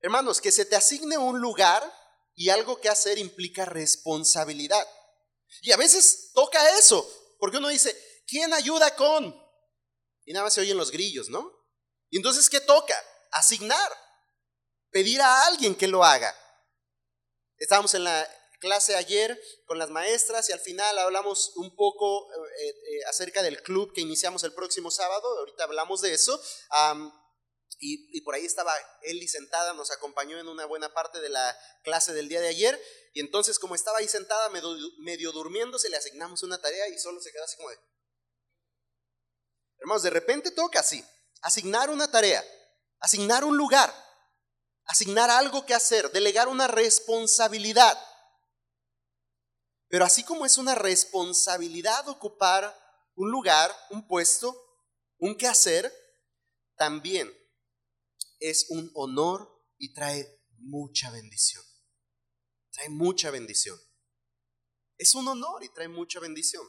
Hermanos, 0.00 0.40
que 0.40 0.52
se 0.52 0.64
te 0.64 0.76
asigne 0.76 1.18
un 1.18 1.40
lugar 1.40 1.97
y 2.38 2.50
algo 2.50 2.80
que 2.80 2.88
hacer 2.88 3.18
implica 3.18 3.64
responsabilidad. 3.64 4.86
Y 5.60 5.72
a 5.72 5.76
veces 5.76 6.30
toca 6.32 6.78
eso, 6.78 7.04
porque 7.40 7.56
uno 7.56 7.66
dice, 7.66 8.00
¿quién 8.28 8.54
ayuda 8.54 8.94
con? 8.94 9.36
Y 10.24 10.32
nada 10.32 10.44
más 10.44 10.54
se 10.54 10.60
oyen 10.60 10.76
los 10.76 10.92
grillos, 10.92 11.28
¿no? 11.28 11.52
Y 12.10 12.16
entonces, 12.16 12.48
¿qué 12.48 12.60
toca? 12.60 12.94
Asignar, 13.32 13.92
pedir 14.90 15.20
a 15.20 15.46
alguien 15.48 15.74
que 15.74 15.88
lo 15.88 16.04
haga. 16.04 16.32
Estábamos 17.56 17.92
en 17.94 18.04
la 18.04 18.30
clase 18.60 18.94
ayer 18.94 19.36
con 19.66 19.78
las 19.78 19.90
maestras 19.90 20.48
y 20.48 20.52
al 20.52 20.60
final 20.60 20.96
hablamos 20.98 21.56
un 21.56 21.74
poco 21.74 22.32
eh, 22.32 22.68
eh, 22.68 23.04
acerca 23.08 23.42
del 23.42 23.62
club 23.64 23.92
que 23.92 24.00
iniciamos 24.00 24.44
el 24.44 24.54
próximo 24.54 24.92
sábado, 24.92 25.26
ahorita 25.40 25.64
hablamos 25.64 26.02
de 26.02 26.14
eso. 26.14 26.40
Y, 27.80 28.20
por 28.22 28.34
ahí 28.34 28.44
estaba 28.44 28.72
Eli 29.02 29.28
sentada, 29.28 29.72
nos 29.72 29.90
acompañó 29.90 30.38
en 30.38 30.48
una 30.48 30.66
buena 30.66 30.92
parte 30.92 31.20
de 31.20 31.28
la 31.28 31.56
clase 31.84 32.12
del 32.12 32.28
día 32.28 32.40
de 32.40 32.48
ayer. 32.48 32.80
Y 33.14 33.20
entonces, 33.20 33.58
como 33.58 33.74
estaba 33.74 33.98
ahí 33.98 34.08
sentada, 34.08 34.48
medio, 34.48 34.68
medio 34.98 35.32
durmiéndose, 35.32 35.88
le 35.88 35.96
asignamos 35.96 36.42
una 36.42 36.60
tarea 36.60 36.88
y 36.88 36.98
solo 36.98 37.20
se 37.20 37.30
quedó 37.30 37.44
así 37.44 37.56
como 37.56 37.70
de. 37.70 37.78
Hermanos, 39.78 40.02
de 40.02 40.10
repente 40.10 40.50
toca 40.50 40.80
así: 40.80 41.04
asignar 41.40 41.90
una 41.90 42.10
tarea, 42.10 42.44
asignar 42.98 43.44
un 43.44 43.56
lugar, 43.56 43.94
asignar 44.86 45.30
algo 45.30 45.64
que 45.64 45.74
hacer, 45.74 46.10
delegar 46.10 46.48
una 46.48 46.66
responsabilidad. 46.66 47.96
Pero 49.88 50.04
así 50.04 50.24
como 50.24 50.44
es 50.44 50.58
una 50.58 50.74
responsabilidad 50.74 52.08
ocupar 52.08 52.76
un 53.14 53.30
lugar, 53.30 53.74
un 53.90 54.06
puesto, 54.06 54.54
un 55.18 55.36
quehacer, 55.36 55.92
también 56.76 57.37
es 58.40 58.66
un 58.70 58.90
honor 58.94 59.48
y 59.78 59.92
trae 59.92 60.42
mucha 60.58 61.10
bendición. 61.10 61.64
Trae 62.70 62.88
mucha 62.88 63.30
bendición. 63.30 63.78
Es 64.96 65.14
un 65.14 65.28
honor 65.28 65.64
y 65.64 65.68
trae 65.68 65.88
mucha 65.88 66.20
bendición. 66.20 66.66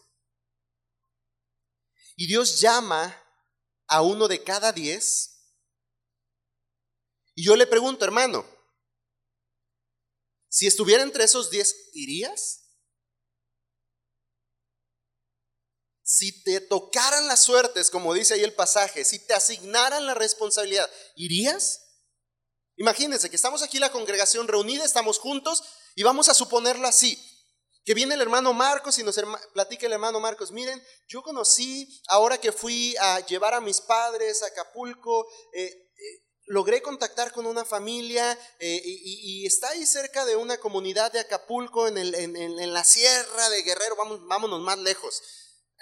Y 2.15 2.27
Dios 2.27 2.59
llama 2.59 3.15
a 3.87 4.01
uno 4.01 4.27
de 4.27 4.43
cada 4.43 4.71
diez. 4.71 5.53
Y 7.33 7.45
yo 7.45 7.55
le 7.55 7.65
pregunto, 7.65 8.05
hermano, 8.05 8.45
si 10.49 10.67
estuviera 10.67 11.03
entre 11.03 11.23
esos 11.23 11.49
diez, 11.49 11.89
¿irías? 11.93 12.58
Si 16.11 16.41
te 16.41 16.59
tocaran 16.59 17.27
las 17.27 17.43
suertes, 17.43 17.91
como 17.91 18.15
dice 18.15 18.33
ahí 18.33 18.43
el 18.43 18.55
pasaje, 18.55 19.05
si 19.05 19.19
te 19.19 19.35
asignaran 19.35 20.07
la 20.07 20.15
responsabilidad, 20.15 20.89
¿irías? 21.15 21.81
Imagínense 22.77 23.29
que 23.29 23.35
estamos 23.35 23.61
aquí 23.61 23.77
la 23.77 23.91
congregación 23.91 24.47
reunida, 24.47 24.83
estamos 24.83 25.19
juntos 25.19 25.63
y 25.93 26.01
vamos 26.01 26.27
a 26.27 26.33
suponerlo 26.33 26.87
así. 26.87 27.23
Que 27.85 27.93
viene 27.93 28.15
el 28.15 28.21
hermano 28.21 28.53
Marcos 28.53 28.97
y 28.97 29.03
nos 29.03 29.21
platica 29.53 29.85
el 29.85 29.93
hermano 29.93 30.19
Marcos, 30.19 30.51
miren, 30.51 30.83
yo 31.07 31.21
conocí 31.21 32.01
ahora 32.07 32.39
que 32.39 32.51
fui 32.51 32.95
a 32.99 33.19
llevar 33.27 33.53
a 33.53 33.61
mis 33.61 33.79
padres 33.79 34.41
a 34.41 34.47
Acapulco, 34.47 35.27
eh, 35.53 35.65
eh, 35.65 36.25
logré 36.45 36.81
contactar 36.81 37.31
con 37.31 37.45
una 37.45 37.65
familia 37.65 38.35
eh, 38.57 38.81
y, 38.83 39.45
está 39.45 39.69
ahí 39.69 39.85
cerca 39.85 40.25
de 40.25 40.37
una 40.37 40.57
comunidad 40.57 41.11
de 41.11 41.19
Acapulco 41.19 41.87
en, 41.87 41.97
en 41.99 42.73
la 42.73 42.83
sierra 42.83 43.49
de 43.51 43.61
Guerrero, 43.61 43.95
vamos, 43.95 44.25
vámonos 44.25 44.59
más 44.61 44.79
lejos 44.79 45.21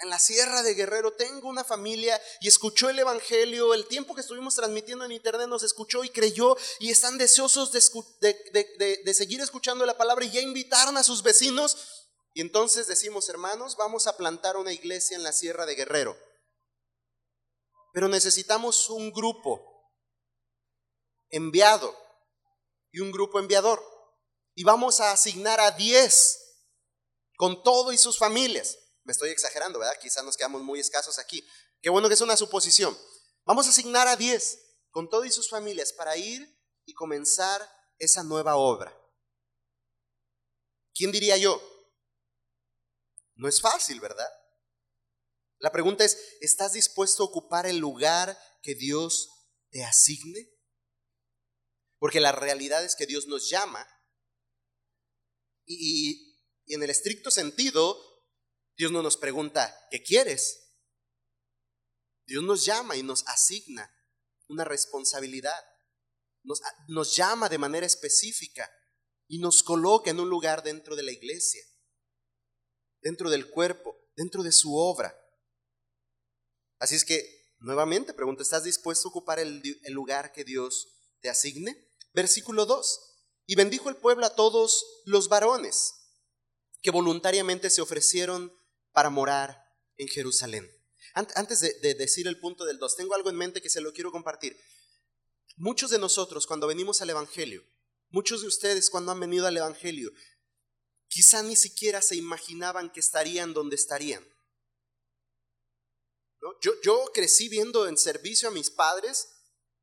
en 0.00 0.10
la 0.10 0.18
sierra 0.18 0.62
de 0.62 0.74
Guerrero, 0.74 1.12
tengo 1.12 1.48
una 1.48 1.64
familia 1.64 2.20
y 2.40 2.48
escuchó 2.48 2.88
el 2.88 2.98
Evangelio, 2.98 3.74
el 3.74 3.86
tiempo 3.88 4.14
que 4.14 4.20
estuvimos 4.20 4.54
transmitiendo 4.54 5.04
en 5.04 5.12
internet 5.12 5.48
nos 5.48 5.64
escuchó 5.64 6.04
y 6.04 6.10
creyó 6.10 6.56
y 6.78 6.90
están 6.90 7.18
deseosos 7.18 7.72
de, 7.72 9.14
seguir 9.14 9.40
escuchando 9.40 9.84
la 9.86 9.96
palabra 9.96 10.24
y 10.24 10.30
ya 10.30 10.40
invitaron 10.40 10.96
a 10.96 11.02
sus 11.02 11.22
vecinos. 11.22 12.06
Y 12.32 12.40
entonces 12.40 12.86
decimos, 12.86 13.28
hermanos, 13.28 13.76
vamos 13.76 14.06
a 14.06 14.16
plantar 14.16 14.56
una 14.56 14.72
iglesia 14.72 15.16
en 15.16 15.24
la 15.24 15.32
sierra 15.32 15.66
de 15.66 15.74
Guerrero. 15.74 16.16
Pero 17.92 18.06
necesitamos 18.06 18.90
un 18.90 19.12
grupo 19.12 19.92
enviado 21.30 21.96
y 22.92 23.00
un 23.00 23.10
grupo 23.10 23.40
enviador. 23.40 23.82
Y 24.54 24.62
vamos 24.62 25.00
a 25.00 25.10
asignar 25.10 25.58
a 25.58 25.72
10 25.72 26.38
con 27.36 27.64
todo 27.64 27.92
y 27.92 27.98
sus 27.98 28.18
familias. 28.18 28.78
Me 29.08 29.12
estoy 29.12 29.30
exagerando, 29.30 29.78
¿verdad? 29.78 29.98
Quizás 30.02 30.22
nos 30.22 30.36
quedamos 30.36 30.60
muy 30.60 30.80
escasos 30.80 31.18
aquí. 31.18 31.42
Qué 31.80 31.88
bueno 31.88 32.08
que 32.08 32.14
es 32.14 32.20
una 32.20 32.36
suposición. 32.36 32.94
Vamos 33.46 33.66
a 33.66 33.70
asignar 33.70 34.06
a 34.06 34.16
10 34.16 34.58
con 34.90 35.08
todo 35.08 35.24
y 35.24 35.32
sus 35.32 35.48
familias 35.48 35.94
para 35.94 36.18
ir 36.18 36.46
y 36.84 36.92
comenzar 36.92 37.66
esa 37.96 38.22
nueva 38.22 38.56
obra. 38.56 38.94
¿Quién 40.94 41.10
diría 41.10 41.38
yo? 41.38 41.58
No 43.36 43.48
es 43.48 43.62
fácil, 43.62 43.98
¿verdad? 43.98 44.28
La 45.56 45.72
pregunta 45.72 46.04
es, 46.04 46.36
¿estás 46.42 46.74
dispuesto 46.74 47.22
a 47.22 47.26
ocupar 47.28 47.66
el 47.66 47.78
lugar 47.78 48.38
que 48.60 48.74
Dios 48.74 49.30
te 49.70 49.84
asigne? 49.84 50.50
Porque 51.98 52.20
la 52.20 52.32
realidad 52.32 52.84
es 52.84 52.94
que 52.94 53.06
Dios 53.06 53.26
nos 53.26 53.48
llama 53.48 53.88
y, 55.64 56.36
y 56.66 56.74
en 56.74 56.82
el 56.82 56.90
estricto 56.90 57.30
sentido 57.30 58.07
Dios 58.78 58.92
no 58.92 59.02
nos 59.02 59.16
pregunta, 59.16 59.76
¿qué 59.90 60.04
quieres? 60.04 60.72
Dios 62.26 62.44
nos 62.44 62.64
llama 62.64 62.94
y 62.96 63.02
nos 63.02 63.26
asigna 63.26 63.92
una 64.46 64.64
responsabilidad. 64.64 65.60
Nos, 66.44 66.60
nos, 66.86 67.16
llama 67.16 67.48
de 67.48 67.58
manera 67.58 67.84
específica 67.84 68.70
y 69.26 69.40
nos 69.40 69.64
coloca 69.64 70.10
en 70.10 70.20
un 70.20 70.30
lugar 70.30 70.62
dentro 70.62 70.94
de 70.94 71.02
la 71.02 71.10
iglesia, 71.10 71.60
dentro 73.00 73.28
del 73.30 73.50
cuerpo, 73.50 73.96
dentro 74.14 74.44
de 74.44 74.52
su 74.52 74.76
obra. 74.76 75.18
Así 76.78 76.94
es 76.94 77.04
que, 77.04 77.56
nuevamente 77.58 78.14
pregunto, 78.14 78.44
¿estás 78.44 78.62
dispuesto 78.62 79.08
a 79.08 79.10
ocupar 79.10 79.40
el, 79.40 79.60
el 79.82 79.92
lugar 79.92 80.32
que 80.32 80.44
Dios 80.44 80.86
te 81.20 81.28
asigne? 81.28 81.90
Versículo 82.14 82.64
2. 82.64 83.00
Y 83.46 83.56
bendijo 83.56 83.88
el 83.88 83.96
pueblo 83.96 84.24
a 84.24 84.36
todos 84.36 85.02
los 85.04 85.28
varones 85.28 85.94
que 86.80 86.92
voluntariamente 86.92 87.70
se 87.70 87.80
ofrecieron 87.80 88.56
para 88.98 89.10
morar 89.10 89.64
en 89.96 90.08
Jerusalén. 90.08 90.68
Antes 91.14 91.60
de, 91.60 91.94
decir 91.94 92.26
el 92.26 92.40
punto 92.40 92.64
del 92.64 92.80
2, 92.80 92.96
tengo 92.96 93.14
algo 93.14 93.30
en 93.30 93.36
mente 93.36 93.62
que 93.62 93.70
se 93.70 93.80
lo 93.80 93.92
quiero 93.92 94.10
compartir. 94.10 94.60
Muchos 95.56 95.92
de 95.92 96.00
nosotros 96.00 96.48
cuando 96.48 96.66
venimos 96.66 97.00
al 97.00 97.10
Evangelio, 97.10 97.62
muchos 98.08 98.40
de 98.40 98.48
ustedes 98.48 98.90
cuando 98.90 99.12
han 99.12 99.20
venido 99.20 99.46
al 99.46 99.56
Evangelio, 99.56 100.10
quizá 101.06 101.44
ni 101.44 101.54
siquiera 101.54 102.02
se 102.02 102.16
imaginaban 102.16 102.90
que 102.90 102.98
estarían 102.98 103.54
donde 103.54 103.76
estarían. 103.76 104.26
Yo, 106.60 106.72
yo 106.82 107.04
crecí 107.14 107.48
viendo 107.48 107.86
en 107.86 107.96
servicio 107.96 108.48
a 108.48 108.50
mis 108.50 108.68
padres, 108.68 109.28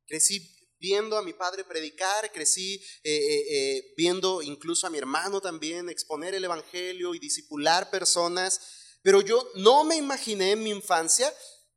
crecí 0.08 0.54
viendo 0.78 1.18
a 1.18 1.24
mi 1.24 1.32
padre 1.32 1.64
predicar, 1.64 2.34
crecí 2.34 2.84
eh, 3.02 3.16
eh, 3.16 3.46
eh, 3.50 3.94
viendo 3.96 4.42
incluso 4.42 4.86
a 4.88 4.90
mi 4.90 4.98
hermano 4.98 5.40
también 5.40 5.88
exponer 5.88 6.36
el 6.36 6.44
Evangelio 6.44 7.16
y 7.16 7.20
disipular 7.20 7.90
personas. 7.90 8.60
Pero 9.06 9.22
yo 9.22 9.48
no 9.54 9.84
me 9.84 9.96
imaginé 9.98 10.54
en 10.54 10.64
mi 10.64 10.72
infancia 10.72 11.32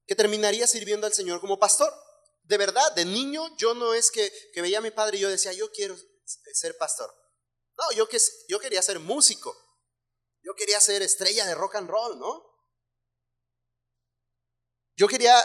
que 0.07 0.17
terminaría 0.17 0.67
sirviendo 0.67 1.07
al 1.07 1.13
Señor 1.13 1.43
como 1.43 1.59
pastor. 1.59 1.93
De 2.45 2.57
verdad, 2.57 2.95
de 2.95 3.05
niño 3.05 3.55
yo 3.59 3.75
no 3.75 3.93
es 3.93 4.11
que, 4.11 4.33
veía 4.55 4.79
a 4.79 4.81
mi 4.81 4.91
padre 4.91 5.19
y 5.19 5.21
yo 5.21 5.29
decía, 5.29 5.53
yo 5.53 5.71
quiero 5.71 5.95
ser 6.55 6.79
pastor. 6.79 7.15
No, 7.77 7.93
yo, 7.93 8.09
yo 8.49 8.59
quería 8.59 8.81
ser 8.81 8.99
músico. 8.99 9.55
Yo 10.43 10.55
quería 10.55 10.81
ser 10.81 11.03
estrella 11.03 11.45
de 11.45 11.55
rock 11.55 11.75
and 11.75 11.91
roll, 11.91 12.19
¿no? 12.19 12.47
Yo 14.97 15.07
quería 15.07 15.37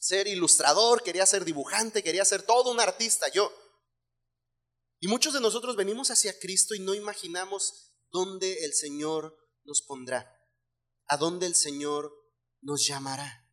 ser 0.00 0.26
ilustrador, 0.26 1.04
quería 1.04 1.26
ser 1.26 1.44
dibujante, 1.44 2.02
quería 2.02 2.24
ser 2.24 2.42
todo 2.42 2.72
un 2.72 2.80
artista, 2.80 3.28
yo. 3.28 3.52
Y 4.98 5.06
muchos 5.06 5.32
de 5.32 5.40
nosotros 5.40 5.76
venimos 5.76 6.10
hacia 6.10 6.36
Cristo 6.40 6.74
y 6.74 6.80
no 6.80 6.92
imaginamos 6.92 7.94
dónde 8.10 8.64
el 8.64 8.74
Señor 8.74 9.38
nos 9.62 9.82
pondrá 9.82 10.31
a 11.12 11.18
dónde 11.18 11.44
el 11.44 11.54
Señor 11.54 12.10
nos 12.62 12.86
llamará. 12.86 13.46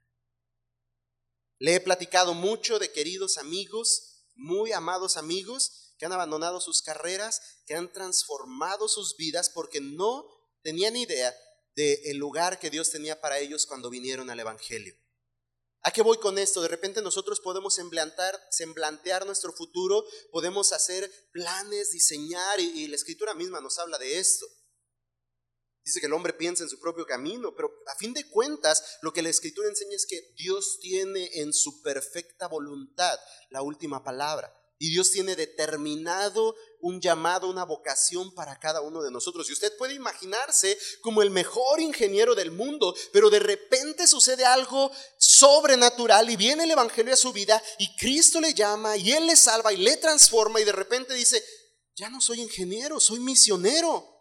Le 1.58 1.76
he 1.76 1.82
platicado 1.82 2.34
mucho 2.34 2.80
de 2.80 2.94
queridos 2.94 3.38
amigos, 3.38 4.24
muy 4.34 4.72
amados 4.72 5.18
amigos, 5.18 5.94
que 5.98 6.06
han 6.06 6.14
abandonado 6.14 6.62
sus 6.62 6.82
carreras, 6.82 7.42
que 7.66 7.76
han 7.76 7.92
transformado 7.92 8.88
sus 8.88 9.18
vidas 9.18 9.50
porque 9.50 9.82
no 9.82 10.26
tenían 10.62 10.96
idea 10.96 11.36
del 11.76 12.16
lugar 12.16 12.60
que 12.60 12.70
Dios 12.70 12.92
tenía 12.92 13.20
para 13.20 13.40
ellos 13.40 13.66
cuando 13.66 13.90
vinieron 13.90 14.30
al 14.30 14.40
Evangelio. 14.40 14.96
¿A 15.82 15.92
qué 15.92 16.02
voy 16.02 16.18
con 16.18 16.38
esto? 16.38 16.62
De 16.62 16.70
repente 16.70 17.02
nosotros 17.02 17.42
podemos 17.42 17.76
semblantear 17.76 19.26
nuestro 19.26 19.52
futuro, 19.52 20.06
podemos 20.32 20.72
hacer 20.72 21.12
planes, 21.34 21.92
diseñar, 21.92 22.62
y, 22.62 22.88
la 22.88 22.96
escritura 22.96 23.34
misma 23.34 23.60
nos 23.60 23.80
habla 23.80 23.98
de 23.98 24.18
esto. 24.18 24.46
Dice 25.84 26.00
que 26.00 26.08
el 26.08 26.14
hombre 26.14 26.34
piensa 26.34 26.64
en 26.64 26.70
su 26.70 26.80
propio 26.80 27.06
camino, 27.06 27.54
pero 27.56 27.72
a 27.88 27.96
fin 27.96 28.14
de 28.14 28.30
cuentas 28.30 28.98
lo 29.02 29.12
que 29.12 29.22
la 29.22 29.30
escritura 29.30 29.70
enseña 29.70 29.96
es 29.96 30.06
que 30.06 30.34
Dios 30.36 30.80
tiene 30.82 31.30
en 31.36 31.54
su 31.54 31.82
perfecta 31.82 32.48
voluntad 32.48 33.18
la 33.50 33.62
última 33.62 34.04
palabra. 34.04 34.54
Y 34.82 34.92
Dios 34.92 35.12
tiene 35.12 35.36
determinado 35.36 36.56
un 36.80 37.02
llamado, 37.02 37.50
una 37.50 37.66
vocación 37.66 38.34
para 38.34 38.58
cada 38.60 38.80
uno 38.80 39.04
de 39.04 39.12
nosotros. 39.12 39.50
Y 39.50 39.54
usted 39.54 39.76
puede 39.78 39.94
imaginarse 39.94 40.80
como 41.02 41.22
el 41.22 41.32
mejor 41.32 41.82
ingeniero 41.82 42.34
del 42.34 42.52
mundo, 42.52 42.96
pero 43.12 43.30
de 43.30 43.40
repente 43.40 44.08
sucede 44.08 44.46
algo 44.46 44.90
sobrenatural 45.18 46.30
y 46.30 46.38
viene 46.38 46.64
el 46.64 46.72
Evangelio 46.72 47.14
a 47.14 47.18
su 47.18 47.34
vida 47.34 47.62
y 47.78 47.94
Cristo 47.98 48.40
le 48.40 48.54
llama 48.54 48.96
y 48.96 49.12
Él 49.12 49.28
le 49.28 49.36
salva 49.36 49.74
y 49.74 49.78
le 49.78 49.98
transforma 49.98 50.62
y 50.62 50.64
de 50.64 50.72
repente 50.72 51.14
dice, 51.14 51.44
ya 51.96 52.10
no 52.10 52.22
soy 52.22 52.40
ingeniero, 52.40 53.02
soy 53.02 53.20
misionero. 53.20 54.19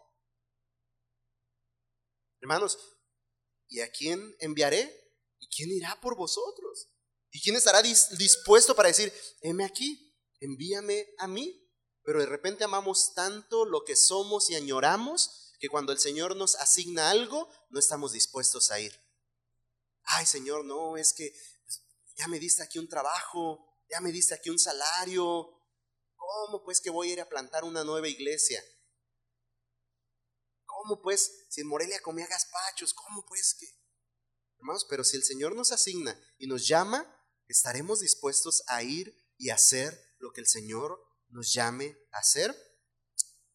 Hermanos, 2.41 2.77
¿y 3.67 3.81
a 3.81 3.91
quién 3.91 4.35
enviaré? 4.39 4.95
¿Y 5.39 5.47
quién 5.47 5.71
irá 5.71 5.99
por 6.01 6.15
vosotros? 6.15 6.89
¿Y 7.31 7.41
quién 7.41 7.55
estará 7.55 7.81
dispuesto 7.81 8.75
para 8.75 8.89
decir, 8.89 9.13
heme 9.41 9.63
aquí? 9.63 10.09
envíame 10.39 11.07
a 11.17 11.27
mí. 11.27 11.65
Pero 12.03 12.19
de 12.19 12.25
repente 12.25 12.63
amamos 12.63 13.13
tanto 13.13 13.65
lo 13.65 13.83
que 13.83 13.95
somos 13.95 14.49
y 14.49 14.55
añoramos 14.55 15.53
que 15.59 15.69
cuando 15.69 15.91
el 15.91 15.99
Señor 15.99 16.35
nos 16.35 16.55
asigna 16.55 17.09
algo, 17.09 17.49
no 17.69 17.79
estamos 17.79 18.13
dispuestos 18.13 18.71
a 18.71 18.79
ir. 18.79 18.97
Ay 20.03 20.25
Señor, 20.25 20.65
no, 20.65 20.97
es 20.97 21.13
que 21.13 21.31
pues, 21.65 21.83
ya 22.15 22.27
me 22.27 22.39
diste 22.39 22.63
aquí 22.63 22.79
un 22.79 22.87
trabajo, 22.87 23.59
ya 23.89 23.99
me 23.99 24.11
diste 24.11 24.33
aquí 24.33 24.49
un 24.49 24.57
salario. 24.57 25.49
¿Cómo 26.15 26.63
pues 26.63 26.81
que 26.81 26.89
voy 26.89 27.09
a 27.09 27.13
ir 27.13 27.21
a 27.21 27.29
plantar 27.29 27.63
una 27.63 27.83
nueva 27.83 28.07
iglesia? 28.07 28.63
¿Cómo 30.69 31.01
pues 31.01 31.45
si 31.49 31.61
en 31.61 31.67
Morelia 31.67 31.99
comía 32.01 32.27
gazpachos? 32.27 32.93
¿Cómo 32.93 33.25
pues 33.25 33.55
que? 33.59 33.67
Hermanos, 34.59 34.85
pero 34.87 35.03
si 35.03 35.17
el 35.17 35.23
Señor 35.23 35.55
nos 35.55 35.71
asigna 35.71 36.17
y 36.37 36.45
nos 36.45 36.67
llama, 36.67 37.05
estaremos 37.47 38.01
dispuestos 38.01 38.61
a 38.67 38.83
ir 38.83 39.15
y 39.37 39.49
hacer 39.49 39.99
lo 40.19 40.31
que 40.31 40.41
el 40.41 40.47
Señor 40.47 40.99
nos 41.29 41.53
llame 41.53 41.97
a 42.11 42.19
hacer. 42.19 42.55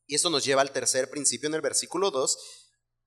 Y 0.06 0.16
esto 0.16 0.28
nos 0.28 0.44
lleva 0.44 0.62
al 0.62 0.72
tercer 0.72 1.08
principio 1.08 1.48
en 1.48 1.54
el 1.54 1.60
versículo 1.60 2.10
2. 2.10 2.36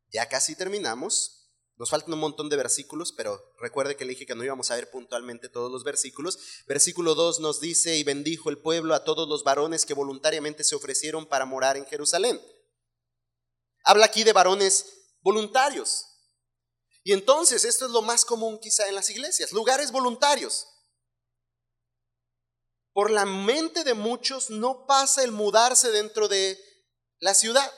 Ya 0.09 0.29
casi 0.29 0.55
terminamos. 0.55 1.51
Nos 1.75 1.89
faltan 1.89 2.13
un 2.13 2.19
montón 2.19 2.49
de 2.49 2.55
versículos, 2.55 3.11
pero 3.11 3.39
recuerde 3.59 3.97
que 3.97 4.05
le 4.05 4.11
dije 4.11 4.25
que 4.25 4.35
no 4.35 4.43
íbamos 4.43 4.71
a 4.71 4.75
ver 4.75 4.89
puntualmente 4.89 5.49
todos 5.49 5.71
los 5.71 5.83
versículos. 5.83 6.39
Versículo 6.65 7.13
2 7.13 7.41
nos 7.41 7.59
dice, 7.59 7.97
y 7.97 8.03
bendijo 8.03 8.49
el 8.49 8.57
pueblo 8.57 8.95
a 8.95 9.03
todos 9.03 9.27
los 9.27 9.43
varones 9.43 9.85
que 9.85 9.93
voluntariamente 9.93 10.63
se 10.63 10.75
ofrecieron 10.75 11.27
para 11.27 11.45
morar 11.45 11.77
en 11.77 11.85
Jerusalén. 11.85 12.41
Habla 13.87 14.07
aquí 14.07 14.25
de 14.25 14.33
varones 14.33 14.85
voluntarios. 15.21 16.05
Y 17.05 17.13
entonces 17.13 17.63
esto 17.63 17.85
es 17.85 17.91
lo 17.91 18.01
más 18.01 18.25
común 18.25 18.59
quizá 18.59 18.85
en 18.89 18.95
las 18.95 19.09
iglesias, 19.09 19.53
lugares 19.53 19.93
voluntarios. 19.93 20.67
Por 22.91 23.11
la 23.11 23.25
mente 23.25 23.85
de 23.85 23.93
muchos 23.93 24.49
no 24.49 24.85
pasa 24.85 25.23
el 25.23 25.31
mudarse 25.31 25.89
dentro 25.91 26.27
de 26.27 26.59
la 27.19 27.33
ciudad. 27.33 27.71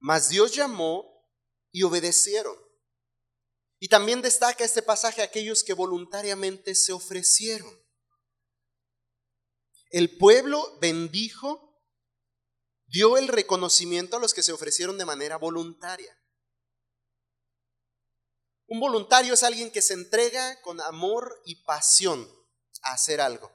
Mas 0.00 0.28
Dios 0.28 0.54
llamó 0.54 1.26
y 1.72 1.82
obedecieron. 1.84 2.58
Y 3.78 3.88
también 3.88 4.20
destaca 4.20 4.64
este 4.64 4.82
pasaje 4.82 5.22
aquellos 5.22 5.64
que 5.64 5.72
voluntariamente 5.72 6.74
se 6.74 6.92
ofrecieron. 6.92 7.72
El 9.88 10.18
pueblo 10.18 10.78
bendijo, 10.78 11.69
dio 12.90 13.16
el 13.16 13.28
reconocimiento 13.28 14.16
a 14.16 14.20
los 14.20 14.34
que 14.34 14.42
se 14.42 14.52
ofrecieron 14.52 14.98
de 14.98 15.04
manera 15.04 15.36
voluntaria. 15.36 16.16
Un 18.66 18.80
voluntario 18.80 19.34
es 19.34 19.42
alguien 19.42 19.70
que 19.70 19.82
se 19.82 19.94
entrega 19.94 20.60
con 20.62 20.80
amor 20.80 21.40
y 21.44 21.64
pasión 21.64 22.28
hacer 22.82 23.20
algo. 23.20 23.50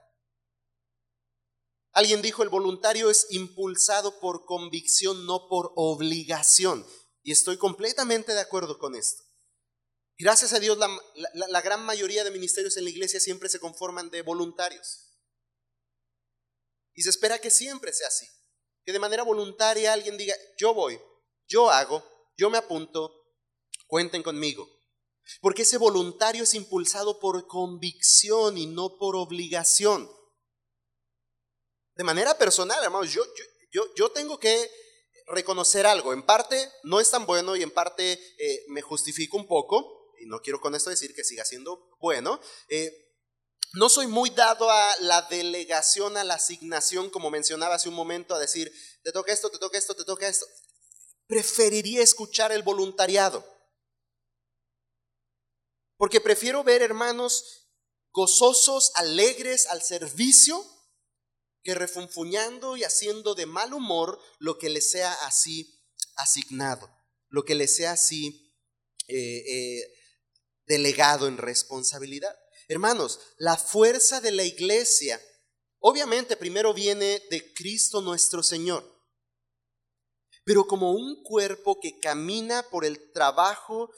Alguien 1.92 2.22
dijo, 2.22 2.44
el 2.44 2.50
voluntario 2.50 3.10
es 3.10 3.28
impulsado 3.30 4.20
por 4.20 4.46
convicción, 4.46 5.26
no 5.26 5.48
por 5.48 5.72
obligación. 5.76 6.86
Y 7.24 7.32
estoy 7.32 7.58
completamente 7.58 8.34
de 8.34 8.42
acuerdo 8.42 8.78
con 8.78 8.96
esto. 8.96 9.24
Gracias 10.18 10.52
a 10.54 10.60
Dios, 10.60 10.78
la, 10.78 10.90
la, 11.34 11.62
gran 11.62 11.84
mayoría 11.84 12.24
de 12.24 12.32
ministerios 12.32 12.76
en 12.78 12.84
la 12.84 12.90
iglesia 12.90 13.20
siempre 13.20 13.50
se 13.50 13.60
conforman 13.60 14.10
de 14.10 14.22
voluntarios. 14.22 15.14
Y 16.94 17.04
se 17.04 17.10
espera 17.10 17.40
que 17.40 17.50
siempre 17.50 17.94
sea 17.94 18.08
así. 18.08 18.28
Que 18.86 18.94
de 18.94 19.00
manera 19.00 19.24
voluntaria 19.24 19.92
alguien 19.92 20.18
diga, 20.18 20.36
yo 20.58 20.74
voy, 20.74 21.02
yo 21.48 21.70
hago, 21.70 22.04
yo 22.38 22.50
me 22.50 22.58
apunto, 22.58 23.12
cuenten 23.88 24.22
conmigo. 24.22 24.70
Porque 25.42 25.64
ese 25.64 25.78
voluntario 25.78 26.44
es 26.44 26.54
impulsado 26.54 27.20
por 27.20 27.48
convicción 27.48 28.58
y 28.58 28.68
no 28.68 28.98
por 28.98 29.16
obligación. 29.16 30.10
De 31.96 32.04
manera 32.04 32.38
personal, 32.38 32.84
hermanos, 32.84 33.12
yo, 33.12 33.24
yo, 33.72 33.94
yo, 33.96 34.12
tengo 34.12 34.38
que 34.40 34.70
reconocer 35.28 35.88
algo. 35.88 36.14
En 36.14 36.24
parte 36.24 36.72
no 36.84 37.00
es 37.00 37.10
tan 37.10 37.26
bueno 37.26 37.56
y 37.56 37.64
en 37.64 37.72
parte 37.72 38.14
eh, 38.14 38.66
me 38.68 38.82
justifico 38.82 39.38
un 39.38 39.48
poco. 39.48 40.14
Y 40.20 40.28
no 40.28 40.42
quiero 40.42 40.62
con 40.62 40.76
esto 40.76 40.90
decir 40.90 41.16
que 41.16 41.24
siga 41.24 41.44
siendo 41.44 41.90
bueno. 42.00 42.40
Eh, 42.70 43.05
no 43.74 43.90
soy 43.90 44.08
muy 44.08 44.30
dado 44.30 44.70
a 44.70 44.96
la 45.02 45.24
delegación, 45.24 46.18
a 46.18 46.24
la 46.24 46.36
asignación, 46.36 47.10
como 47.10 47.30
mencionaba 47.30 47.76
hace 47.76 47.90
un 47.90 47.96
momento, 47.96 48.36
a 48.36 48.40
decir, 48.40 48.72
te 49.04 49.12
toca 49.12 49.34
esto, 49.34 49.50
te 49.50 49.58
toca 49.58 49.78
esto, 49.78 49.96
te 49.96 50.06
toca 50.06 50.28
esto. 50.28 50.46
Preferiría 51.28 52.02
escuchar 52.02 52.52
el 52.52 52.64
voluntariado. 52.64 53.46
Porque 55.98 56.22
prefiero 56.22 56.64
ver 56.64 56.82
hermanos 56.82 57.70
gozosos, 58.12 58.92
alegres 58.96 59.68
al 59.68 59.82
servicio, 59.82 60.66
que 61.64 61.74
refunfuñando 61.74 62.78
y 62.78 62.84
haciendo 62.84 63.34
de 63.34 63.46
mal 63.46 63.74
humor 63.74 64.20
lo 64.40 64.58
que 64.58 64.70
les 64.70 64.92
sea 64.92 65.12
así 65.26 65.84
asignado, 66.16 66.90
lo 67.30 67.44
que 67.44 67.56
les 67.56 67.76
sea 67.76 67.94
así 67.94 68.56
eh, 69.08 69.44
eh, 69.48 69.94
delegado 70.68 71.28
en 71.28 71.38
responsabilidad. 71.38 72.38
Hermanos, 72.68 73.20
la 73.38 73.58
fuerza 73.58 74.22
de 74.22 74.32
la 74.32 74.44
iglesia 74.44 75.22
obviamente 75.80 76.36
primero 76.36 76.74
viene 76.74 77.22
de 77.30 77.54
Cristo 77.54 78.02
nuestro 78.02 78.42
Señor, 78.42 78.84
pero 80.44 80.66
como 80.66 80.94
un 80.94 81.22
cuerpo 81.24 81.80
que 81.80 82.00
camina 82.00 82.64
por 82.72 82.86
el 82.86 83.12
trabajo 83.12 83.92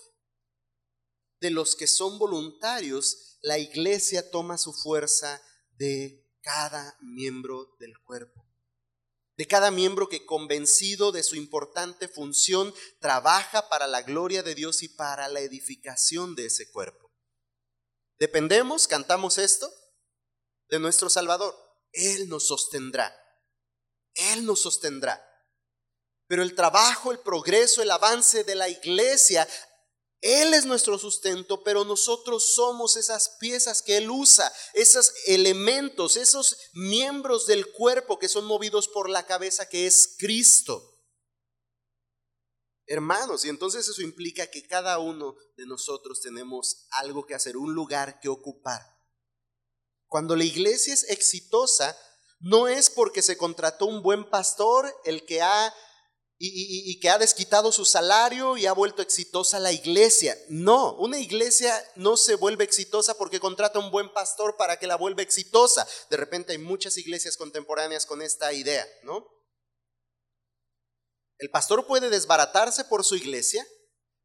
de 1.39 1.49
los 1.49 1.75
que 1.75 1.87
son 1.87 2.19
voluntarios, 2.19 3.37
la 3.41 3.57
iglesia 3.57 4.31
toma 4.31 4.57
su 4.57 4.73
fuerza 4.73 5.41
de 5.77 6.25
cada 6.41 6.97
miembro 7.01 7.75
del 7.79 7.97
cuerpo. 8.03 8.45
De 9.37 9.47
cada 9.47 9.69
miembro 9.71 10.09
que 10.09 10.25
convencido 10.25 11.11
de 11.11 11.23
su 11.23 11.35
importante 11.35 12.07
función 12.07 12.73
trabaja 12.99 13.69
para 13.69 13.85
la 13.85 14.01
gloria 14.01 14.43
de 14.43 14.55
Dios 14.55 14.81
y 14.83 14.89
para 14.89 15.29
la 15.29 15.41
edificación 15.41 16.35
de 16.35 16.47
ese 16.47 16.71
cuerpo. 16.71 17.06
Dependemos, 18.19 18.87
cantamos 18.87 19.37
esto, 19.37 19.71
de 20.69 20.79
nuestro 20.79 21.09
Salvador. 21.09 21.55
Él 21.91 22.29
nos 22.29 22.47
sostendrá. 22.47 23.15
Él 24.13 24.45
nos 24.45 24.61
sostendrá. 24.61 25.23
Pero 26.27 26.43
el 26.43 26.55
trabajo, 26.55 27.11
el 27.11 27.19
progreso, 27.19 27.81
el 27.81 27.91
avance 27.91 28.43
de 28.43 28.55
la 28.55 28.67
iglesia 28.67 29.47
él 30.21 30.53
es 30.55 30.65
nuestro 30.65 30.97
sustento, 30.97 31.63
pero 31.63 31.85
nosotros 31.85 32.55
somos 32.55 32.95
esas 32.95 33.37
piezas 33.39 33.83
que 33.83 33.97
Él 33.97 34.09
usa, 34.09 34.51
esos 34.73 35.13
elementos, 35.27 36.17
esos 36.17 36.57
miembros 36.73 37.45
del 37.45 37.71
cuerpo 37.71 38.17
que 38.17 38.27
son 38.27 38.45
movidos 38.45 38.87
por 38.87 39.09
la 39.09 39.25
cabeza 39.25 39.69
que 39.69 39.85
es 39.85 40.15
Cristo. 40.17 40.96
Hermanos, 42.87 43.43
y 43.43 43.49
entonces 43.49 43.87
eso 43.87 44.01
implica 44.01 44.47
que 44.47 44.65
cada 44.65 44.97
uno 44.99 45.35
de 45.57 45.65
nosotros 45.65 46.21
tenemos 46.21 46.87
algo 46.91 47.25
que 47.25 47.35
hacer, 47.35 47.57
un 47.57 47.73
lugar 47.73 48.19
que 48.21 48.29
ocupar. 48.29 48.81
Cuando 50.07 50.35
la 50.35 50.45
iglesia 50.45 50.93
es 50.93 51.03
exitosa, 51.09 51.97
no 52.39 52.67
es 52.67 52.89
porque 52.89 53.21
se 53.21 53.37
contrató 53.37 53.87
un 53.87 54.01
buen 54.01 54.29
pastor, 54.29 54.93
el 55.03 55.25
que 55.25 55.41
ha 55.41 55.73
y, 56.39 56.99
que 56.99 57.09
ha 57.09 57.17
desquitado 57.17 57.71
su 57.71 57.83
salario 57.83 58.57
y 58.57 58.67
ha 58.67 58.73
vuelto 58.73 59.01
exitosa 59.01 59.59
la 59.59 59.71
iglesia. 59.71 60.37
No, 60.49 60.93
una 60.97 61.19
iglesia 61.19 61.73
no 61.95 62.15
se 62.15 62.35
vuelve 62.35 62.63
exitosa 62.63 63.15
porque 63.15 63.39
contrata 63.39 63.79
un 63.79 63.91
buen 63.91 64.13
pastor 64.13 64.55
para 64.55 64.77
que 64.77 64.87
la 64.87 64.97
vuelva 64.97 65.23
exitosa. 65.23 65.87
De 66.09 66.17
repente 66.17 66.51
hay 66.51 66.59
muchas 66.59 66.97
iglesias 66.97 67.37
contemporáneas 67.37 68.05
con 68.05 68.21
esta 68.21 68.53
idea, 68.53 68.87
¿no? 69.03 69.25
El 71.37 71.49
pastor 71.49 71.85
puede 71.85 72.09
desbaratarse 72.09 72.85
por 72.85 73.03
su 73.03 73.15
iglesia, 73.15 73.65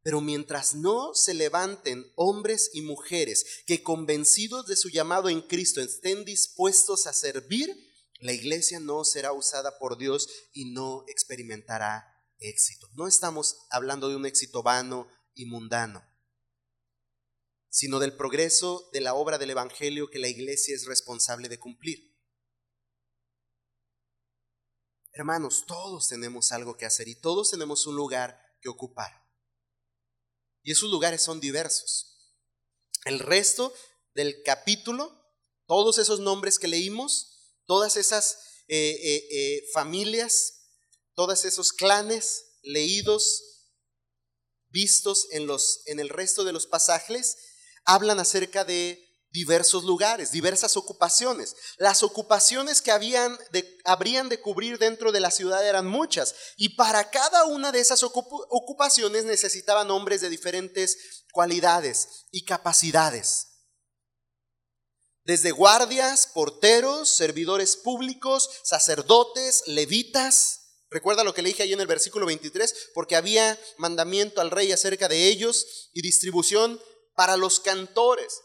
pero 0.01 0.19
mientras 0.19 0.75
no 0.75 1.13
se 1.13 1.33
levanten 1.33 2.11
hombres 2.15 2.69
y 2.73 2.81
mujeres 2.81 3.63
que 3.65 3.83
convencidos 3.83 4.65
de 4.67 4.75
su 4.75 4.89
llamado 4.89 5.29
en 5.29 5.41
Cristo 5.41 5.81
estén 5.81 6.25
dispuestos 6.25 7.07
a 7.07 7.13
servir, 7.13 7.73
la 8.19 8.33
iglesia 8.33 8.79
no 8.79 9.03
será 9.03 9.31
usada 9.31 9.77
por 9.79 9.97
Dios 9.97 10.27
y 10.53 10.71
no 10.71 11.05
experimentará 11.07 12.05
éxito. 12.39 12.89
No 12.93 13.07
estamos 13.07 13.57
hablando 13.69 14.09
de 14.09 14.15
un 14.15 14.25
éxito 14.25 14.63
vano 14.63 15.07
y 15.33 15.45
mundano, 15.45 16.03
sino 17.69 17.99
del 17.99 18.15
progreso 18.15 18.89
de 18.91 19.01
la 19.01 19.13
obra 19.13 19.37
del 19.37 19.51
Evangelio 19.51 20.09
que 20.09 20.19
la 20.19 20.27
iglesia 20.27 20.75
es 20.75 20.85
responsable 20.85 21.47
de 21.47 21.59
cumplir. 21.59 22.12
Hermanos, 25.13 25.65
todos 25.67 26.07
tenemos 26.07 26.51
algo 26.51 26.75
que 26.75 26.85
hacer 26.85 27.07
y 27.07 27.15
todos 27.15 27.51
tenemos 27.51 27.85
un 27.85 27.95
lugar 27.95 28.39
que 28.61 28.69
ocupar. 28.69 29.11
Y 30.63 30.71
esos 30.71 30.89
lugares 30.89 31.21
son 31.21 31.39
diversos. 31.39 32.17
El 33.05 33.19
resto 33.19 33.73
del 34.15 34.41
capítulo, 34.43 35.15
todos 35.67 35.99
esos 35.99 36.19
nombres 36.19 36.57
que 36.57 36.67
leímos, 36.67 37.59
todas 37.67 37.95
esas 37.95 38.39
eh, 38.67 38.97
eh, 39.03 39.27
eh, 39.29 39.69
familias, 39.71 40.69
todos 41.13 41.45
esos 41.45 41.73
clanes 41.73 42.45
leídos, 42.63 43.43
vistos 44.69 45.27
en, 45.31 45.45
los, 45.45 45.83
en 45.85 45.99
el 45.99 46.09
resto 46.09 46.43
de 46.43 46.53
los 46.53 46.65
pasajes, 46.65 47.37
hablan 47.85 48.19
acerca 48.19 48.65
de 48.65 49.12
diversos 49.33 49.83
lugares, 49.83 50.31
diversas 50.31 50.77
ocupaciones. 50.77 51.55
Las 51.77 52.03
ocupaciones 52.03 52.81
que 52.81 52.91
habían 52.91 53.37
de, 53.51 53.77
habrían 53.83 54.29
de 54.29 54.39
cubrir 54.39 54.77
dentro 54.77 55.11
de 55.11 55.19
la 55.19 55.31
ciudad 55.31 55.67
eran 55.67 55.87
muchas 55.87 56.35
y 56.55 56.69
para 56.75 57.09
cada 57.09 57.43
una 57.45 57.71
de 57.71 57.79
esas 57.79 58.03
ocupaciones 58.03 59.25
necesitaban 59.25 59.91
hombres 59.91 60.21
de 60.21 60.29
diferentes 60.29 61.25
cualidades 61.31 62.27
y 62.31 62.45
capacidades 62.45 63.47
desde 65.25 65.51
guardias, 65.51 66.27
porteros, 66.27 67.09
servidores 67.09 67.77
públicos, 67.77 68.49
sacerdotes, 68.63 69.63
levitas. 69.67 70.83
Recuerda 70.89 71.23
lo 71.23 71.33
que 71.33 71.41
le 71.41 71.49
dije 71.49 71.63
ahí 71.63 71.73
en 71.73 71.79
el 71.79 71.87
versículo 71.87 72.25
23, 72.25 72.91
porque 72.93 73.15
había 73.15 73.57
mandamiento 73.77 74.41
al 74.41 74.51
rey 74.51 74.71
acerca 74.71 75.07
de 75.07 75.27
ellos 75.29 75.89
y 75.93 76.01
distribución 76.01 76.79
para 77.15 77.37
los 77.37 77.61
cantores. 77.61 78.41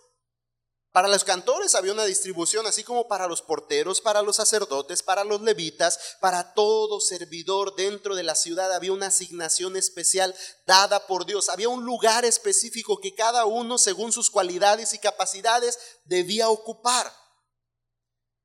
Para 0.93 1.09
los 1.09 1.23
cantores 1.23 1.75
había 1.75 1.93
una 1.93 2.07
distribución, 2.07 2.67
así 2.67 2.83
como 2.83 3.09
para 3.09 3.27
los 3.27 3.43
porteros, 3.43 4.01
para 4.01 4.23
los 4.23 4.37
sacerdotes, 4.37 5.03
para 5.03 5.23
los 5.23 5.43
levitas, 5.43 6.17
para 6.21 6.55
todo 6.55 6.99
servidor 7.01 7.77
dentro 7.77 8.15
de 8.15 8.23
la 8.23 8.35
ciudad 8.35 8.73
había 8.73 8.93
una 8.93 9.09
asignación 9.09 9.77
especial 9.77 10.35
dada 10.67 11.07
por 11.07 11.27
Dios. 11.27 11.51
Había 11.51 11.69
un 11.69 11.85
lugar 11.85 12.25
específico 12.25 13.01
que 13.01 13.15
cada 13.15 13.45
uno, 13.45 13.77
según 13.77 14.13
sus 14.13 14.31
cualidades 14.31 14.95
y 14.95 14.99
capacidades, 14.99 15.79
debía 16.05 16.49
ocupar. 16.49 17.13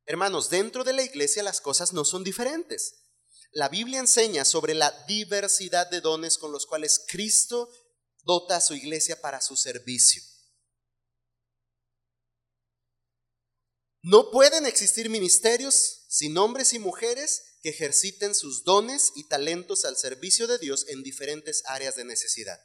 Hermanos, 0.05 0.49
dentro 0.49 0.83
de 0.83 0.91
la 0.91 1.03
iglesia 1.03 1.43
las 1.43 1.61
cosas 1.61 1.93
no 1.93 2.03
son 2.03 2.25
diferentes. 2.25 2.95
La 3.53 3.69
Biblia 3.69 3.99
enseña 3.99 4.43
sobre 4.43 4.73
la 4.73 4.91
diversidad 5.05 5.89
de 5.89 6.01
dones 6.01 6.37
con 6.37 6.51
los 6.51 6.65
cuales 6.65 7.05
Cristo 7.07 7.69
dota 8.23 8.57
a 8.57 8.61
su 8.61 8.73
iglesia 8.73 9.21
para 9.21 9.39
su 9.39 9.55
servicio. 9.55 10.32
No 14.03 14.31
pueden 14.31 14.65
existir 14.65 15.09
ministerios 15.09 16.05
sin 16.09 16.37
hombres 16.37 16.73
y 16.73 16.79
mujeres 16.79 17.57
que 17.61 17.69
ejerciten 17.69 18.35
sus 18.35 18.65
dones 18.65 19.13
y 19.15 19.29
talentos 19.29 19.85
al 19.85 19.95
servicio 19.95 20.45
de 20.45 20.57
Dios 20.57 20.85
en 20.89 21.03
diferentes 21.03 21.63
áreas 21.67 21.95
de 21.95 22.03
necesidad. 22.03 22.59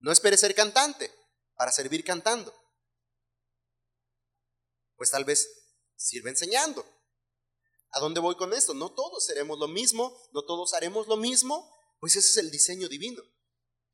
No 0.00 0.10
espere 0.10 0.36
ser 0.36 0.56
cantante 0.56 1.14
para 1.54 1.70
servir 1.70 2.04
cantando. 2.04 2.52
Pues 4.96 5.12
tal 5.12 5.24
vez 5.24 5.48
sirve 5.94 6.30
enseñando. 6.30 6.84
¿A 7.92 8.00
dónde 8.00 8.18
voy 8.18 8.34
con 8.34 8.52
esto? 8.52 8.74
No 8.74 8.92
todos 8.92 9.24
seremos 9.24 9.60
lo 9.60 9.68
mismo, 9.68 10.20
no 10.32 10.44
todos 10.44 10.74
haremos 10.74 11.06
lo 11.06 11.16
mismo, 11.16 11.72
pues 12.00 12.16
ese 12.16 12.28
es 12.28 12.36
el 12.38 12.50
diseño 12.50 12.88
divino. 12.88 13.22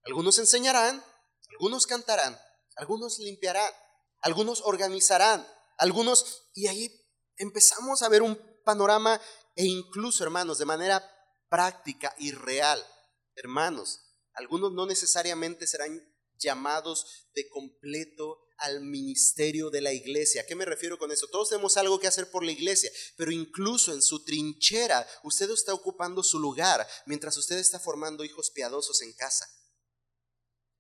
Algunos 0.04 0.38
enseñarán, 0.38 1.04
algunos 1.50 1.86
cantarán, 1.86 2.40
algunos 2.76 3.18
limpiarán, 3.18 3.70
algunos 4.20 4.62
organizarán, 4.64 5.46
algunos, 5.78 6.50
y 6.54 6.66
ahí 6.66 6.90
empezamos 7.36 8.02
a 8.02 8.08
ver 8.08 8.22
un 8.22 8.38
panorama 8.64 9.20
e 9.56 9.64
incluso, 9.64 10.24
hermanos, 10.24 10.58
de 10.58 10.66
manera 10.66 11.02
práctica 11.48 12.14
y 12.18 12.32
real, 12.32 12.84
hermanos, 13.34 14.00
algunos 14.34 14.72
no 14.72 14.86
necesariamente 14.86 15.66
serán 15.66 16.00
llamados 16.38 17.28
de 17.34 17.48
completo 17.48 18.38
al 18.58 18.82
ministerio 18.82 19.70
de 19.70 19.80
la 19.80 19.92
iglesia. 19.92 20.42
¿A 20.42 20.46
qué 20.46 20.54
me 20.54 20.64
refiero 20.64 20.98
con 20.98 21.10
eso? 21.10 21.26
Todos 21.28 21.48
tenemos 21.48 21.76
algo 21.76 21.98
que 21.98 22.06
hacer 22.06 22.30
por 22.30 22.44
la 22.44 22.52
iglesia, 22.52 22.90
pero 23.16 23.32
incluso 23.32 23.92
en 23.92 24.02
su 24.02 24.24
trinchera, 24.24 25.06
usted 25.24 25.50
está 25.50 25.74
ocupando 25.74 26.22
su 26.22 26.38
lugar 26.38 26.86
mientras 27.06 27.36
usted 27.36 27.58
está 27.58 27.80
formando 27.80 28.24
hijos 28.24 28.50
piadosos 28.50 29.02
en 29.02 29.12
casa 29.14 29.46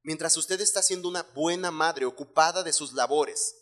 mientras 0.02 0.36
usted 0.36 0.60
está 0.60 0.82
siendo 0.82 1.08
una 1.08 1.22
buena 1.22 1.70
madre 1.70 2.06
ocupada 2.06 2.62
de 2.62 2.72
sus 2.72 2.92
labores. 2.92 3.56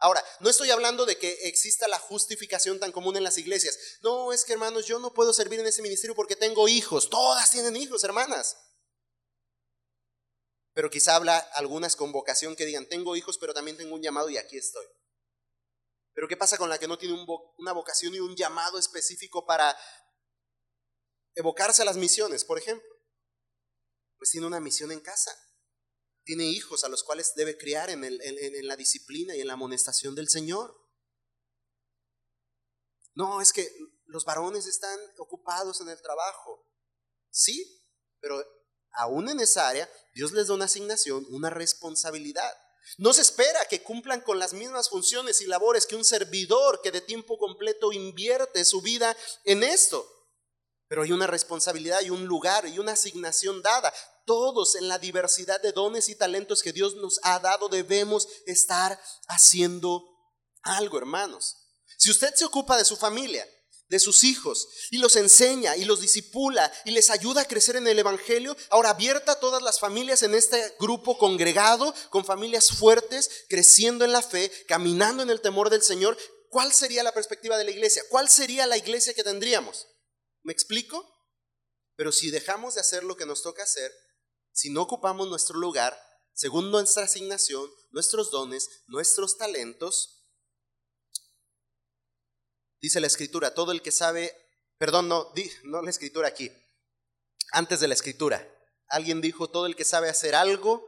Ahora, 0.00 0.24
no 0.38 0.48
estoy 0.48 0.70
hablando 0.70 1.06
de 1.06 1.18
que 1.18 1.32
exista 1.48 1.88
la 1.88 1.98
justificación 1.98 2.78
tan 2.78 2.92
común 2.92 3.16
en 3.16 3.24
las 3.24 3.36
iglesias. 3.36 3.76
No, 4.00 4.32
es 4.32 4.44
que 4.44 4.52
hermanos, 4.52 4.86
yo 4.86 5.00
no 5.00 5.12
puedo 5.12 5.32
servir 5.32 5.58
en 5.58 5.66
ese 5.66 5.82
ministerio 5.82 6.14
porque 6.14 6.36
tengo 6.36 6.68
hijos. 6.68 7.10
Todas 7.10 7.50
tienen 7.50 7.76
hijos, 7.76 8.04
hermanas. 8.04 8.56
Pero 10.72 10.88
quizá 10.88 11.16
habla 11.16 11.38
algunas 11.54 11.96
con 11.96 12.12
vocación 12.12 12.54
que 12.54 12.64
digan, 12.64 12.88
tengo 12.88 13.16
hijos, 13.16 13.38
pero 13.38 13.52
también 13.52 13.76
tengo 13.76 13.96
un 13.96 14.02
llamado 14.02 14.30
y 14.30 14.36
aquí 14.36 14.56
estoy. 14.56 14.86
Pero 16.14 16.28
¿qué 16.28 16.36
pasa 16.36 16.58
con 16.58 16.68
la 16.68 16.78
que 16.78 16.86
no 16.86 16.96
tiene 16.96 17.16
una 17.56 17.72
vocación 17.72 18.14
y 18.14 18.20
un 18.20 18.36
llamado 18.36 18.78
específico 18.78 19.46
para 19.46 19.76
evocarse 21.34 21.82
a 21.82 21.84
las 21.84 21.96
misiones, 21.96 22.44
por 22.44 22.58
ejemplo? 22.58 22.88
Pues 24.16 24.30
tiene 24.30 24.46
una 24.46 24.60
misión 24.60 24.92
en 24.92 25.00
casa 25.00 25.36
tiene 26.28 26.44
hijos 26.44 26.84
a 26.84 26.90
los 26.90 27.04
cuales 27.04 27.32
debe 27.36 27.56
criar 27.56 27.88
en, 27.88 28.02
la 28.66 28.76
disciplina 28.76 29.34
y 29.34 29.40
en 29.40 29.46
la 29.46 29.54
amonestación 29.54 30.14
del 30.14 30.28
Señor. 30.28 30.78
No, 33.14 33.40
es 33.40 33.50
que 33.50 33.66
los 34.04 34.26
varones 34.26 34.66
están 34.66 35.00
ocupados 35.16 35.80
en 35.80 35.88
el 35.88 36.02
trabajo. 36.02 36.66
Sí, 37.30 37.82
pero 38.20 38.44
aún 38.90 39.30
en 39.30 39.40
esa 39.40 39.70
área, 39.70 39.90
Dios 40.12 40.32
les 40.32 40.48
da 40.48 40.54
una 40.54 40.66
asignación, 40.66 41.24
una 41.30 41.48
responsabilidad. 41.48 42.54
No 42.98 43.14
se 43.14 43.22
espera 43.22 43.64
que 43.64 43.82
cumplan 43.82 44.20
con 44.20 44.38
las 44.38 44.52
mismas 44.52 44.90
funciones 44.90 45.40
y 45.40 45.46
labores 45.46 45.86
que 45.86 45.96
un 45.96 46.04
servidor 46.04 46.82
que 46.82 46.92
de 46.92 47.00
tiempo 47.00 47.38
completo 47.38 47.90
invierte 47.90 48.66
su 48.66 48.82
vida 48.82 49.16
en 49.44 49.62
esto. 49.62 50.06
Pero 50.88 51.04
hay 51.04 51.12
una 51.12 51.26
responsabilidad 51.26 52.02
y 52.02 52.10
un 52.10 52.26
lugar 52.26 52.66
y 52.66 52.78
una 52.78 52.92
asignación 52.92 53.62
dada. 53.62 53.94
Todos 54.28 54.74
en 54.74 54.88
la 54.88 54.98
diversidad 54.98 55.58
de 55.62 55.72
dones 55.72 56.10
y 56.10 56.14
talentos 56.14 56.60
que 56.60 56.74
Dios 56.74 56.96
nos 56.96 57.18
ha 57.22 57.38
dado 57.38 57.70
debemos 57.70 58.28
estar 58.44 59.00
haciendo 59.26 60.04
algo, 60.60 60.98
hermanos. 60.98 61.56
Si 61.96 62.10
usted 62.10 62.34
se 62.34 62.44
ocupa 62.44 62.76
de 62.76 62.84
su 62.84 62.98
familia, 62.98 63.48
de 63.88 63.98
sus 63.98 64.24
hijos 64.24 64.68
y 64.90 64.98
los 64.98 65.16
enseña 65.16 65.78
y 65.78 65.86
los 65.86 66.02
disipula 66.02 66.70
y 66.84 66.90
les 66.90 67.08
ayuda 67.08 67.40
a 67.40 67.44
crecer 67.46 67.76
en 67.76 67.86
el 67.88 67.98
Evangelio, 67.98 68.54
ahora 68.68 68.90
abierta 68.90 69.32
a 69.32 69.40
todas 69.40 69.62
las 69.62 69.80
familias 69.80 70.22
en 70.22 70.34
este 70.34 70.76
grupo 70.78 71.16
congregado, 71.16 71.94
con 72.10 72.26
familias 72.26 72.72
fuertes, 72.72 73.46
creciendo 73.48 74.04
en 74.04 74.12
la 74.12 74.20
fe, 74.20 74.52
caminando 74.68 75.22
en 75.22 75.30
el 75.30 75.40
temor 75.40 75.70
del 75.70 75.82
Señor, 75.82 76.18
¿cuál 76.50 76.74
sería 76.74 77.02
la 77.02 77.14
perspectiva 77.14 77.56
de 77.56 77.64
la 77.64 77.70
iglesia? 77.70 78.02
¿Cuál 78.10 78.28
sería 78.28 78.66
la 78.66 78.76
iglesia 78.76 79.14
que 79.14 79.24
tendríamos? 79.24 79.86
¿Me 80.42 80.52
explico? 80.52 81.02
Pero 81.96 82.12
si 82.12 82.30
dejamos 82.30 82.74
de 82.74 82.82
hacer 82.82 83.04
lo 83.04 83.16
que 83.16 83.24
nos 83.24 83.40
toca 83.40 83.62
hacer, 83.62 83.90
si 84.52 84.70
no 84.70 84.82
ocupamos 84.82 85.28
nuestro 85.28 85.58
lugar, 85.58 85.98
según 86.32 86.70
nuestra 86.70 87.04
asignación, 87.04 87.68
nuestros 87.90 88.30
dones, 88.30 88.82
nuestros 88.86 89.36
talentos, 89.36 90.26
dice 92.80 93.00
la 93.00 93.06
escritura, 93.06 93.54
todo 93.54 93.72
el 93.72 93.82
que 93.82 93.92
sabe, 93.92 94.34
perdón, 94.78 95.08
no, 95.08 95.32
no 95.64 95.82
la 95.82 95.90
escritura 95.90 96.28
aquí, 96.28 96.52
antes 97.52 97.80
de 97.80 97.88
la 97.88 97.94
escritura, 97.94 98.48
alguien 98.88 99.20
dijo, 99.20 99.50
todo 99.50 99.66
el 99.66 99.76
que 99.76 99.84
sabe 99.84 100.08
hacer 100.08 100.34
algo, 100.34 100.86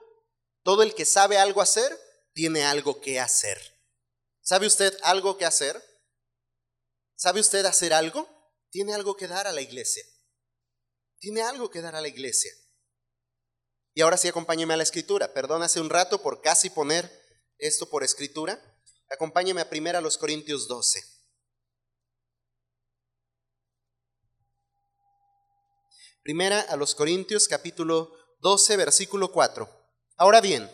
todo 0.62 0.82
el 0.82 0.94
que 0.94 1.04
sabe 1.04 1.38
algo 1.38 1.62
hacer, 1.62 1.98
tiene 2.32 2.64
algo 2.64 3.00
que 3.00 3.18
hacer. 3.18 3.58
¿Sabe 4.40 4.66
usted 4.66 4.96
algo 5.02 5.36
que 5.36 5.44
hacer? 5.44 5.82
¿Sabe 7.16 7.40
usted 7.40 7.64
hacer 7.64 7.92
algo? 7.92 8.28
tiene 8.70 8.94
algo 8.94 9.16
que 9.16 9.28
dar 9.28 9.46
a 9.46 9.52
la 9.52 9.60
iglesia. 9.60 10.04
Tiene 11.18 11.42
algo 11.42 11.70
que 11.70 11.82
dar 11.82 11.96
a 11.96 12.00
la 12.00 12.08
iglesia. 12.08 12.52
Y 13.94 14.02
ahora 14.02 14.16
sí, 14.16 14.28
acompáñeme 14.28 14.74
a 14.74 14.76
la 14.76 14.82
escritura. 14.82 15.32
Perdón, 15.32 15.62
hace 15.62 15.80
un 15.80 15.90
rato 15.90 16.22
por 16.22 16.40
casi 16.40 16.70
poner 16.70 17.10
esto 17.58 17.88
por 17.88 18.04
escritura. 18.04 18.60
Acompáñeme 19.10 19.60
a 19.60 19.68
primera 19.68 19.98
a 19.98 20.02
los 20.02 20.16
Corintios 20.16 20.68
12. 20.68 21.02
Primera 26.22 26.60
a 26.60 26.76
los 26.76 26.94
Corintios 26.94 27.48
capítulo 27.48 28.12
12, 28.40 28.76
versículo 28.76 29.32
4. 29.32 29.68
Ahora 30.16 30.40
bien, 30.40 30.70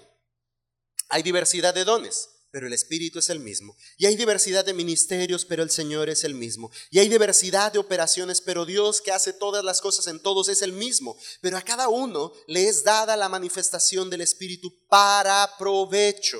hay 1.08 1.22
diversidad 1.22 1.72
de 1.72 1.84
dones 1.84 2.35
pero 2.50 2.66
el 2.66 2.72
Espíritu 2.72 3.18
es 3.18 3.30
el 3.30 3.40
mismo. 3.40 3.76
Y 3.98 4.06
hay 4.06 4.16
diversidad 4.16 4.64
de 4.64 4.74
ministerios, 4.74 5.44
pero 5.44 5.62
el 5.62 5.70
Señor 5.70 6.08
es 6.08 6.24
el 6.24 6.34
mismo. 6.34 6.70
Y 6.90 6.98
hay 6.98 7.08
diversidad 7.08 7.72
de 7.72 7.78
operaciones, 7.78 8.40
pero 8.40 8.64
Dios 8.64 9.00
que 9.00 9.12
hace 9.12 9.32
todas 9.32 9.64
las 9.64 9.80
cosas 9.80 10.06
en 10.06 10.20
todos 10.20 10.48
es 10.48 10.62
el 10.62 10.72
mismo. 10.72 11.16
Pero 11.40 11.56
a 11.56 11.62
cada 11.62 11.88
uno 11.88 12.32
le 12.46 12.68
es 12.68 12.84
dada 12.84 13.16
la 13.16 13.28
manifestación 13.28 14.10
del 14.10 14.22
Espíritu 14.22 14.72
para 14.88 15.56
provecho 15.58 16.38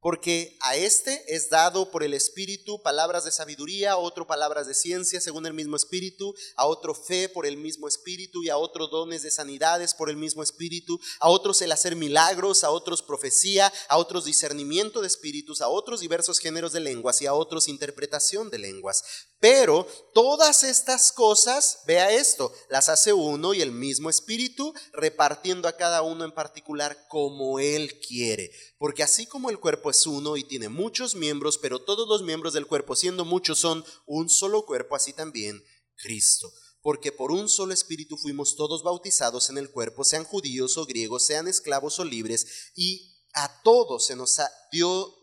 porque 0.00 0.56
a 0.60 0.76
este 0.76 1.22
es 1.34 1.50
dado 1.50 1.90
por 1.90 2.02
el 2.02 2.14
Espíritu 2.14 2.82
palabras 2.82 3.24
de 3.24 3.32
sabiduría, 3.32 3.92
a 3.92 3.96
otro 3.96 4.26
palabras 4.26 4.66
de 4.66 4.74
ciencia 4.74 5.20
según 5.20 5.46
el 5.46 5.54
mismo 5.54 5.76
Espíritu, 5.76 6.34
a 6.56 6.66
otro 6.66 6.94
fe 6.94 7.28
por 7.28 7.46
el 7.46 7.56
mismo 7.56 7.86
Espíritu 7.86 8.42
y 8.42 8.48
a 8.48 8.56
otro 8.56 8.88
dones 8.88 9.22
de 9.22 9.30
sanidades 9.30 9.94
por 9.94 10.10
el 10.10 10.16
mismo 10.16 10.42
Espíritu, 10.42 10.98
a 11.20 11.28
otros 11.28 11.60
el 11.62 11.72
hacer 11.72 11.96
milagros, 11.96 12.64
a 12.64 12.70
otros 12.70 13.02
profecía, 13.02 13.72
a 13.88 13.98
otros 13.98 14.24
discernimiento 14.24 15.00
de 15.00 15.06
espíritus, 15.06 15.60
a 15.60 15.68
otros 15.68 16.00
diversos 16.00 16.38
géneros 16.38 16.72
de 16.72 16.80
lenguas 16.80 17.20
y 17.22 17.26
a 17.26 17.34
otros 17.34 17.68
interpretación 17.68 18.50
de 18.50 18.58
lenguas. 18.58 19.04
Pero 19.40 19.88
todas 20.12 20.64
estas 20.64 21.12
cosas, 21.12 21.80
vea 21.86 22.12
esto, 22.12 22.52
las 22.68 22.90
hace 22.90 23.14
uno 23.14 23.54
y 23.54 23.62
el 23.62 23.72
mismo 23.72 24.10
Espíritu, 24.10 24.74
repartiendo 24.92 25.66
a 25.66 25.78
cada 25.78 26.02
uno 26.02 26.26
en 26.26 26.32
particular 26.32 27.06
como 27.08 27.58
Él 27.58 28.00
quiere. 28.00 28.50
Porque 28.76 29.02
así 29.02 29.26
como 29.26 29.48
el 29.48 29.58
cuerpo 29.58 29.90
es 29.90 30.06
uno 30.06 30.36
y 30.36 30.44
tiene 30.44 30.68
muchos 30.68 31.14
miembros, 31.14 31.56
pero 31.56 31.82
todos 31.82 32.06
los 32.06 32.22
miembros 32.22 32.52
del 32.52 32.66
cuerpo, 32.66 32.94
siendo 32.94 33.24
muchos, 33.24 33.58
son 33.58 33.82
un 34.04 34.28
solo 34.28 34.66
cuerpo, 34.66 34.94
así 34.94 35.14
también 35.14 35.64
Cristo. 35.96 36.52
Porque 36.82 37.10
por 37.10 37.32
un 37.32 37.48
solo 37.48 37.72
Espíritu 37.72 38.18
fuimos 38.18 38.56
todos 38.56 38.82
bautizados 38.82 39.48
en 39.48 39.56
el 39.56 39.70
cuerpo, 39.70 40.04
sean 40.04 40.24
judíos 40.24 40.76
o 40.76 40.84
griegos, 40.84 41.24
sean 41.24 41.48
esclavos 41.48 41.98
o 41.98 42.04
libres, 42.04 42.72
y 42.74 43.16
a 43.32 43.62
todos 43.62 44.04
se 44.04 44.16
nos 44.16 44.38
dio 44.70 45.14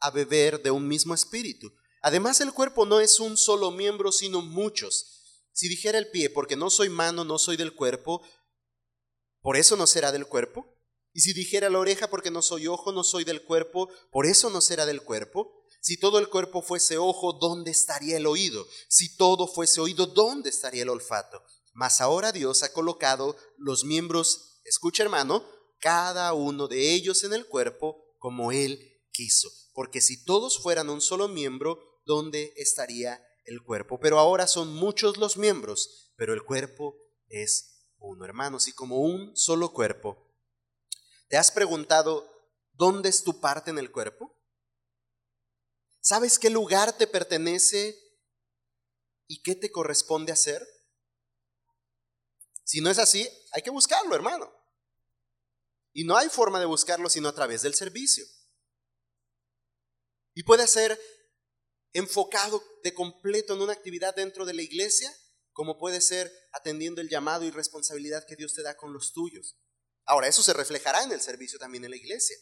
a 0.00 0.10
beber 0.10 0.62
de 0.62 0.70
un 0.70 0.88
mismo 0.88 1.12
Espíritu. 1.12 1.70
Además, 2.02 2.40
el 2.40 2.52
cuerpo 2.52 2.86
no 2.86 3.00
es 3.00 3.20
un 3.20 3.36
solo 3.36 3.70
miembro, 3.70 4.12
sino 4.12 4.42
muchos. 4.42 5.16
Si 5.52 5.68
dijera 5.68 5.98
el 5.98 6.10
pie, 6.10 6.30
porque 6.30 6.56
no 6.56 6.70
soy 6.70 6.88
mano, 6.88 7.24
no 7.24 7.38
soy 7.38 7.56
del 7.56 7.74
cuerpo, 7.74 8.22
¿por 9.40 9.56
eso 9.56 9.76
no 9.76 9.86
será 9.86 10.12
del 10.12 10.26
cuerpo? 10.26 10.66
Y 11.12 11.20
si 11.20 11.32
dijera 11.32 11.70
la 11.70 11.78
oreja, 11.78 12.10
porque 12.10 12.30
no 12.30 12.42
soy 12.42 12.66
ojo, 12.66 12.92
no 12.92 13.02
soy 13.02 13.24
del 13.24 13.42
cuerpo, 13.42 13.88
¿por 14.10 14.26
eso 14.26 14.50
no 14.50 14.60
será 14.60 14.84
del 14.84 15.02
cuerpo? 15.02 15.64
Si 15.80 15.98
todo 15.98 16.18
el 16.18 16.28
cuerpo 16.28 16.62
fuese 16.62 16.98
ojo, 16.98 17.32
¿dónde 17.32 17.70
estaría 17.70 18.18
el 18.18 18.26
oído? 18.26 18.66
Si 18.88 19.16
todo 19.16 19.46
fuese 19.46 19.80
oído, 19.80 20.06
¿dónde 20.06 20.50
estaría 20.50 20.82
el 20.82 20.90
olfato? 20.90 21.42
Mas 21.72 22.00
ahora 22.00 22.32
Dios 22.32 22.62
ha 22.62 22.72
colocado 22.72 23.36
los 23.56 23.84
miembros, 23.84 24.60
escucha 24.64 25.04
hermano, 25.04 25.46
cada 25.78 26.32
uno 26.32 26.68
de 26.68 26.92
ellos 26.92 27.24
en 27.24 27.32
el 27.32 27.46
cuerpo 27.46 28.16
como 28.18 28.52
Él 28.52 29.00
quiso. 29.12 29.48
Porque 29.76 30.00
si 30.00 30.24
todos 30.24 30.58
fueran 30.62 30.88
un 30.88 31.02
solo 31.02 31.28
miembro, 31.28 32.00
dónde 32.06 32.54
estaría 32.56 33.22
el 33.44 33.62
cuerpo. 33.62 34.00
Pero 34.00 34.18
ahora 34.18 34.46
son 34.46 34.72
muchos 34.72 35.18
los 35.18 35.36
miembros, 35.36 36.14
pero 36.16 36.32
el 36.32 36.44
cuerpo 36.44 36.96
es 37.28 37.92
uno, 37.98 38.24
hermanos, 38.24 38.68
y 38.68 38.72
como 38.72 39.02
un 39.02 39.36
solo 39.36 39.74
cuerpo. 39.74 40.34
¿Te 41.28 41.36
has 41.36 41.52
preguntado 41.52 42.26
dónde 42.72 43.10
es 43.10 43.22
tu 43.22 43.38
parte 43.38 43.70
en 43.70 43.78
el 43.78 43.92
cuerpo? 43.92 44.34
¿Sabes 46.00 46.38
qué 46.38 46.48
lugar 46.48 46.96
te 46.96 47.06
pertenece 47.06 47.98
y 49.26 49.42
qué 49.42 49.54
te 49.54 49.70
corresponde 49.70 50.32
hacer? 50.32 50.66
Si 52.64 52.80
no 52.80 52.88
es 52.88 52.98
así, 52.98 53.28
hay 53.52 53.60
que 53.60 53.68
buscarlo, 53.68 54.14
hermano. 54.14 54.50
Y 55.92 56.04
no 56.04 56.16
hay 56.16 56.30
forma 56.30 56.60
de 56.60 56.64
buscarlo 56.64 57.10
sino 57.10 57.28
a 57.28 57.34
través 57.34 57.60
del 57.60 57.74
servicio. 57.74 58.24
Y 60.36 60.42
puede 60.42 60.66
ser 60.66 61.00
enfocado 61.94 62.62
de 62.84 62.92
completo 62.92 63.54
en 63.54 63.62
una 63.62 63.72
actividad 63.72 64.14
dentro 64.14 64.44
de 64.44 64.52
la 64.52 64.60
iglesia, 64.60 65.10
como 65.52 65.78
puede 65.78 66.02
ser 66.02 66.30
atendiendo 66.52 67.00
el 67.00 67.08
llamado 67.08 67.44
y 67.46 67.50
responsabilidad 67.50 68.26
que 68.26 68.36
Dios 68.36 68.52
te 68.52 68.62
da 68.62 68.76
con 68.76 68.92
los 68.92 69.14
tuyos. 69.14 69.56
Ahora, 70.04 70.28
eso 70.28 70.42
se 70.42 70.52
reflejará 70.52 71.02
en 71.04 71.12
el 71.12 71.22
servicio 71.22 71.58
también 71.58 71.86
en 71.86 71.90
la 71.90 71.96
iglesia. 71.96 72.36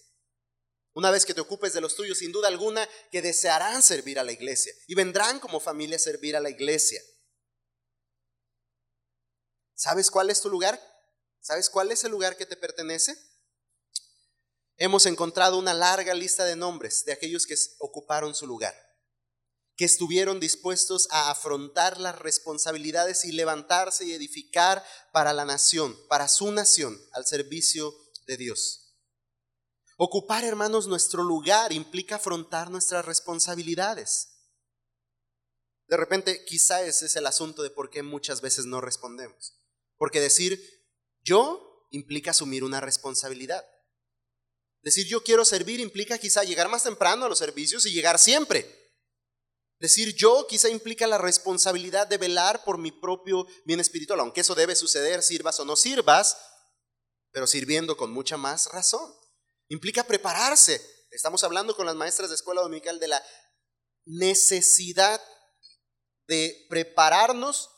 Una 0.93 1.13
vez 1.13 1.25
que 1.25 1.35
te 1.35 1.41
ocupes 1.41 1.73
de 1.73 1.81
los 1.81 1.95
tuyos, 1.95 2.19
sin 2.19 2.33
duda 2.33 2.49
alguna, 2.49 2.89
que 3.13 3.23
desearán 3.23 3.81
servir 3.81 4.19
a 4.19 4.25
la 4.25 4.33
iglesia 4.33 4.73
y 4.89 4.97
vendrán 4.97 5.39
como 5.39 5.61
familia 5.61 5.95
a 5.95 6.01
servir 6.01 6.35
a 6.35 6.41
la 6.41 6.51
iglesia. 6.51 7.01
¿Sabes 9.75 10.11
cuál 10.11 10.31
es 10.31 10.41
tu 10.41 10.51
lugar? 10.51 10.81
¿Sabes 11.39 11.71
cuál 11.71 11.93
es 11.93 12.03
el 12.03 12.11
lugar 12.11 12.37
que 12.37 12.47
te 12.47 12.57
pertenece? 12.57 13.17
Hemos 14.77 15.07
encontrado 15.07 15.59
una 15.59 15.75
larga 15.75 16.15
lista 16.15 16.45
de 16.45 16.57
nombres 16.57 17.05
de 17.05 17.13
aquellos 17.13 17.47
que 17.47 17.55
ocuparon 17.79 18.35
su 18.35 18.47
lugar 18.47 18.75
que 19.77 19.85
estuvieron 19.85 20.39
dispuestos 20.39 21.09
a 21.11 21.31
afrontar 21.31 21.99
las 21.99 22.19
responsabilidades 22.19 23.25
y 23.25 23.33
levantarse 23.33 24.05
y 24.05 24.13
edificar 24.13 24.85
para 25.13 25.33
la 25.33 25.45
nación, 25.45 25.97
para 26.09 26.29
su 26.29 26.53
nación, 26.53 27.01
al 27.13 27.27
servicio 27.27 27.95
de 28.27 28.37
Dios. 28.37 28.95
Ocupar, 29.97 30.45
hermanos, 30.45 30.87
nuestro 30.87 31.23
lugar 31.23 31.73
implica 31.73 32.17
afrontar 32.17 32.71
nuestras 32.71 33.05
responsabilidades. 33.05 34.29
De 35.87 35.97
repente, 35.97 36.45
quizá 36.45 36.83
ese 36.83 37.07
es 37.07 37.17
el 37.17 37.27
asunto 37.27 37.63
de 37.63 37.71
por 37.71 37.91
qué 37.91 38.03
muchas 38.03 38.41
veces 38.41 38.67
no 38.67 38.81
respondemos. 38.81 39.61
Porque 39.97 40.21
decir 40.21 40.61
yo 41.23 41.89
implica 41.91 42.31
asumir 42.31 42.65
una 42.65 42.81
responsabilidad. 42.81 43.65
Decir 44.85 45.07
yo 45.07 45.25
quiero 45.25 45.47
servir 45.47 45.81
implica 45.81 46.19
quizá 46.19 46.45
llegar 46.45 46.69
más 46.69 46.83
temprano 46.83 47.25
a 47.25 47.29
los 47.31 47.39
servicios 47.39 47.87
y 47.87 47.93
llegar 47.93 48.19
siempre. 48.19 48.93
Decir 49.81 50.15
yo 50.15 50.47
quizá 50.47 50.69
implica 50.69 51.07
la 51.07 51.17
responsabilidad 51.17 52.07
de 52.07 52.19
velar 52.19 52.65
por 52.65 52.77
mi 52.77 52.93
propio 52.93 53.47
bien 53.65 53.81
espiritual, 53.81 54.21
aunque 54.21 54.43
eso 54.43 54.55
debe 54.55 54.77
suceder, 54.77 55.23
sirvas 55.23 55.59
o 55.59 55.65
no 55.65 55.75
sirvas, 55.75 56.37
pero 57.33 57.47
sirviendo 57.47 57.97
con 57.97 58.13
mucha 58.13 58.37
más 58.37 58.67
razón. 58.73 59.11
Implica 59.69 60.05
prepararse. 60.05 60.83
Estamos 61.11 61.45
hablando 61.45 61.75
con 61.75 61.87
las 61.87 61.97
maestras 61.97 62.29
de 62.29 62.35
escuela 62.35 62.61
dominical 62.61 63.01
de 63.01 63.09
la 63.09 63.25
necesidad 64.05 65.19
de 66.27 66.67
prepararnos 66.69 67.71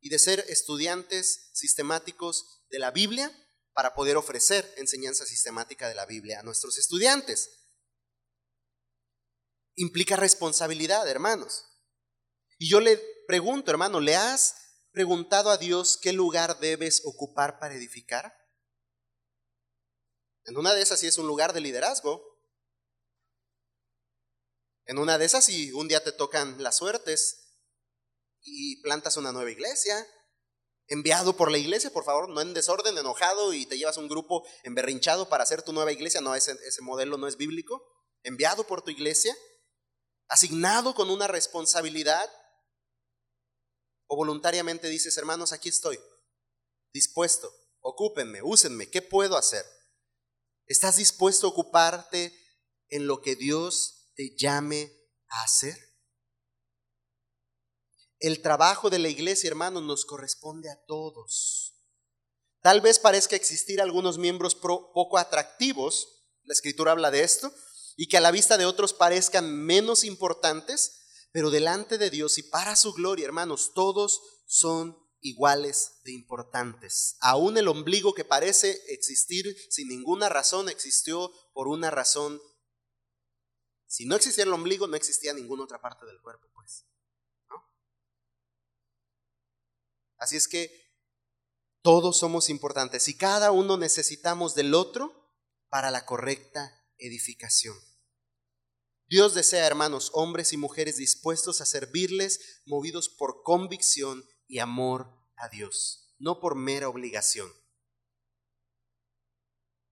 y 0.00 0.08
de 0.08 0.18
ser 0.18 0.42
estudiantes 0.48 1.50
sistemáticos 1.52 2.64
de 2.70 2.78
la 2.78 2.90
Biblia 2.90 3.30
para 3.74 3.94
poder 3.94 4.16
ofrecer 4.16 4.72
enseñanza 4.76 5.26
sistemática 5.26 5.88
de 5.88 5.94
la 5.94 6.06
Biblia 6.06 6.40
a 6.40 6.42
nuestros 6.42 6.78
estudiantes 6.78 7.64
implica 9.76 10.16
responsabilidad, 10.16 11.08
hermanos. 11.08 11.66
Y 12.58 12.68
yo 12.68 12.80
le 12.80 12.96
pregunto, 13.26 13.70
hermano, 13.70 14.00
¿le 14.00 14.16
has 14.16 14.54
preguntado 14.92 15.50
a 15.50 15.56
Dios 15.56 15.98
qué 16.00 16.12
lugar 16.12 16.60
debes 16.60 17.02
ocupar 17.04 17.58
para 17.58 17.74
edificar? 17.74 18.32
En 20.44 20.56
una 20.56 20.74
de 20.74 20.82
esas 20.82 21.00
sí 21.00 21.06
es 21.06 21.18
un 21.18 21.26
lugar 21.26 21.52
de 21.52 21.60
liderazgo. 21.60 22.22
En 24.86 24.98
una 24.98 25.18
de 25.18 25.24
esas 25.24 25.46
sí 25.46 25.72
un 25.72 25.88
día 25.88 26.04
te 26.04 26.12
tocan 26.12 26.62
las 26.62 26.76
suertes 26.76 27.40
y 28.42 28.80
plantas 28.82 29.16
una 29.16 29.32
nueva 29.32 29.50
iglesia. 29.50 30.06
Enviado 30.88 31.36
por 31.36 31.50
la 31.50 31.58
iglesia, 31.58 31.90
por 31.90 32.04
favor, 32.04 32.28
no 32.28 32.40
en 32.40 32.54
desorden, 32.54 32.96
enojado 32.98 33.52
y 33.54 33.66
te 33.66 33.78
llevas 33.78 33.96
un 33.96 34.08
grupo 34.08 34.46
emberrinchado 34.62 35.28
para 35.28 35.42
hacer 35.42 35.62
tu 35.62 35.72
nueva 35.72 35.92
iglesia. 35.92 36.20
No, 36.20 36.34
ese, 36.34 36.52
ese 36.66 36.82
modelo 36.82 37.16
no 37.16 37.26
es 37.26 37.36
bíblico. 37.36 37.82
Enviado 38.22 38.66
por 38.66 38.82
tu 38.82 38.90
iglesia 38.90 39.34
asignado 40.28 40.94
con 40.94 41.10
una 41.10 41.26
responsabilidad, 41.26 42.30
o 44.06 44.16
voluntariamente 44.16 44.88
dices, 44.88 45.16
hermanos, 45.16 45.52
aquí 45.52 45.68
estoy, 45.68 45.98
dispuesto, 46.92 47.52
ocúpenme, 47.80 48.42
úsenme, 48.42 48.90
¿qué 48.90 49.02
puedo 49.02 49.36
hacer? 49.36 49.64
¿Estás 50.66 50.96
dispuesto 50.96 51.46
a 51.46 51.50
ocuparte 51.50 52.36
en 52.88 53.06
lo 53.06 53.20
que 53.20 53.36
Dios 53.36 54.10
te 54.14 54.34
llame 54.36 54.92
a 55.28 55.44
hacer? 55.44 55.76
El 58.24 58.40
trabajo 58.40 58.88
de 58.88 58.98
la 58.98 59.10
iglesia, 59.10 59.48
hermanos, 59.48 59.82
nos 59.82 60.06
corresponde 60.06 60.70
a 60.70 60.82
todos. 60.86 61.74
Tal 62.62 62.80
vez 62.80 62.98
parezca 62.98 63.36
existir 63.36 63.82
algunos 63.82 64.16
miembros 64.16 64.54
poco 64.54 65.18
atractivos, 65.18 66.24
la 66.44 66.54
escritura 66.54 66.92
habla 66.92 67.10
de 67.10 67.22
esto, 67.22 67.52
y 67.96 68.08
que 68.08 68.16
a 68.16 68.22
la 68.22 68.30
vista 68.30 68.56
de 68.56 68.64
otros 68.64 68.94
parezcan 68.94 69.54
menos 69.54 70.04
importantes, 70.04 71.26
pero 71.32 71.50
delante 71.50 71.98
de 71.98 72.08
Dios 72.08 72.38
y 72.38 72.44
para 72.44 72.76
su 72.76 72.94
gloria, 72.94 73.26
hermanos, 73.26 73.72
todos 73.74 74.22
son 74.46 74.96
iguales 75.20 76.00
de 76.04 76.12
importantes. 76.12 77.18
Aún 77.20 77.58
el 77.58 77.68
ombligo 77.68 78.14
que 78.14 78.24
parece 78.24 78.80
existir 78.88 79.54
sin 79.68 79.88
ninguna 79.88 80.30
razón 80.30 80.70
existió 80.70 81.30
por 81.52 81.68
una 81.68 81.90
razón. 81.90 82.40
Si 83.86 84.06
no 84.06 84.16
existía 84.16 84.44
el 84.44 84.52
ombligo, 84.54 84.86
no 84.86 84.96
existía 84.96 85.34
ninguna 85.34 85.64
otra 85.64 85.82
parte 85.82 86.06
del 86.06 86.22
cuerpo, 86.22 86.48
pues. 86.54 86.86
Así 90.24 90.36
es 90.36 90.48
que 90.48 90.90
todos 91.82 92.18
somos 92.18 92.48
importantes 92.48 93.08
y 93.08 93.16
cada 93.18 93.50
uno 93.50 93.76
necesitamos 93.76 94.54
del 94.54 94.72
otro 94.72 95.12
para 95.68 95.90
la 95.90 96.06
correcta 96.06 96.82
edificación. 96.96 97.76
Dios 99.06 99.34
desea, 99.34 99.66
hermanos, 99.66 100.08
hombres 100.14 100.54
y 100.54 100.56
mujeres 100.56 100.96
dispuestos 100.96 101.60
a 101.60 101.66
servirles, 101.66 102.62
movidos 102.64 103.10
por 103.10 103.42
convicción 103.42 104.24
y 104.48 104.60
amor 104.60 105.14
a 105.36 105.50
Dios, 105.50 106.14
no 106.18 106.40
por 106.40 106.54
mera 106.54 106.88
obligación. 106.88 107.52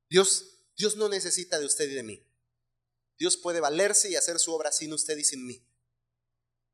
Dios, 0.08 0.46
Dios 0.78 0.96
no 0.96 1.10
necesita 1.10 1.58
de 1.58 1.66
usted 1.66 1.90
y 1.90 1.94
de 1.94 2.04
mí. 2.04 2.26
Dios 3.18 3.36
puede 3.36 3.60
valerse 3.60 4.08
y 4.08 4.16
hacer 4.16 4.38
su 4.38 4.54
obra 4.54 4.72
sin 4.72 4.94
usted 4.94 5.18
y 5.18 5.24
sin 5.24 5.44
mí. 5.44 5.62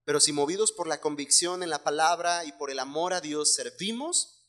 Pero 0.08 0.20
si 0.20 0.32
movidos 0.32 0.72
por 0.72 0.86
la 0.86 1.02
convicción 1.02 1.62
en 1.62 1.68
la 1.68 1.84
palabra 1.84 2.46
y 2.46 2.52
por 2.52 2.70
el 2.70 2.78
amor 2.78 3.12
a 3.12 3.20
Dios 3.20 3.52
servimos, 3.52 4.42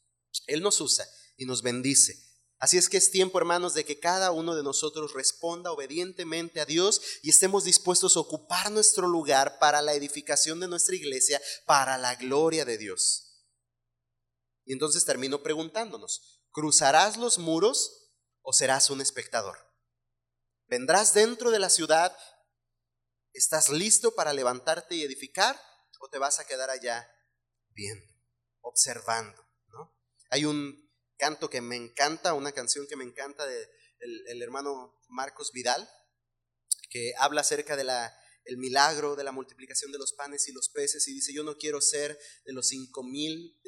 Él 0.48 0.62
nos 0.62 0.80
usa 0.80 1.06
y 1.36 1.44
nos 1.44 1.64
bendice. 1.64 2.16
Así 2.60 2.78
es 2.78 2.88
que 2.88 2.96
es 2.96 3.12
tiempo, 3.12 3.40
hermanos, 3.40 3.74
de 3.74 3.84
que 3.84 4.00
cada 4.00 4.32
uno 4.32 4.56
de 4.56 4.64
nosotros 4.64 5.12
responda 5.12 5.74
obedientemente 5.74 6.62
a 6.62 6.66
Dios 6.66 7.02
y 7.24 7.30
estemos 7.30 7.66
dispuestos 7.66 8.16
a 8.16 8.22
ocupar 8.22 8.72
nuestro 8.72 9.10
lugar 9.10 9.60
para 9.60 9.82
la 9.82 9.94
edificación 9.96 10.62
de 10.62 10.70
nuestra 10.70 10.96
iglesia, 10.96 11.42
para 11.66 11.98
la 11.98 12.16
gloria 12.16 12.64
de 12.64 12.78
Dios. 12.78 13.44
Y 14.64 14.72
entonces 14.72 15.04
termino 15.04 15.44
preguntándonos, 15.44 16.42
¿cruzarás 16.52 17.18
los 17.18 17.38
muros 17.38 18.14
o 18.44 18.54
serás 18.54 18.90
un 18.90 19.02
espectador? 19.02 19.58
¿Vendrás 20.70 21.14
dentro 21.14 21.52
de 21.52 21.60
la 21.60 21.70
ciudad? 21.70 22.16
¿Estás 23.34 23.70
listo 23.70 24.16
para 24.16 24.34
levantarte 24.34 24.96
y 24.96 25.04
edificar? 25.04 25.60
¿O 26.00 26.10
te 26.10 26.18
vas 26.18 26.40
a 26.40 26.46
quedar 26.46 26.70
allá 26.70 27.10
viendo, 27.70 28.08
observando? 28.62 29.42
¿no? 29.68 29.98
Hay 30.30 30.46
un 30.46 30.90
canto 31.18 31.50
que 31.50 31.62
me 31.62 31.76
encanta, 31.76 32.34
una 32.34 32.52
canción 32.52 32.88
que 32.88 32.96
me 32.96 33.04
encanta 33.04 33.46
del 33.46 33.68
de 34.00 34.32
el 34.32 34.42
hermano 34.42 35.00
Marcos 35.10 35.52
Vidal, 35.52 35.90
que 36.90 37.14
habla 37.18 37.42
acerca 37.42 37.76
de 37.76 37.84
la 37.84 38.16
el 38.46 38.58
milagro 38.58 39.16
de 39.16 39.24
la 39.24 39.32
multiplicación 39.32 39.92
de 39.92 40.00
los 40.00 40.14
panes 40.14 40.48
y 40.48 40.54
los 40.54 40.70
peces 40.70 41.08
y 41.08 41.14
dice, 41.14 41.34
yo 41.34 41.44
no 41.44 41.58
quiero 41.58 41.82
ser 41.82 42.18
de 42.46 42.54
los 42.54 42.68
cinco 42.68 43.04
mil, 43.04 43.62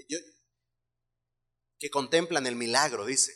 que 1.79 1.89
contemplan 1.89 2.47
el 2.47 2.55
milagro, 2.55 3.05
dice. 3.05 3.33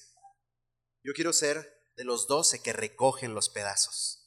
Yo 1.03 1.13
quiero 1.13 1.33
ser 1.33 1.83
de 1.95 2.03
los 2.03 2.27
doce 2.27 2.61
que 2.61 2.73
recogen 2.73 3.35
los 3.35 3.49
pedazos. 3.49 4.24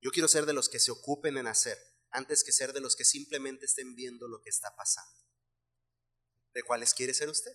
Yo 0.00 0.10
quiero 0.10 0.28
ser 0.28 0.46
de 0.46 0.52
los 0.52 0.68
que 0.68 0.78
se 0.78 0.90
ocupen 0.90 1.36
en 1.36 1.46
hacer, 1.46 1.78
antes 2.10 2.44
que 2.44 2.52
ser 2.52 2.72
de 2.72 2.80
los 2.80 2.96
que 2.96 3.04
simplemente 3.04 3.66
estén 3.66 3.94
viendo 3.94 4.28
lo 4.28 4.40
que 4.42 4.50
está 4.50 4.74
pasando. 4.76 5.18
¿De 6.54 6.62
cuáles 6.62 6.94
quiere 6.94 7.14
ser 7.14 7.28
usted? 7.28 7.52